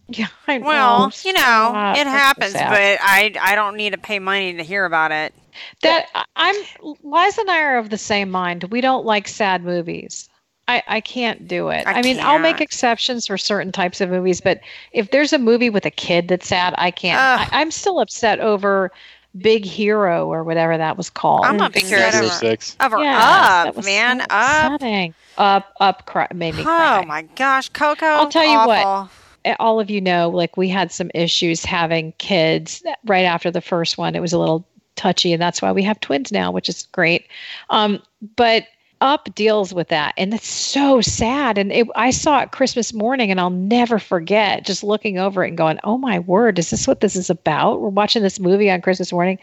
Yeah, 0.10 0.28
I 0.48 0.60
know. 0.60 0.68
well, 0.68 1.12
you 1.24 1.34
know, 1.34 1.40
Stop. 1.42 1.98
it 1.98 2.06
happens, 2.06 2.54
but 2.54 2.62
I 3.02 3.34
I 3.42 3.56
don't 3.56 3.76
need 3.76 3.94
to 3.94 3.98
pay 3.98 4.20
money 4.20 4.54
to 4.54 4.64
hear 4.64 4.86
about 4.86 5.12
it. 5.12 5.34
that 5.82 6.06
I- 6.14 6.26
I'm 6.36 6.56
Liza 7.04 7.42
and 7.42 7.50
I 7.50 7.60
are 7.62 7.78
of 7.80 7.90
the 7.90 7.98
same 7.98 8.30
mind. 8.30 8.66
We 8.66 8.82
don't 8.82 9.04
like 9.06 9.28
sad 9.28 9.64
movies. 9.64 10.30
I, 10.68 10.82
I 10.88 11.00
can't 11.02 11.48
do 11.48 11.70
it. 11.70 11.86
I 11.88 11.94
I, 11.94 12.02
mean, 12.02 12.20
I'll 12.20 12.40
make 12.40 12.60
exceptions 12.62 13.28
for 13.28 13.38
certain 13.38 13.72
types 13.72 14.02
of 14.02 14.10
movies, 14.10 14.42
but 14.42 14.62
if 14.94 15.12
there's 15.12 15.32
a 15.34 15.38
movie 15.38 15.70
with 15.70 15.86
a 15.86 15.92
kid 15.92 16.28
that's 16.28 16.48
sad, 16.48 16.74
I 16.78 16.90
can't. 16.92 17.20
Ugh. 17.20 17.48
I, 17.52 17.62
I'm 17.62 17.70
still 17.72 18.00
upset 18.00 18.40
over 18.40 18.92
Big 19.38 19.64
Hero 19.66 20.28
or 20.28 20.44
whatever 20.44 20.76
that 20.78 20.98
was 20.98 21.10
called. 21.10 21.46
I'm 21.46 21.62
upset 21.62 21.84
Hero 21.84 22.26
over, 22.26 22.30
six. 22.34 22.76
over 22.80 22.98
Yeah, 23.00 23.14
that 23.20 23.78
up, 23.78 23.86
man, 23.86 24.20
so 24.22 24.26
up. 24.30 24.74
upsetting. 24.74 25.14
Up, 25.38 25.74
up, 25.80 26.06
cry, 26.08 26.28
made 26.34 26.56
me 26.56 26.62
oh 26.62 26.66
cry. 26.66 27.02
Oh 27.04 27.06
my 27.06 27.22
gosh, 27.24 27.70
Coco. 27.70 28.06
I'll 28.06 28.30
tell 28.30 28.46
you 28.46 28.58
what. 28.68 29.10
All 29.60 29.80
of 29.80 29.90
you 29.90 30.02
know, 30.02 30.30
like 30.30 30.58
we 30.58 30.70
had 30.70 30.92
some 30.92 31.12
issues 31.14 31.66
having 31.66 32.14
kids 32.18 32.84
right 33.06 33.26
after 33.26 33.52
the 33.52 33.62
first 33.62 33.98
one. 33.98 34.16
It 34.16 34.22
was 34.22 34.34
a 34.34 34.40
little 34.40 34.66
touchy, 34.96 35.34
and 35.34 35.42
that's 35.42 35.62
why 35.62 35.72
we 35.72 35.84
have 35.84 36.00
twins 36.00 36.32
now, 36.32 36.52
which 36.52 36.70
is 36.70 36.88
great. 36.92 37.28
Um, 37.70 38.02
but 38.36 38.66
Up 39.02 39.28
deals 39.36 39.74
with 39.74 39.90
that, 39.90 40.14
and 40.18 40.34
it's 40.34 40.48
so 40.48 41.02
sad. 41.02 41.58
And 41.58 41.72
it, 41.72 41.86
I 41.96 42.12
saw 42.12 42.40
it 42.40 42.52
Christmas 42.52 42.94
morning, 42.94 43.30
and 43.30 43.42
I'll 43.42 43.50
never 43.50 44.00
forget 44.00 44.66
just 44.66 44.84
looking 44.84 45.20
over 45.20 45.44
it 45.44 45.50
and 45.50 45.58
going, 45.58 45.80
"Oh 45.84 45.98
my 45.98 46.20
word, 46.20 46.58
is 46.58 46.70
this 46.70 46.88
what 46.88 47.02
this 47.02 47.16
is 47.18 47.30
about?" 47.30 47.82
We're 47.82 47.90
watching 47.90 48.24
this 48.24 48.40
movie 48.40 48.72
on 48.72 48.82
Christmas 48.82 49.12
morning. 49.12 49.38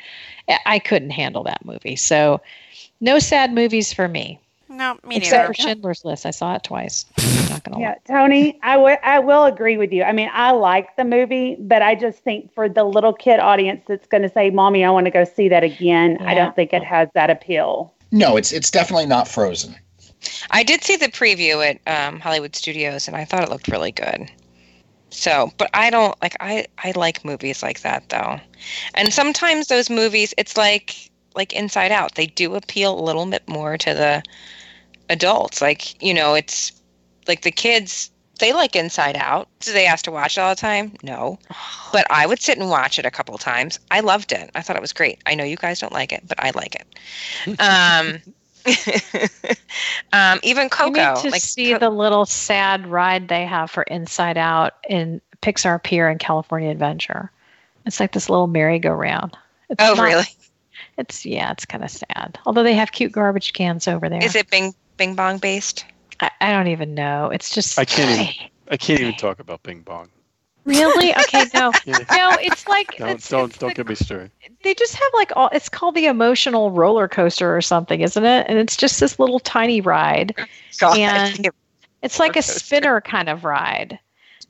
I 0.65 0.79
couldn't 0.79 1.11
handle 1.11 1.45
that 1.45 1.65
movie, 1.67 1.97
so 1.97 2.41
no 3.01 3.19
sad 3.19 3.53
movies 3.53 3.93
for 3.93 4.09
me, 4.09 4.41
No, 4.73 4.99
me 5.05 5.17
except 5.17 5.43
neither. 5.43 5.47
for 5.49 5.55
Schindler's 5.55 6.05
List. 6.05 6.25
I 6.25 6.31
saw 6.31 6.55
it 6.55 6.65
twice. 6.65 7.05
I'm 7.19 7.49
not 7.51 7.63
gonna 7.65 7.77
lie. 7.77 7.83
yeah, 7.83 7.95
Tony, 8.07 8.59
I 8.63 8.73
wi- 8.75 9.01
I 9.03 9.19
will 9.19 9.45
agree 9.45 9.77
with 9.77 9.93
you. 9.93 10.03
I 10.03 10.13
mean, 10.13 10.31
I 10.33 10.53
like 10.53 10.97
the 10.97 11.05
movie, 11.05 11.57
but 11.61 11.83
I 11.83 11.95
just 11.95 12.21
think 12.21 12.53
for 12.55 12.71
the 12.71 12.85
little 12.85 13.13
kid 13.13 13.39
audience 13.39 13.83
that's 13.87 14.07
going 14.07 14.23
to 14.23 14.31
say, 14.31 14.49
"Mommy, 14.49 14.83
I 14.83 14.91
want 14.91 15.05
to 15.05 15.11
go 15.11 15.25
see 15.25 15.49
that 15.51 15.63
again," 15.63 16.17
I 16.23 16.35
don't 16.35 16.57
think 16.57 16.73
it 16.73 16.83
has 16.83 17.09
that 17.15 17.29
appeal. 17.29 17.93
No, 18.11 18.37
it's 18.37 18.51
it's 18.51 18.71
definitely 18.71 19.07
not 19.07 19.29
Frozen. 19.29 19.77
I 20.51 20.63
did 20.63 20.83
see 20.85 20.97
the 20.97 21.09
preview 21.09 21.69
at 21.69 21.81
um, 21.87 22.21
Hollywood 22.21 22.57
Studios, 22.57 23.09
and 23.09 23.17
I 23.17 23.25
thought 23.27 23.43
it 23.43 23.51
looked 23.51 23.69
really 23.69 23.93
good. 23.93 24.31
So, 25.11 25.53
but 25.59 25.69
I 25.75 25.91
don't 25.91 26.21
like 26.23 26.37
I 26.41 26.67
I 26.79 26.93
like 26.97 27.25
movies 27.27 27.63
like 27.63 27.83
that 27.83 28.09
though, 28.09 28.41
and 28.95 29.13
sometimes 29.13 29.67
those 29.67 29.91
movies 29.91 30.33
it's 30.39 30.57
like 30.57 31.11
like 31.35 31.53
Inside 31.53 31.93
Out. 31.93 32.15
They 32.15 32.27
do 32.27 32.55
appeal 32.55 32.99
a 32.99 33.03
little 33.03 33.27
bit 33.27 33.47
more 33.47 33.77
to 33.77 33.95
the 33.95 34.23
adults. 35.11 35.61
Like 35.61 36.03
you 36.03 36.15
know, 36.15 36.35
it's 36.35 36.73
like 37.29 37.43
the 37.43 37.51
kids. 37.53 38.11
They 38.41 38.53
like 38.53 38.75
Inside 38.75 39.17
Out. 39.17 39.49
Do 39.61 39.73
they 39.73 39.87
ask 39.87 40.05
to 40.07 40.11
watch 40.11 40.37
it 40.37 40.41
all 40.41 40.51
the 40.51 40.61
time? 40.61 40.97
No, 41.03 41.39
but 41.93 42.07
I 42.11 42.27
would 42.27 42.41
sit 42.41 42.59
and 42.59 42.69
watch 42.69 42.99
it 42.99 43.07
a 43.07 43.11
couple 43.11 43.37
times. 43.39 43.79
I 43.91 44.01
loved 44.01 44.33
it. 44.33 44.51
I 44.55 44.63
thought 44.63 44.75
it 44.77 44.83
was 44.83 44.93
great. 44.93 45.21
I 45.27 45.35
know 45.35 45.45
you 45.45 45.57
guys 45.57 45.79
don't 45.81 45.93
like 45.93 46.13
it, 46.13 46.23
but 46.27 46.41
I 46.43 46.51
like 46.55 46.75
it. 46.75 46.87
Um, 47.61 48.21
um, 50.13 50.39
even 50.43 50.69
Coco, 50.69 51.15
You 51.17 51.23
to 51.23 51.31
like 51.31 51.41
see 51.43 51.73
Co- 51.73 51.79
the 51.79 51.91
little 51.91 52.27
sad 52.27 52.87
ride 52.87 53.29
they 53.29 53.45
have 53.45 53.71
for 53.71 53.83
Inside 53.85 54.39
Out 54.39 54.75
in 54.89 55.21
Pixar 55.43 55.83
Pier 55.83 56.09
in 56.09 56.19
California 56.19 56.71
Adventure. 56.71 57.31
It's 57.87 57.99
like 57.99 58.13
this 58.13 58.29
little 58.31 58.47
merry-go-round. 58.47 59.37
It's 59.69 59.83
Oh, 59.83 59.95
not- 59.95 60.05
really? 60.05 60.25
It's 60.99 61.25
yeah, 61.25 61.51
it's 61.53 61.65
kind 61.65 61.83
of 61.83 61.91
sad. 61.91 62.39
Although 62.45 62.63
they 62.63 62.75
have 62.75 62.93
cute 62.93 63.13
garbage 63.13 63.53
cans 63.55 63.89
over 63.89 64.09
there. 64.09 64.23
Is 64.23 64.37
it 64.37 64.51
Bing 64.51 64.75
Bing 65.03 65.17
Bong 65.17 65.39
based? 65.39 65.85
I, 66.21 66.31
I 66.41 66.53
don't 66.53 66.69
even 66.69 66.95
know. 66.95 67.31
It's 67.31 67.53
just 67.53 67.77
I 67.77 67.85
can't 67.85 68.09
even- 68.21 68.51
I 68.71 68.77
can't 68.77 69.01
even 69.01 69.15
talk 69.15 69.41
about 69.41 69.61
Bing 69.65 69.81
Bong. 69.81 70.09
really 70.65 71.13
okay. 71.23 71.45
No, 71.53 71.73
Yeah. 71.85 71.99
no, 72.13 72.37
it's 72.41 72.69
like 72.69 72.97
Don't 72.99 73.09
it's, 73.11 73.29
don't 73.29 73.51
it's 73.51 73.59
don't 73.59 73.71
the- 73.71 73.75
get 73.83 73.89
me 73.89 73.97
started. 73.97 74.31
they 74.63 74.75
just 74.75 74.95
have 74.95 75.11
like 75.15 75.33
all. 75.35 75.49
It's 75.53 75.69
called 75.69 75.97
the 75.97 76.07
emotional 76.07 76.71
roller 76.71 77.09
coaster 77.09 77.55
or 77.57 77.61
something, 77.61 78.01
isn't 78.01 78.25
it? 78.25 78.47
And 78.49 78.59
it's 78.61 78.77
just 78.77 79.01
this 79.01 79.19
little 79.19 79.41
tiny 79.41 79.81
ride. 79.81 80.37
God, 80.79 80.97
And- 80.99 81.49
It's 82.03 82.21
like 82.21 82.37
a 82.37 82.43
spinner 82.43 83.01
kind 83.01 83.29
of 83.29 83.43
ride. 83.43 83.99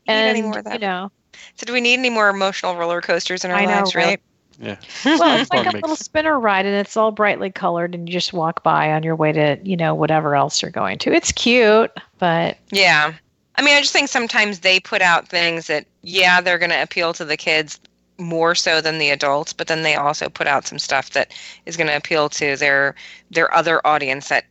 need 0.07 0.13
any 0.15 0.41
And 0.41 0.49
more 0.51 0.59
of 0.59 0.65
that? 0.67 0.75
you 0.75 0.81
know, 0.81 1.11
so 1.57 1.65
do 1.65 1.73
we 1.73 1.81
need 1.81 1.95
any 1.99 2.11
more 2.11 2.29
emotional 2.29 2.77
roller 2.77 3.01
coasters 3.01 3.43
in 3.47 3.51
our 3.51 3.57
I 3.57 3.65
know, 3.65 3.71
lives? 3.77 3.95
Really? 3.95 4.09
right? 4.11 4.21
Yeah. 4.59 4.77
well, 5.05 5.41
it's 5.41 5.51
like 5.51 5.65
Bong 5.65 5.67
a 5.69 5.77
little 5.77 5.89
makes- 5.91 6.01
spinner 6.05 6.39
ride, 6.39 6.67
and 6.67 6.75
it's 6.75 6.97
all 6.97 7.11
brightly 7.11 7.51
colored, 7.51 7.95
and 7.95 8.09
you 8.09 8.13
just 8.13 8.33
walk 8.33 8.63
by 8.63 8.93
on 8.93 9.03
your 9.03 9.17
way 9.17 9.33
to, 9.33 9.59
you 9.63 9.77
know, 9.77 9.95
whatever 9.95 10.37
else 10.37 10.63
you're 10.63 10.71
going 10.71 10.99
to. 10.99 11.13
It's 11.13 11.33
cute, 11.33 11.91
but 12.19 12.59
Yeah. 12.71 13.13
I 13.57 13.63
mean, 13.63 13.77
I 13.77 13.81
just 13.81 13.93
think 13.93 14.09
sometimes 14.09 14.61
they 14.61 14.81
put 14.81 15.03
out 15.03 15.29
things 15.29 15.67
that, 15.67 15.87
yeah, 16.03 16.41
they're 16.41 16.59
going 16.59 16.71
to 16.71 16.83
appeal 16.83 17.13
to 17.15 17.25
the 17.25 17.37
kids 17.37 17.79
more 18.19 18.55
so 18.55 18.81
than 18.81 18.99
the 18.99 19.11
adults, 19.11 19.53
but 19.53 19.67
then 19.67 19.83
they 19.83 19.95
also 19.95 20.29
put 20.29 20.47
out 20.47 20.67
some 20.67 20.79
stuff 20.79 21.11
that 21.11 21.33
is 21.67 21.77
going 21.77 21.89
to 21.89 21.97
appeal 21.97 22.29
to 22.29 22.57
their 22.57 22.95
their 23.31 23.53
other 23.55 23.85
audience 23.87 24.29
that 24.29 24.45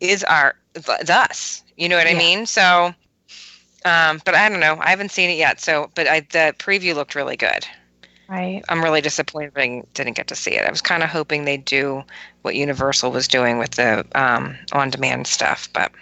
is 0.00 0.24
our 0.24 0.56
is 0.74 1.10
us. 1.10 1.62
You 1.76 1.88
know 1.88 1.96
what 1.96 2.06
I 2.06 2.14
mean? 2.14 2.46
So, 2.46 2.94
um, 3.84 4.20
but 4.24 4.34
I 4.34 4.48
don't 4.48 4.60
know. 4.60 4.78
I 4.80 4.90
haven't 4.90 5.10
seen 5.10 5.30
it 5.30 5.36
yet. 5.38 5.60
So, 5.60 5.90
but 5.94 6.08
I, 6.08 6.20
the 6.20 6.54
preview 6.58 6.94
looked 6.94 7.14
really 7.14 7.36
good. 7.36 7.66
Right. 8.30 8.62
I'm 8.68 8.82
really 8.82 9.00
disappointed 9.00 9.52
I 9.56 9.82
didn't 9.94 10.14
get 10.16 10.28
to 10.28 10.36
see 10.36 10.52
it. 10.52 10.64
I 10.66 10.70
was 10.70 10.80
kind 10.80 11.02
of 11.02 11.10
hoping 11.10 11.44
they'd 11.44 11.64
do 11.64 12.02
what 12.42 12.54
Universal 12.54 13.10
was 13.10 13.28
doing 13.28 13.58
with 13.58 13.72
the 13.72 14.06
um, 14.14 14.56
on-demand 14.72 15.26
stuff, 15.26 15.68
but 15.72 15.92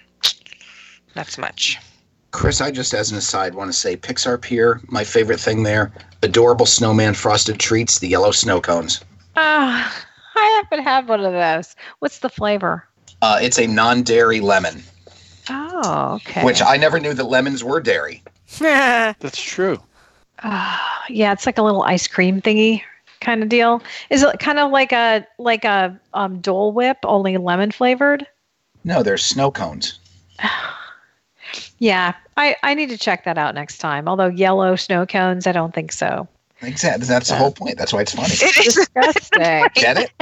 not 1.17 1.27
so 1.29 1.41
much. 1.41 1.79
Chris, 2.31 2.61
I 2.61 2.71
just 2.71 2.93
as 2.93 3.11
an 3.11 3.17
aside 3.17 3.55
want 3.55 3.71
to 3.73 3.77
say 3.77 3.97
Pixar 3.97 4.41
Pier, 4.41 4.81
my 4.89 5.03
favorite 5.03 5.41
thing 5.41 5.63
there, 5.63 5.91
adorable 6.23 6.67
snowman 6.67 7.15
frosted 7.15 7.59
treats, 7.59 7.99
the 8.01 8.09
yellow 8.09 8.31
snow 8.31 8.61
cones. 8.61 9.01
Ah, 9.37 10.05
I 10.37 10.63
haven't 10.63 10.85
had 10.85 11.09
one 11.09 11.25
of 11.25 11.33
those. 11.33 11.75
What's 12.01 12.19
the 12.19 12.29
flavor? 12.29 12.87
Uh, 13.23 13.39
it's 13.41 13.59
a 13.59 13.67
non-dairy 13.67 14.41
lemon, 14.41 14.83
Oh, 15.49 16.15
okay. 16.17 16.45
which 16.45 16.61
I 16.61 16.77
never 16.77 17.01
knew 17.01 17.15
that 17.15 17.25
lemons 17.25 17.65
were 17.65 17.81
dairy. 17.81 18.23
That's 18.59 19.41
true. 19.43 19.79
Ah, 20.43 21.05
yeah, 21.09 21.33
it's 21.33 21.47
like 21.47 21.59
a 21.59 21.63
little 21.63 21.83
ice 21.83 22.07
cream 22.07 22.41
thingy 22.41 22.83
kind 23.21 23.43
of 23.43 23.49
deal. 23.49 23.83
Is 24.11 24.23
it 24.23 24.39
kind 24.39 24.59
of 24.59 24.71
like 24.71 24.93
a 24.93 25.27
like 25.39 25.65
a 25.65 25.99
um, 26.15 26.41
Dole 26.41 26.73
Whip, 26.73 26.99
only 27.05 27.37
lemon 27.37 27.71
flavored? 27.71 28.27
No, 28.85 29.03
there's 29.03 29.25
snow 29.25 29.51
cones. 29.51 29.99
Yeah, 31.79 32.15
I, 32.37 32.57
I 32.63 32.75
need 32.75 32.91
to 32.91 32.99
check 32.99 33.25
that 33.25 33.39
out 33.39 33.55
next 33.55 33.79
time. 33.79 34.09
Although 34.09 34.27
yellow 34.27 34.77
snow 34.77 35.07
cones, 35.07 35.47
I 35.47 35.53
don't 35.53 35.73
think 35.73 35.93
so. 35.93 36.29
Exactly. 36.61 37.07
That's 37.07 37.29
the 37.29 37.37
whole 37.37 37.53
point. 37.53 37.79
That's 37.79 37.93
why 37.93 38.01
it's 38.01 38.15
funny. 38.15 38.35
It 38.43 38.67
is. 38.67 38.75
Disgusting. 38.75 39.67
Get 39.75 39.97
it? 39.99 40.11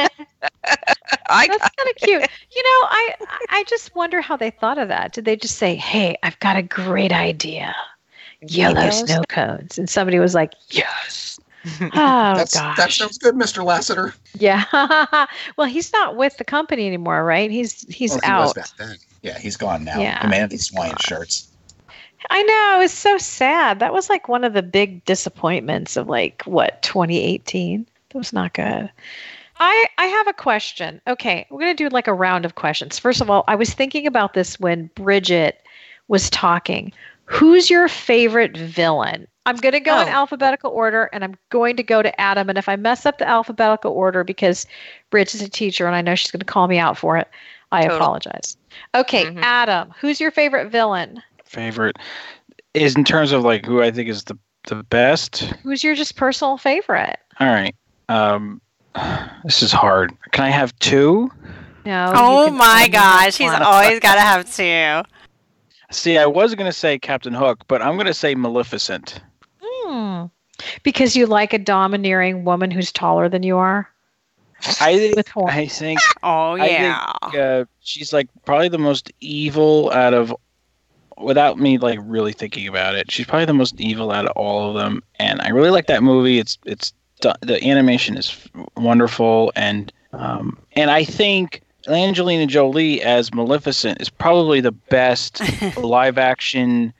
I 1.29 1.49
That's 1.49 1.69
kind 1.77 1.91
of 1.91 1.97
cute. 1.97 2.31
You 2.55 2.63
know, 2.63 2.87
I 2.89 3.15
I 3.51 3.65
just 3.67 3.95
wonder 3.95 4.21
how 4.21 4.37
they 4.37 4.51
thought 4.51 4.79
of 4.79 4.89
that. 4.89 5.13
Did 5.13 5.25
they 5.25 5.37
just 5.37 5.57
say, 5.57 5.75
"Hey, 5.75 6.17
I've 6.23 6.39
got 6.41 6.57
a 6.57 6.63
great 6.63 7.13
idea, 7.13 7.75
yellow 8.43 8.81
Yellow 8.81 8.91
snow 8.91 9.23
cones," 9.29 9.79
and 9.79 9.89
somebody 9.89 10.19
was 10.19 10.35
like, 10.35 10.53
"Yes." 10.71 11.39
Oh 11.81 11.91
That's, 12.37 12.55
gosh. 12.55 12.77
that 12.77 12.93
sounds 12.93 13.19
good, 13.19 13.35
Mr. 13.35 13.65
Lasseter. 13.65 14.15
yeah. 14.39 15.27
well, 15.57 15.67
he's 15.67 15.93
not 15.93 16.15
with 16.17 16.37
the 16.37 16.45
company 16.45 16.87
anymore, 16.87 17.25
right? 17.25 17.51
He's 17.51 17.83
he's 17.93 18.11
Well, 18.13 18.21
he 18.23 18.31
was 18.31 18.51
out. 18.51 18.55
back 18.55 18.69
then. 18.79 18.97
Yeah, 19.23 19.37
he's 19.39 19.57
gone 19.57 19.83
now. 19.83 19.99
Yeah. 20.01 20.21
Humanity's 20.23 20.69
Hawaiian 20.69 20.95
shirts. 21.01 21.51
I 22.31 22.43
know. 22.45 22.81
It's 22.85 22.95
so 22.95 23.19
sad. 23.19 23.81
That 23.81 23.93
was 23.93 24.09
like 24.09 24.29
one 24.29 24.45
of 24.45 24.53
the 24.53 24.63
big 24.63 25.05
disappointments 25.07 25.97
of 25.97 26.09
like 26.09 26.43
what 26.45 26.81
2018. 26.83 27.85
That 28.11 28.19
was 28.19 28.33
not 28.33 28.55
good. 28.55 28.89
I 29.59 29.87
I 29.99 30.07
have 30.07 30.29
a 30.29 30.33
question. 30.35 31.01
Okay, 31.09 31.47
we're 31.51 31.61
gonna 31.61 31.75
do 31.75 31.89
like 31.89 32.07
a 32.07 32.15
round 32.15 32.45
of 32.45 32.55
questions. 32.55 32.97
First 32.97 33.21
of 33.21 33.29
all, 33.29 33.43
I 33.49 33.57
was 33.57 33.75
thinking 33.75 34.07
about 34.07 34.35
this 34.35 34.61
when 34.61 34.89
Bridget 34.95 35.63
was 36.07 36.31
talking. 36.31 36.93
Who's 37.27 37.69
your 37.71 37.89
favorite 37.89 38.57
villain? 38.57 39.27
I'm 39.47 39.57
going 39.57 39.73
to 39.75 39.81
go 39.81 40.01
in 40.01 40.09
Oh. 40.09 40.11
alphabetical 40.11 40.71
order 40.71 41.09
and 41.13 41.23
I'm 41.23 41.37
going 41.51 41.77
to 41.77 41.83
go 41.83 42.03
to 42.03 42.21
Adam. 42.21 42.49
And 42.49 42.59
if 42.59 42.69
I 42.69 42.75
mess 42.77 43.07
up 43.07 43.19
the 43.19 43.29
alphabetical 43.29 43.93
order 43.93 44.25
because 44.25 44.67
Bridget 45.11 45.35
is 45.35 45.43
a 45.43 45.49
teacher 45.49 45.87
and 45.87 45.95
I 45.95 46.01
know 46.03 46.15
she's 46.17 46.31
going 46.33 46.41
to 46.41 46.45
call 46.47 46.67
me 46.67 46.79
out 46.79 46.99
for 46.99 47.17
it, 47.17 47.29
I 47.71 47.83
Total. 47.83 47.97
apologize. 47.97 48.57
Okay, 48.95 49.25
Mhm. 49.27 49.43
Adam, 49.43 49.93
who's 50.01 50.21
your 50.21 50.31
favorite 50.33 50.71
villain? 50.71 51.23
Favorite 51.45 51.97
is 52.75 52.97
in 52.97 53.05
terms 53.05 53.31
of 53.33 53.45
like 53.45 53.65
who 53.67 53.83
I 53.83 53.91
think 53.91 54.09
is 54.09 54.25
the 54.25 54.37
the 54.69 54.83
best. 54.83 55.53
Who's 55.63 55.85
your 55.85 55.95
just 55.95 56.17
personal 56.17 56.59
favorite? 56.59 57.19
All 57.39 57.47
right. 57.47 57.75
Um, 58.09 58.61
this 59.45 59.63
is 59.63 59.71
hard. 59.71 60.13
Can 60.33 60.45
I 60.45 60.51
have 60.51 60.77
two? 60.81 61.31
No. 61.85 62.13
Oh 62.17 62.51
my 62.51 62.89
gosh, 62.91 63.37
he's 63.37 63.53
always 63.53 64.01
got 64.01 64.17
to 64.17 64.21
have 64.21 64.53
two. 64.53 65.03
See, 65.91 66.19
I 66.19 66.27
was 66.27 66.55
gonna 66.55 66.73
say 66.73 66.99
Captain 66.99 67.33
Hook, 67.35 67.65
but 67.69 67.83
I'm 67.83 67.97
gonna 67.97 68.15
say 68.15 68.35
Maleficent. 68.35 69.21
Hmm. 69.63 70.25
Because 70.83 71.17
you 71.17 71.27
like 71.27 71.53
a 71.53 71.59
domineering 71.59 72.45
woman 72.45 72.71
who's 72.71 72.91
taller 72.93 73.29
than 73.29 73.43
you 73.43 73.57
are 73.59 73.89
I 74.81 74.97
think 74.97 75.17
with 75.17 75.29
horns. 75.29 75.53
I 75.55 75.67
think 75.67 75.99
Oh 76.23 76.53
I 76.53 76.59
think, 76.61 76.81
yeah. 76.81 77.41
uh, 77.41 77.65
she's 77.81 78.13
like 78.13 78.29
probably 78.47 78.69
the 78.69 78.79
most 78.79 79.13
evil 79.21 79.91
out 79.93 80.15
of 80.15 80.35
without 81.19 81.59
me 81.59 81.79
like 81.79 81.99
really 82.03 82.33
thinking 82.33 82.67
about 82.69 82.95
it 82.95 83.11
she's 83.11 83.27
probably 83.27 83.47
the 83.47 83.55
most 83.55 83.81
evil 83.81 84.11
out 84.11 84.27
of 84.27 84.33
all 84.37 84.69
of 84.69 84.75
them 84.77 85.03
and 85.19 85.41
i 85.41 85.49
really 85.49 85.71
like 85.71 85.87
that 85.87 86.03
movie 86.03 86.39
it's 86.39 86.59
it's 86.67 86.93
the 87.23 87.59
animation 87.67 88.19
is 88.19 88.47
wonderful 88.77 89.51
and 89.57 89.93
um 90.13 90.59
and 90.73 90.91
i 90.91 91.03
think 91.03 91.63
angelina 91.89 92.47
jolie 92.47 93.03
as 93.03 93.33
maleficent 93.33 94.01
is 94.01 94.09
probably 94.11 94.61
the 94.61 94.73
best 94.73 95.43
live 95.77 96.19
action 96.19 96.93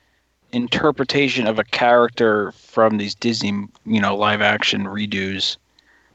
interpretation 0.53 1.45
of 1.45 1.59
a 1.59 1.63
character 1.65 2.51
from 2.53 2.97
these 2.97 3.13
disney 3.15 3.65
you 3.85 3.99
know 3.99 4.15
live 4.15 4.41
action 4.41 4.85
redos. 4.85 5.57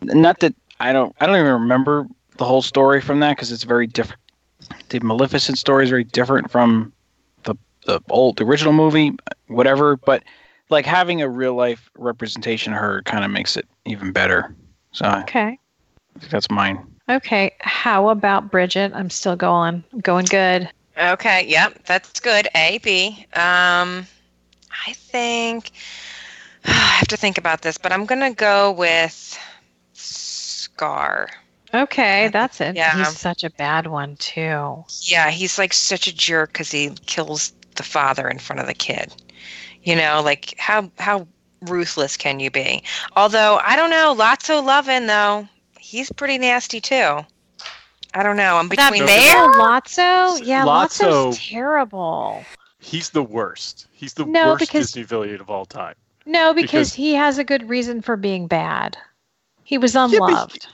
Not 0.03 0.41
that 0.41 0.55
i 0.81 0.93
don't 0.93 1.15
i 1.21 1.27
don't 1.27 1.37
even 1.37 1.53
remember 1.53 2.07
the 2.39 2.45
whole 2.45 2.63
story 2.63 3.01
from 3.01 3.21
that 3.21 3.37
because 3.37 3.53
it's 3.53 3.65
very 3.65 3.87
different. 3.87 4.21
The 4.89 5.01
maleficent 5.01 5.59
story 5.59 5.85
is 5.85 5.91
very 5.91 6.05
different 6.05 6.51
from 6.51 6.93
the 7.45 7.55
the 7.87 8.01
old 8.11 8.39
the 8.39 8.45
original 8.45 8.73
movie 8.73 9.13
whatever 9.49 9.97
but 9.97 10.23
like 10.71 10.87
having 10.87 11.21
a 11.21 11.29
real 11.29 11.55
life 11.55 11.91
representation 11.97 12.73
of 12.73 12.79
her 12.79 13.03
kind 13.03 13.25
of 13.25 13.31
makes 13.31 13.57
it 13.57 13.67
even 13.85 14.13
better. 14.13 14.55
So 14.93 15.05
I 15.05 15.23
Okay. 15.23 15.59
think 16.19 16.31
that's 16.31 16.51
mine 16.51 16.92
Okay. 17.17 17.55
How 17.61 18.09
about 18.09 18.51
Bridget? 18.51 18.93
I'm 18.95 19.11
still 19.11 19.37
going. 19.37 19.85
I'm 19.93 20.01
going 20.01 20.27
good. 20.27 20.69
Okay, 20.99 21.47
yep, 21.47 21.85
that's 21.87 22.21
good. 22.21 22.49
A, 22.55 22.79
B. 22.79 23.27
Um, 23.33 24.07
I 24.87 24.93
think 24.93 25.71
I 26.65 26.71
have 26.71 27.09
to 27.09 27.17
think 27.17 27.39
about 27.39 27.63
this, 27.63 27.79
but 27.79 27.93
I'm 27.93 28.05
gonna 28.05 28.35
go 28.35 28.73
with 28.73 29.39
Scar. 29.95 31.29
Okay, 31.75 32.29
that's 32.29 32.61
it. 32.61 32.77
Yeah. 32.77 32.99
He's 32.99 33.17
such 33.17 33.45
a 33.45 33.51
bad 33.51 33.87
one 33.87 34.17
too. 34.17 34.85
Yeah, 35.01 35.31
he's 35.31 35.59
like 35.59 35.73
such 35.73 36.07
a 36.07 36.15
jerk 36.15 36.53
because 36.53 36.71
he 36.71 36.91
kills 37.07 37.53
the 37.77 37.83
father 37.83 38.29
in 38.29 38.39
front 38.39 38.61
of 38.61 38.67
the 38.67 38.75
kid. 38.75 39.15
You 39.83 39.97
know, 39.97 40.21
like 40.23 40.55
how 40.59 40.91
how 40.99 41.27
ruthless 41.63 42.17
can 42.17 42.41
you 42.41 42.51
be? 42.51 42.83
Although 43.17 43.59
I 43.65 43.77
don't 43.77 43.91
know, 43.91 44.15
lots 44.17 44.51
of 44.51 44.65
loving 44.65 45.07
though, 45.07 45.49
he's 45.83 46.11
pretty 46.13 46.39
nasty 46.39 46.81
too. 46.81 47.21
I 48.15 48.23
don't 48.23 48.37
know. 48.37 48.57
I'm 48.57 48.69
between 48.69 49.07
bear? 49.07 49.37
Oh, 49.45 49.53
Lotso? 49.57 50.41
Yeah, 50.45 50.65
Lotso- 50.65 51.31
Lotso's 51.33 51.39
terrible. 51.39 52.45
He's 52.79 53.11
the 53.11 53.23
worst. 53.23 53.87
He's 53.93 54.15
the 54.15 54.25
No, 54.27 54.49
worst 54.51 54.61
because- 54.61 54.87
Disney 54.89 55.03
villain 55.03 55.41
of 55.41 55.49
all 55.51 55.65
time. 55.65 55.95
No, 56.27 56.53
because, 56.55 56.71
Because- 56.91 56.95
he 56.95 57.15
has 57.15 57.39
a 57.39 57.45
good 57.45 57.69
reason 57.69 58.03
for 58.03 58.17
being 58.17 58.47
bad. 58.47 58.97
He 59.65 59.79
was 59.79 59.95
but 59.95 60.09
he- 60.11 60.17
unloved. 60.17 60.67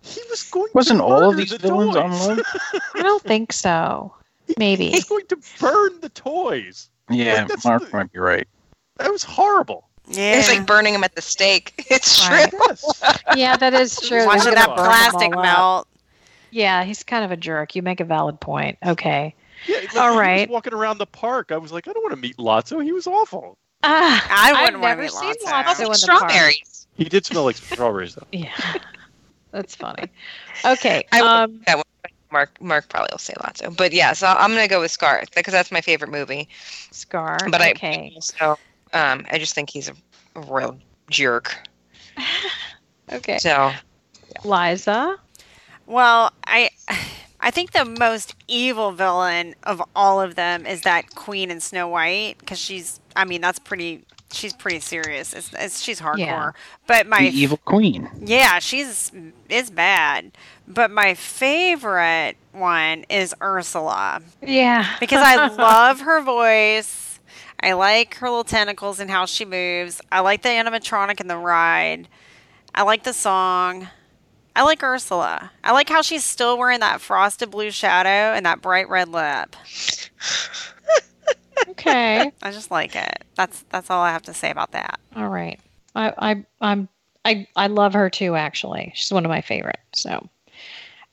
He 0.00 0.20
was 0.30 0.42
going. 0.44 0.70
wasn't 0.74 1.00
to 1.00 1.04
all 1.04 1.30
of 1.30 1.36
these 1.36 1.50
the 1.50 1.58
villains 1.58 1.94
toys. 1.94 2.04
unloved 2.28 2.46
I 2.94 3.02
don't 3.02 3.22
think 3.22 3.52
so. 3.52 4.14
Maybe. 4.58 4.88
He's 4.90 5.04
going 5.04 5.26
to 5.26 5.36
burn 5.60 6.00
the 6.00 6.08
toys. 6.08 6.88
yeah 7.10 7.46
Like, 7.50 7.64
mark 7.64 7.90
the- 7.90 7.96
might 7.96 8.12
be 8.12 8.18
right 8.18 8.48
That 8.96 9.10
was 9.12 9.22
horrible. 9.24 9.87
Yeah. 10.10 10.38
It's 10.38 10.48
like 10.48 10.66
burning 10.66 10.94
him 10.94 11.04
at 11.04 11.14
the 11.14 11.22
stake. 11.22 11.74
It's 11.90 12.28
Right. 12.28 12.50
true. 12.50 12.74
Yeah, 13.36 13.56
that 13.56 13.74
is 13.74 13.98
true. 14.08 14.26
Watching 14.26 14.54
that 14.54 14.66
gonna 14.66 14.76
burn 14.76 14.84
them 14.90 15.10
plastic 15.10 15.30
melt. 15.32 15.88
Yeah, 16.50 16.84
he's 16.84 17.02
kind 17.02 17.24
of 17.24 17.30
a 17.30 17.36
jerk. 17.36 17.74
You 17.74 17.82
make 17.82 18.00
a 18.00 18.04
valid 18.04 18.40
point. 18.40 18.78
Okay. 18.84 19.34
Yeah, 19.66 19.76
like, 19.78 19.96
All 19.96 20.12
he 20.20 20.40
was 20.42 20.48
walking 20.48 20.72
around 20.72 20.98
the 20.98 21.06
park. 21.06 21.50
I 21.52 21.56
was 21.58 21.72
like, 21.72 21.88
I 21.88 21.92
don't 21.92 22.02
want 22.02 22.14
to 22.14 22.20
meet 22.20 22.36
Lotso. 22.38 22.82
He 22.82 22.92
was 22.92 23.06
awful. 23.06 23.58
Ah, 23.82 24.26
I 24.30 24.52
I've 24.52 24.62
wouldn't 24.64 24.82
wanna 24.82 24.94
never 24.96 25.02
meet 25.02 25.12
seen 25.12 25.34
Lotso. 25.34 25.52
Lotso 25.52 25.66
Also 25.66 25.82
in 25.84 25.92
the 25.92 26.06
park. 26.08 26.18
strawberries. 26.30 26.86
He 26.96 27.04
did 27.04 27.26
smell 27.26 27.44
like 27.44 27.56
strawberries, 27.56 28.14
though. 28.14 28.26
Yeah, 28.32 28.50
that's 29.52 29.74
funny. 29.74 30.04
Okay. 30.64 31.04
I 31.12 31.20
would- 31.22 31.28
Um. 31.28 31.60
That 31.66 31.76
one, 31.76 31.84
Mark 32.30 32.60
Mark 32.60 32.88
probably 32.88 33.08
will 33.12 33.18
say 33.18 33.34
Lotso, 33.40 33.74
but 33.76 33.92
yeah. 33.92 34.12
So 34.12 34.26
I'm 34.26 34.50
gonna 34.50 34.68
go 34.68 34.80
with 34.80 34.90
Scar 34.90 35.22
because 35.34 35.52
that's 35.52 35.70
my 35.72 35.80
favorite 35.80 36.10
movie. 36.10 36.48
Scar. 36.90 37.38
But 37.50 37.60
I 37.62 37.70
okay. 37.72 38.16
so 38.20 38.58
um 38.92 39.26
I 39.30 39.38
just 39.38 39.54
think 39.54 39.70
he's 39.70 39.88
a, 39.88 39.94
a 40.36 40.40
real 40.40 40.78
jerk. 41.10 41.56
Okay. 43.10 43.38
So 43.38 43.72
Liza. 44.44 45.16
Well, 45.86 46.30
I 46.46 46.68
I 47.40 47.50
think 47.50 47.72
the 47.72 47.84
most 47.84 48.34
evil 48.46 48.92
villain 48.92 49.54
of 49.62 49.82
all 49.96 50.20
of 50.20 50.34
them 50.34 50.66
is 50.66 50.82
that 50.82 51.14
Queen 51.14 51.50
in 51.50 51.60
Snow 51.60 51.88
White 51.88 52.36
because 52.38 52.58
she's 52.58 53.00
I 53.16 53.24
mean 53.24 53.40
that's 53.40 53.58
pretty 53.58 54.04
she's 54.30 54.52
pretty 54.52 54.80
serious. 54.80 55.32
It's, 55.32 55.50
it's 55.54 55.80
she's 55.80 56.00
hardcore. 56.00 56.18
Yeah. 56.18 56.50
But 56.86 57.06
my 57.06 57.20
the 57.20 57.28
evil 57.38 57.56
queen 57.64 58.10
yeah, 58.20 58.58
she's 58.58 59.10
is 59.48 59.70
bad. 59.70 60.32
But 60.66 60.90
my 60.90 61.14
favorite 61.14 62.36
one 62.52 63.06
is 63.08 63.34
Ursula 63.40 64.20
Yeah. 64.42 64.96
because 65.00 65.22
I 65.24 65.46
love 65.56 66.00
her 66.02 66.20
voice. 66.20 67.07
I 67.60 67.72
like 67.72 68.14
her 68.16 68.28
little 68.28 68.44
tentacles 68.44 69.00
and 69.00 69.10
how 69.10 69.26
she 69.26 69.44
moves. 69.44 70.00
I 70.12 70.20
like 70.20 70.42
the 70.42 70.48
animatronic 70.48 71.20
and 71.20 71.28
the 71.28 71.36
ride. 71.36 72.08
I 72.74 72.82
like 72.82 73.02
the 73.04 73.12
song. 73.12 73.88
I 74.54 74.62
like 74.62 74.82
Ursula. 74.82 75.50
I 75.62 75.72
like 75.72 75.88
how 75.88 76.02
she's 76.02 76.24
still 76.24 76.58
wearing 76.58 76.80
that 76.80 77.00
frosted 77.00 77.50
blue 77.50 77.70
shadow 77.70 78.34
and 78.34 78.46
that 78.46 78.60
bright 78.60 78.88
red 78.88 79.08
lip. 79.08 79.56
Okay. 81.70 82.30
I 82.42 82.50
just 82.50 82.70
like 82.70 82.96
it. 82.96 83.24
That's 83.34 83.64
that's 83.70 83.90
all 83.90 84.02
I 84.02 84.12
have 84.12 84.22
to 84.22 84.34
say 84.34 84.50
about 84.50 84.72
that. 84.72 84.98
All 85.16 85.28
right. 85.28 85.58
I 85.94 86.12
I 86.18 86.44
I'm 86.60 86.88
I 87.24 87.46
I 87.56 87.66
love 87.66 87.94
her 87.94 88.08
too. 88.10 88.36
Actually, 88.36 88.92
she's 88.94 89.12
one 89.12 89.24
of 89.24 89.28
my 89.28 89.40
favorite. 89.40 89.80
So. 89.92 90.28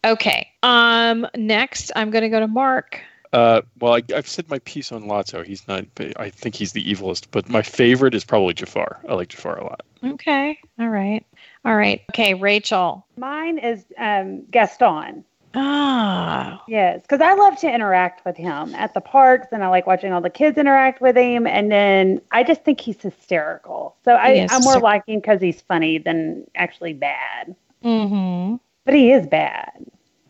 Okay. 0.04 0.50
Um. 0.64 1.28
Next, 1.36 1.92
I'm 1.96 2.12
going 2.12 2.22
to 2.22 2.30
go 2.30 2.40
to 2.40 2.48
Mark. 2.48 3.02
Uh, 3.34 3.62
well, 3.80 3.94
I, 3.96 4.04
I've 4.16 4.28
said 4.28 4.50
my 4.50 4.60
piece 4.60 4.92
on 4.92 5.04
Lotso. 5.04 5.46
He's 5.46 5.68
not. 5.68 5.86
I 6.18 6.30
think 6.30 6.56
he's 6.56 6.72
the 6.74 6.84
evilest. 6.84 7.28
But 7.32 7.50
my 7.50 7.62
favorite 7.62 8.14
is 8.16 8.24
probably 8.24 8.54
Jafar. 8.54 9.00
I 9.10 9.14
like 9.14 9.30
Jafar 9.30 9.58
a 9.58 9.64
lot. 9.64 9.82
Okay. 10.04 10.58
All 10.80 10.90
right. 10.90 11.26
All 11.66 11.76
right. 11.76 12.02
Okay, 12.12 12.34
Rachel. 12.34 13.06
Mine 13.18 13.58
is 13.58 13.86
um, 13.98 14.44
Gaston. 14.52 15.26
Ah. 15.58 16.62
Yes, 16.68 17.02
because 17.02 17.22
I 17.22 17.34
love 17.34 17.58
to 17.62 17.74
interact 17.74 18.26
with 18.26 18.36
him 18.36 18.76
at 18.76 18.94
the 18.94 19.00
parks, 19.00 19.48
and 19.54 19.64
I 19.64 19.70
like 19.70 19.88
watching 19.88 20.12
all 20.12 20.20
the 20.20 20.30
kids 20.30 20.58
interact 20.58 21.00
with 21.00 21.16
him. 21.16 21.48
And 21.48 21.72
then 21.72 22.20
I 22.32 22.44
just 22.44 22.64
think 22.66 22.82
he's 22.82 23.02
hysterical. 23.02 23.96
So 24.04 24.16
I, 24.16 24.34
He 24.34 24.40
I'm 24.42 24.48
more 24.48 24.58
hysterical. 24.58 24.82
liking 24.82 25.20
because 25.22 25.42
he's 25.42 25.62
funny 25.62 25.98
than 25.98 26.46
actually 26.56 26.94
bad. 26.94 27.56
Mm-hmm. 27.84 28.56
But 28.84 28.94
he 28.96 29.12
is 29.12 29.26
bad. 29.28 29.72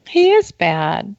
He 0.07 0.31
is 0.31 0.51
bad. 0.51 1.15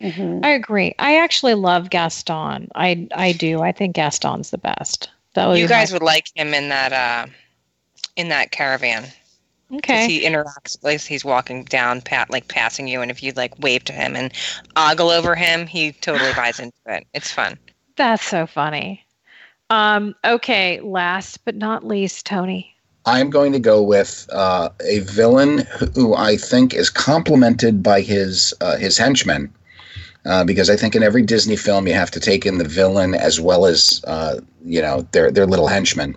Mhm. 0.00 0.44
I 0.44 0.50
agree. 0.50 0.94
I 0.98 1.18
actually 1.18 1.54
love 1.54 1.90
Gaston. 1.90 2.68
I 2.74 3.06
I 3.14 3.32
do. 3.32 3.60
I 3.62 3.72
think 3.72 3.94
Gaston's 3.94 4.50
the 4.50 4.58
best. 4.58 5.10
That 5.34 5.46
would 5.46 5.58
You 5.58 5.66
be 5.66 5.72
my- 5.74 5.80
guys 5.80 5.92
would 5.92 6.02
like 6.02 6.26
him 6.34 6.54
in 6.54 6.68
that 6.70 6.92
uh, 6.92 7.26
in 8.16 8.28
that 8.30 8.50
caravan. 8.50 9.04
'Cause 9.04 9.78
okay. 9.78 10.06
He 10.08 10.24
interacts 10.24 10.76
like 10.82 11.00
he's 11.00 11.24
walking 11.24 11.62
down, 11.64 12.00
pat 12.00 12.28
like 12.30 12.48
passing 12.48 12.88
you, 12.88 13.02
and 13.02 13.10
if 13.10 13.22
you 13.22 13.30
like 13.36 13.52
wave 13.60 13.84
to 13.84 13.92
him 13.92 14.16
and 14.16 14.32
ogle 14.74 15.10
over 15.10 15.36
him, 15.36 15.66
he 15.66 15.92
totally 15.92 16.32
buys 16.34 16.58
into 16.58 16.74
it. 16.86 17.06
It's 17.14 17.30
fun. 17.30 17.56
That's 17.96 18.24
so 18.24 18.46
funny. 18.48 19.04
Um, 19.68 20.16
okay, 20.24 20.80
last 20.80 21.44
but 21.44 21.54
not 21.54 21.86
least, 21.86 22.26
Tony. 22.26 22.74
I'm 23.06 23.30
going 23.30 23.52
to 23.52 23.60
go 23.60 23.80
with 23.82 24.26
uh, 24.32 24.70
a 24.84 24.98
villain 25.00 25.58
who 25.94 26.14
I 26.16 26.36
think 26.36 26.74
is 26.74 26.90
complemented 26.90 27.80
by 27.82 28.00
his 28.00 28.52
uh, 28.60 28.76
his 28.76 28.98
henchmen, 28.98 29.52
uh, 30.26 30.44
because 30.44 30.70
I 30.70 30.76
think 30.76 30.94
in 30.94 31.02
every 31.02 31.22
Disney 31.22 31.56
film 31.56 31.86
you 31.86 31.94
have 31.94 32.10
to 32.12 32.20
take 32.20 32.46
in 32.46 32.58
the 32.58 32.64
villain 32.68 33.14
as 33.14 33.40
well 33.40 33.66
as 33.66 34.02
uh, 34.06 34.40
you 34.64 34.80
know 34.82 35.06
their 35.12 35.30
their 35.30 35.46
little 35.46 35.68
henchmen, 35.68 36.16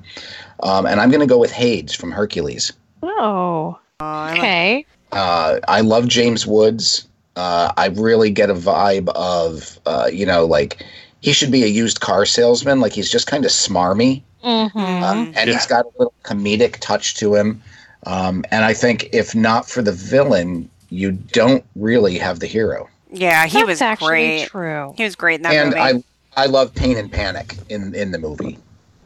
um, 0.63 0.85
and 0.85 0.99
I'm 0.99 1.09
going 1.09 1.21
to 1.21 1.27
go 1.27 1.37
with 1.39 1.51
Hades 1.51 1.93
from 1.95 2.11
Hercules. 2.11 2.71
Oh, 3.01 3.79
okay. 4.01 4.85
Uh, 5.11 5.59
I 5.67 5.81
love 5.81 6.07
James 6.07 6.47
Woods. 6.47 7.07
Uh, 7.35 7.71
I 7.77 7.87
really 7.87 8.29
get 8.29 8.49
a 8.49 8.55
vibe 8.55 9.09
of 9.09 9.79
uh, 9.85 10.09
you 10.11 10.25
know 10.25 10.45
like 10.45 10.83
he 11.21 11.33
should 11.33 11.51
be 11.51 11.63
a 11.63 11.67
used 11.67 12.01
car 12.01 12.25
salesman. 12.25 12.79
Like 12.79 12.93
he's 12.93 13.09
just 13.09 13.27
kind 13.27 13.45
of 13.45 13.51
smarmy. 13.51 14.21
Mm-hmm. 14.43 14.77
Um, 14.77 15.33
and 15.37 15.47
Yeah. 15.47 15.53
he's 15.53 15.65
got 15.65 15.85
a 15.85 15.89
little 15.97 16.13
comedic 16.23 16.77
touch 16.81 17.15
to 17.15 17.33
him. 17.33 17.61
Um, 18.05 18.43
and 18.51 18.65
I 18.65 18.73
think 18.73 19.07
if 19.13 19.33
not 19.33 19.69
for 19.69 19.81
the 19.81 19.93
villain, 19.93 20.69
you 20.89 21.11
don't 21.13 21.63
really 21.77 22.17
have 22.17 22.39
the 22.41 22.47
hero. 22.47 22.89
Yeah, 23.13 23.45
he 23.45 23.59
That's 23.59 23.67
was 23.67 23.81
actually 23.81 24.07
great. 24.09 24.47
true. 24.47 24.93
He 24.97 25.03
was 25.03 25.15
great 25.15 25.35
in 25.35 25.41
that 25.43 25.53
and 25.53 25.69
movie. 25.69 25.79
I 25.79 26.43
I 26.43 26.45
love 26.47 26.73
Pain 26.73 26.97
and 26.97 27.11
Panic 27.11 27.55
in 27.69 27.93
in 27.93 28.11
the 28.11 28.17
movie. 28.17 28.57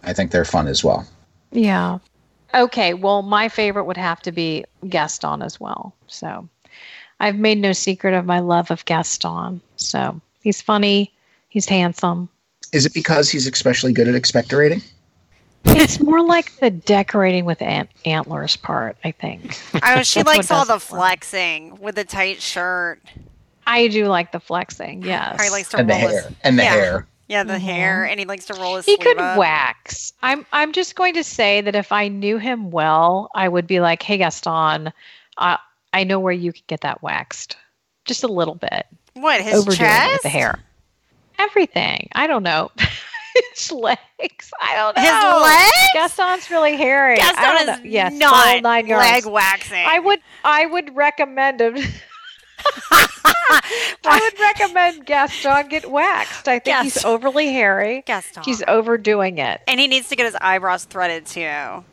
I 0.04 0.14
think 0.14 0.32
they're 0.32 0.46
fun 0.46 0.68
as 0.68 0.84
well. 0.84 1.06
Yeah. 1.52 2.00
Okay. 2.54 2.94
Well, 2.94 3.22
my 3.22 3.50
favorite 3.50 3.84
would 3.84 3.98
have 3.98 4.22
to 4.22 4.32
be 4.32 4.64
Gaston 4.88 5.42
as 5.42 5.60
well. 5.60 5.94
So 6.08 6.48
I've 7.20 7.36
made 7.38 7.58
no 7.58 7.74
secret 7.74 8.14
of 8.14 8.26
my 8.26 8.40
love 8.40 8.72
of 8.72 8.86
Gaston. 8.86 9.60
So 9.76 10.22
he's 10.42 10.62
funny. 10.62 11.12
He's 11.50 11.66
handsome. 11.66 12.30
Is 12.72 12.86
it 12.86 12.94
because 12.94 13.30
he's 13.30 13.46
especially 13.48 13.92
good 13.92 14.08
at 14.08 14.16
expectorating? 14.16 14.82
It's 15.66 16.00
more 16.00 16.22
like 16.24 16.56
the 16.60 16.70
decorating 16.70 17.44
with 17.44 17.62
ant- 17.62 17.90
antlers 18.06 18.56
part, 18.56 18.96
I 19.04 19.12
think. 19.12 19.60
oh, 19.84 20.02
she 20.04 20.20
That's 20.24 20.28
likes 20.38 20.52
all 20.52 20.66
the 20.66 20.76
it 20.76 20.82
for 20.82 20.96
flexing 20.96 21.78
with 21.82 21.96
the 21.96 22.06
tight 22.06 22.42
shirt. 22.42 23.02
I 23.68 23.88
do 23.90 24.06
like 24.08 24.32
the 24.32 24.40
flexing. 24.40 25.04
Yes. 25.04 25.40
Or 25.40 25.44
he 25.44 25.50
likes 25.50 25.70
to 25.70 25.78
And 25.78 25.90
the 25.90 25.94
roll 25.94 26.02
hair. 26.08 26.22
his 26.22 26.32
And 26.44 26.58
the 26.60 26.64
yeah. 26.64 26.72
hair. 26.74 27.08
yeah, 27.28 27.44
the 27.44 27.54
Mhm. 27.54 27.60
hair, 27.62 28.04
and 28.06 28.20
he 28.20 28.26
likes 28.26 28.46
to 28.46 28.54
roll 28.56 28.78
his 28.78 28.86
he 28.86 28.98
could 28.98 29.18
up. 29.20 29.38
wax. 29.38 30.14
I'm 30.24 30.46
I'm 30.54 30.72
just 30.74 30.96
going 30.96 31.14
to 31.16 31.24
say 31.24 31.62
that 31.62 31.76
if 31.76 31.92
I 31.92 32.08
knew 32.08 32.38
him 32.38 32.72
well, 32.72 33.30
I 33.36 33.48
would 33.50 33.68
be 33.68 33.80
like, 33.80 34.02
"Hey 34.02 34.18
Gaston, 34.18 34.92
I 35.38 35.58
I 35.94 36.04
know 36.04 36.20
where 36.20 36.34
you 36.34 36.54
could 36.54 36.66
get 36.68 36.82
that 36.82 37.04
waxed. 37.04 37.58
Just 38.06 38.24
a 38.24 38.28
little 38.28 38.56
bit. 38.56 38.86
What 39.14 39.42
his 39.42 39.56
Overdoing 39.56 39.76
it 39.90 39.94
chest? 39.94 40.14
with 40.14 40.22
the 40.24 40.30
hair. 40.30 40.60
Everything. 41.40 42.08
I 42.14 42.28
don't 42.28 42.44
know. 42.44 42.72
his 43.54 43.72
legs. 43.72 44.52
I 44.62 44.76
don't 44.76 44.96
know. 44.96 45.02
His 45.04 45.44
legs? 45.44 45.90
Gaston's 45.94 46.50
really 46.50 46.76
hairy. 46.78 47.18
I 47.20 47.34
don't 47.34 47.36
Gaston 47.36 47.68
know. 47.68 47.74
is 47.74 47.80
yes, 47.94 48.14
not 48.14 48.64
nine 48.64 48.64
leg 48.64 48.88
yards. 48.88 49.26
waxing. 49.26 49.86
I 49.86 50.00
would 50.00 50.20
I 50.46 50.66
would 50.66 50.96
recommend 50.96 51.60
him. 51.62 51.78
I 53.50 54.20
would 54.22 54.40
recommend 54.40 55.06
Gaston 55.06 55.70
get 55.70 55.90
waxed. 55.90 56.48
I 56.48 56.60
think 56.60 56.84
he's 56.84 57.04
overly 57.04 57.52
hairy. 57.52 58.04
Gaston. 58.06 58.44
He's 58.44 58.64
overdoing 58.68 59.38
it. 59.38 59.62
and 59.68 59.80
he 59.80 59.88
needs 59.88 60.10
to 60.10 60.16
get 60.16 60.26
his 60.26 60.36
eyebrows 60.40 60.86
threaded 60.86 61.26
too. 61.26 61.84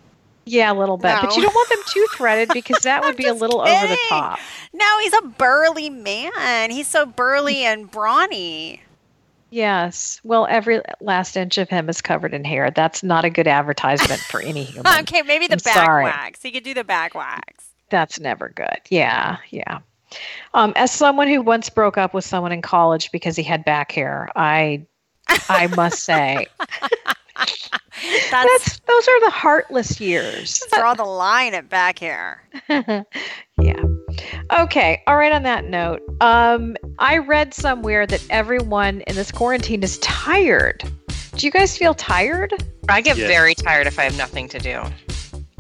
Yeah, 0.46 0.72
a 0.72 0.74
little 0.74 0.98
bit. 0.98 1.16
But 1.22 1.36
you 1.36 1.42
don't 1.42 1.54
want 1.54 1.68
them 1.70 1.78
too 1.90 2.06
threaded 2.16 2.50
because 2.52 2.82
that 2.82 3.02
would 3.04 3.16
be 3.16 3.26
a 3.26 3.34
little 3.34 3.60
over 3.62 3.86
the 3.86 3.98
top. 4.08 4.38
No, 4.72 4.86
he's 5.00 5.14
a 5.14 5.22
burly 5.22 5.88
man. 5.90 6.70
He's 6.70 6.88
so 6.88 7.06
burly 7.06 7.56
mm. 7.56 7.72
and 7.72 7.90
brawny. 7.90 8.82
Yes. 9.50 10.20
Well, 10.24 10.46
every 10.50 10.80
last 11.00 11.36
inch 11.36 11.58
of 11.58 11.68
him 11.68 11.88
is 11.88 12.02
covered 12.02 12.34
in 12.34 12.44
hair. 12.44 12.70
That's 12.72 13.02
not 13.02 13.24
a 13.24 13.30
good 13.30 13.46
advertisement 13.46 14.20
for 14.20 14.40
any 14.40 14.64
human. 14.64 15.00
Okay, 15.00 15.22
maybe 15.22 15.46
the 15.46 15.54
I'm 15.54 15.58
back 15.58 15.74
sorry. 15.74 16.04
wax. 16.04 16.42
He 16.42 16.50
could 16.50 16.64
do 16.64 16.74
the 16.74 16.84
back 16.84 17.14
wax. 17.14 17.64
That's 17.88 18.18
never 18.18 18.48
good. 18.48 18.80
Yeah, 18.90 19.36
yeah. 19.50 19.78
Um, 20.54 20.72
as 20.76 20.90
someone 20.92 21.28
who 21.28 21.42
once 21.42 21.68
broke 21.68 21.98
up 21.98 22.14
with 22.14 22.24
someone 22.24 22.52
in 22.52 22.62
college 22.62 23.10
because 23.12 23.36
he 23.36 23.42
had 23.42 23.64
back 23.64 23.92
hair, 23.92 24.30
I 24.36 24.86
I 25.48 25.66
must 25.68 26.00
say 26.04 26.46
That's, 28.30 28.30
that's 28.30 28.78
those 28.80 29.08
are 29.08 29.20
the 29.20 29.30
heartless 29.30 30.00
years. 30.00 30.62
draw 30.72 30.94
the 30.94 31.04
line 31.04 31.54
at 31.54 31.68
back 31.68 31.98
hair. 32.00 32.42
yeah. 32.68 33.82
Okay. 34.52 35.02
All 35.06 35.16
right. 35.16 35.32
On 35.32 35.42
that 35.44 35.64
note, 35.64 36.02
um, 36.20 36.76
I 36.98 37.18
read 37.18 37.54
somewhere 37.54 38.06
that 38.06 38.24
everyone 38.30 39.00
in 39.02 39.14
this 39.14 39.32
quarantine 39.32 39.82
is 39.82 39.98
tired. 39.98 40.82
Do 41.36 41.46
you 41.46 41.50
guys 41.52 41.76
feel 41.76 41.94
tired? 41.94 42.52
I 42.88 43.00
get 43.00 43.16
Yes. 43.16 43.28
very 43.28 43.54
tired 43.54 43.86
if 43.86 43.98
I 43.98 44.04
have 44.04 44.16
nothing 44.16 44.48
to 44.48 44.58
do. 44.58 44.82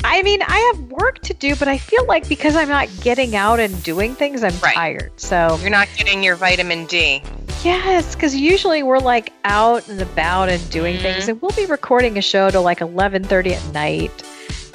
I 0.06 0.22
mean, 0.22 0.42
I 0.42 0.72
have 0.74 0.84
work 0.90 1.20
to 1.20 1.34
do, 1.34 1.56
but 1.56 1.66
I 1.66 1.78
feel 1.78 2.04
like 2.06 2.28
because 2.28 2.56
I'm 2.56 2.68
not 2.68 2.88
getting 3.00 3.34
out 3.34 3.58
and 3.58 3.82
doing 3.82 4.14
things, 4.14 4.44
I'm 4.44 4.52
Right. 4.62 4.74
tired. 4.74 5.12
So, 5.16 5.58
You're 5.60 5.70
not 5.70 5.88
getting 5.96 6.22
your 6.22 6.36
vitamin 6.36 6.84
D. 6.86 7.22
yes, 7.64 8.14
because 8.14 8.36
usually 8.36 8.82
we're 8.82 8.98
like 8.98 9.32
out 9.44 9.88
and 9.88 10.00
about 10.02 10.50
and 10.50 10.70
doing 10.70 10.94
mm-hmm. 10.96 11.02
things, 11.02 11.28
and 11.28 11.40
we'll 11.40 11.52
be 11.52 11.64
recording 11.66 12.18
a 12.18 12.22
show 12.22 12.50
till 12.50 12.62
like 12.62 12.80
11:30 12.80 13.54
at 13.54 13.72
night. 13.72 14.22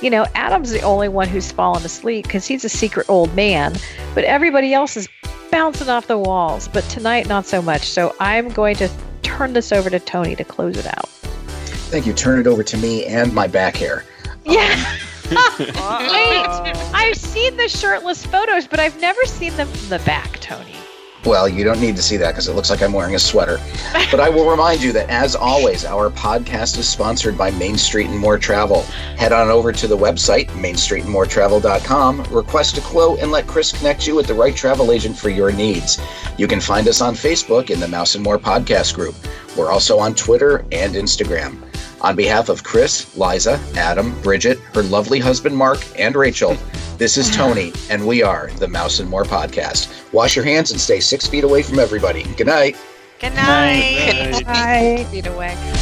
You 0.01 0.09
know, 0.09 0.25
Adam's 0.33 0.71
the 0.71 0.81
only 0.81 1.09
one 1.09 1.27
who's 1.27 1.51
fallen 1.51 1.83
asleep 1.85 2.25
because 2.25 2.47
he's 2.47 2.65
a 2.65 2.69
secret 2.69 3.07
old 3.09 3.33
man, 3.35 3.75
but 4.15 4.23
everybody 4.23 4.73
else 4.73 4.97
is 4.97 5.07
bouncing 5.51 5.89
off 5.89 6.07
the 6.07 6.17
walls. 6.17 6.67
But 6.67 6.83
tonight, 6.85 7.27
not 7.27 7.45
so 7.45 7.61
much. 7.61 7.87
So 7.87 8.15
I'm 8.19 8.49
going 8.49 8.77
to 8.77 8.89
turn 9.21 9.53
this 9.53 9.71
over 9.71 9.89
to 9.89 9.99
Tony 9.99 10.35
to 10.35 10.43
close 10.43 10.77
it 10.77 10.87
out. 10.87 11.07
Thank 11.91 12.05
you. 12.05 12.13
Turn 12.13 12.39
it 12.39 12.47
over 12.47 12.63
to 12.63 12.77
me 12.77 13.05
and 13.05 13.33
my 13.33 13.45
back 13.47 13.75
hair. 13.75 14.05
Yeah. 14.45 14.73
Uh-oh. 14.73 15.05
Wait, 15.59 16.47
I've 16.93 17.15
seen 17.15 17.55
the 17.57 17.69
shirtless 17.69 18.25
photos, 18.25 18.67
but 18.67 18.79
I've 18.79 18.99
never 18.99 19.23
seen 19.25 19.55
them 19.57 19.67
from 19.67 19.89
the 19.89 19.99
back, 20.05 20.39
Tony. 20.39 20.73
Well, 21.25 21.49
you 21.49 21.65
don't 21.65 21.81
need 21.81 21.97
to 21.97 22.01
see 22.01 22.15
that 22.17 22.31
because 22.31 22.47
it 22.47 22.53
looks 22.53 22.69
like 22.69 22.81
I'm 22.81 22.93
wearing 22.93 23.15
a 23.15 23.19
sweater. 23.19 23.59
But 24.09 24.21
I 24.21 24.29
will 24.29 24.49
remind 24.49 24.81
you 24.81 24.93
that, 24.93 25.09
as 25.09 25.35
always, 25.35 25.83
our 25.83 26.09
podcast 26.09 26.77
is 26.77 26.87
sponsored 26.87 27.37
by 27.37 27.51
Main 27.51 27.77
Street 27.77 28.07
and 28.07 28.17
More 28.17 28.37
Travel. 28.37 28.83
Head 29.17 29.33
on 29.33 29.49
over 29.49 29.73
to 29.73 29.87
the 29.87 29.97
website, 29.97 30.47
mainstreetandmoretravel.com, 30.51 32.23
request 32.31 32.77
a 32.77 32.81
quote, 32.81 33.19
and 33.19 33.31
let 33.31 33.47
Chris 33.47 33.73
connect 33.73 34.07
you 34.07 34.15
with 34.15 34.27
the 34.27 34.33
right 34.33 34.55
travel 34.55 34.93
agent 34.93 35.17
for 35.17 35.29
your 35.29 35.51
needs. 35.51 35.99
You 36.37 36.47
can 36.47 36.61
find 36.61 36.87
us 36.87 37.01
on 37.01 37.15
Facebook 37.15 37.69
in 37.69 37.81
the 37.81 37.87
Mouse 37.87 38.15
and 38.15 38.23
More 38.23 38.39
podcast 38.39 38.95
group. 38.95 39.15
We're 39.57 39.71
also 39.71 39.99
on 39.99 40.15
Twitter 40.15 40.59
and 40.71 40.95
Instagram. 40.95 41.68
On 42.01 42.15
behalf 42.15 42.49
of 42.49 42.63
Chris, 42.63 43.15
Liza, 43.17 43.59
Adam, 43.75 44.19
Bridget, 44.21 44.59
her 44.73 44.83
lovely 44.83 45.19
husband 45.19 45.55
Mark, 45.55 45.79
and 45.97 46.15
Rachel, 46.15 46.57
this 46.97 47.17
is 47.17 47.29
Tony, 47.29 47.73
and 47.89 48.05
we 48.05 48.23
are 48.23 48.49
the 48.57 48.67
Mouse 48.67 48.99
and 48.99 49.09
More 49.09 49.23
podcast. 49.23 50.11
Wash 50.13 50.35
your 50.35 50.45
hands 50.45 50.71
and 50.71 50.79
stay 50.79 50.99
six 50.99 51.27
feet 51.27 51.43
away 51.43 51.63
from 51.63 51.79
everybody. 51.79 52.23
Good 52.35 52.47
night. 52.47 52.77
Good 53.19 53.35
night. 53.35 54.31
Right. 54.33 54.45
Bye. 54.45 55.07
Feet 55.11 55.27
away. 55.27 55.78